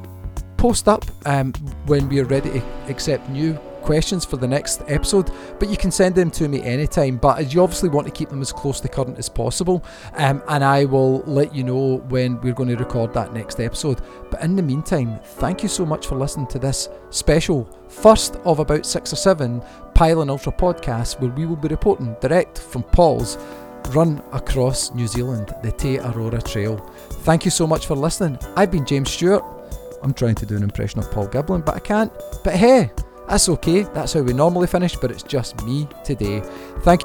post 0.56 0.88
up 0.88 1.04
um, 1.24 1.52
when 1.86 2.08
we 2.08 2.20
are 2.20 2.24
ready 2.24 2.50
to 2.50 2.62
accept 2.88 3.28
new 3.30 3.58
questions 3.82 4.24
for 4.24 4.36
the 4.36 4.46
next 4.46 4.82
episode, 4.88 5.30
but 5.58 5.68
you 5.68 5.76
can 5.76 5.90
send 5.90 6.14
them 6.14 6.30
to 6.32 6.48
me 6.48 6.62
anytime. 6.62 7.16
But 7.16 7.38
I 7.38 7.40
you 7.40 7.62
obviously 7.62 7.88
want 7.88 8.06
to 8.06 8.12
keep 8.12 8.28
them 8.28 8.40
as 8.40 8.52
close 8.52 8.80
to 8.80 8.88
current 8.88 9.18
as 9.18 9.28
possible, 9.28 9.84
um, 10.14 10.42
and 10.48 10.64
I 10.64 10.84
will 10.84 11.20
let 11.20 11.54
you 11.54 11.64
know 11.64 11.98
when 12.08 12.40
we're 12.40 12.54
going 12.54 12.68
to 12.68 12.76
record 12.76 13.14
that 13.14 13.32
next 13.32 13.60
episode. 13.60 14.00
But 14.30 14.42
in 14.42 14.56
the 14.56 14.62
meantime, 14.62 15.20
thank 15.22 15.62
you 15.62 15.68
so 15.68 15.84
much 15.86 16.06
for 16.06 16.16
listening 16.16 16.46
to 16.48 16.58
this 16.58 16.88
special 17.10 17.64
first 17.88 18.36
of 18.44 18.58
about 18.58 18.84
six 18.84 19.12
or 19.12 19.16
seven 19.16 19.62
Pyllon 19.94 20.30
Ultra 20.30 20.52
podcasts 20.52 21.20
where 21.20 21.30
we 21.30 21.46
will 21.46 21.56
be 21.56 21.68
reporting 21.68 22.14
direct 22.20 22.58
from 22.58 22.82
Paul's 22.82 23.38
run 23.90 24.22
across 24.32 24.92
New 24.94 25.06
Zealand, 25.06 25.54
the 25.62 25.72
Te 25.72 25.96
Araroa 25.96 26.42
Trail. 26.44 26.76
Thank 27.24 27.44
you 27.44 27.50
so 27.50 27.66
much 27.66 27.86
for 27.86 27.96
listening. 27.96 28.38
I've 28.56 28.70
been 28.70 28.84
James 28.84 29.10
Stewart. 29.10 29.42
I'm 30.02 30.14
trying 30.14 30.34
to 30.36 30.46
do 30.46 30.56
an 30.56 30.62
impression 30.62 31.00
of 31.00 31.10
Paul 31.10 31.28
Giblin, 31.28 31.64
but 31.64 31.74
I 31.74 31.80
can't. 31.80 32.12
But 32.44 32.54
hey, 32.54 32.90
that's 33.28 33.48
okay, 33.48 33.82
that's 33.82 34.14
how 34.14 34.22
we 34.22 34.32
normally 34.32 34.66
finish, 34.66 34.96
but 34.96 35.10
it's 35.10 35.22
just 35.22 35.62
me 35.64 35.86
today. 36.04 36.40
Thank, 36.80 37.02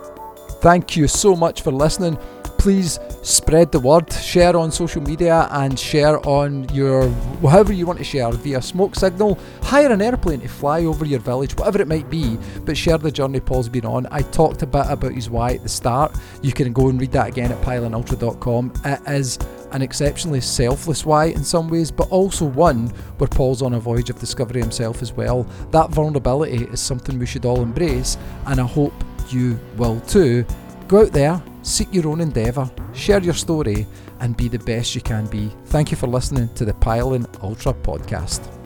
thank 0.62 0.96
you 0.96 1.08
so 1.08 1.36
much 1.36 1.62
for 1.62 1.72
listening. 1.72 2.18
Please 2.64 2.98
spread 3.24 3.74
the 3.74 3.80
word, 3.82 4.10
share 4.14 4.56
on 4.56 4.72
social 4.72 5.02
media, 5.02 5.50
and 5.52 5.78
share 5.78 6.26
on 6.26 6.64
your 6.70 7.10
however 7.42 7.74
you 7.74 7.86
want 7.86 8.00
to 8.00 8.06
share 8.06 8.32
via 8.32 8.62
smoke 8.62 8.96
signal. 8.96 9.38
Hire 9.64 9.92
an 9.92 10.02
airplane 10.02 10.40
to 10.40 10.48
fly 10.48 10.86
over 10.86 11.04
your 11.04 11.20
village, 11.20 11.58
whatever 11.58 11.82
it 11.82 11.90
might 11.90 12.10
be, 12.10 12.38
but 12.64 12.78
share 12.78 12.98
the 12.98 13.12
journey 13.12 13.42
Paul's 13.42 13.68
been 13.68 13.86
on. 13.86 14.08
I 14.12 14.22
talked 14.22 14.62
a 14.62 14.66
bit 14.66 14.86
about 14.88 15.12
his 15.12 15.30
why 15.30 15.56
at 15.56 15.64
the 15.64 15.68
start. 15.68 16.18
You 16.42 16.54
can 16.54 16.72
go 16.72 16.88
and 16.88 17.02
read 17.02 17.12
that 17.12 17.28
again 17.28 17.52
at 17.52 17.62
pyllonultra.com. 17.64 18.72
It 18.86 19.02
is 19.08 19.40
an 19.74 19.82
exceptionally 19.82 20.40
selfless 20.40 21.06
why 21.06 21.26
in 21.26 21.44
some 21.44 21.68
ways, 21.68 21.92
but 21.92 22.08
also 22.12 22.46
one 22.46 22.88
where 23.18 23.28
Paul's 23.28 23.62
on 23.62 23.74
a 23.74 23.80
voyage 23.82 24.10
of 24.10 24.20
discovery 24.20 24.62
himself 24.62 25.02
as 25.02 25.12
well. 25.12 25.44
That 25.72 25.90
vulnerability 25.90 26.64
is 26.64 26.80
something 26.80 27.20
we 27.20 27.26
should 27.26 27.44
all 27.44 27.62
embrace, 27.62 28.18
and 28.46 28.62
I 28.62 28.66
hope 28.66 28.94
you 29.28 29.60
will 29.76 30.00
too. 30.00 30.46
Go 30.88 31.02
out 31.02 31.12
there, 31.12 31.44
seek 31.64 31.94
your 31.94 32.08
own 32.08 32.22
endeavour, 32.22 32.70
share 32.94 33.22
your 33.22 33.34
story, 33.34 33.88
and 34.20 34.38
be 34.38 34.48
the 34.48 34.60
best 34.60 34.94
you 34.94 35.02
can 35.02 35.26
be. 35.26 35.52
Thank 35.66 35.90
you 35.90 35.98
for 35.98 36.08
listening 36.08 36.50
to 36.56 36.66
the 36.66 36.74
Pyllon 36.76 37.26
Ultra 37.42 37.74
podcast. 37.74 38.63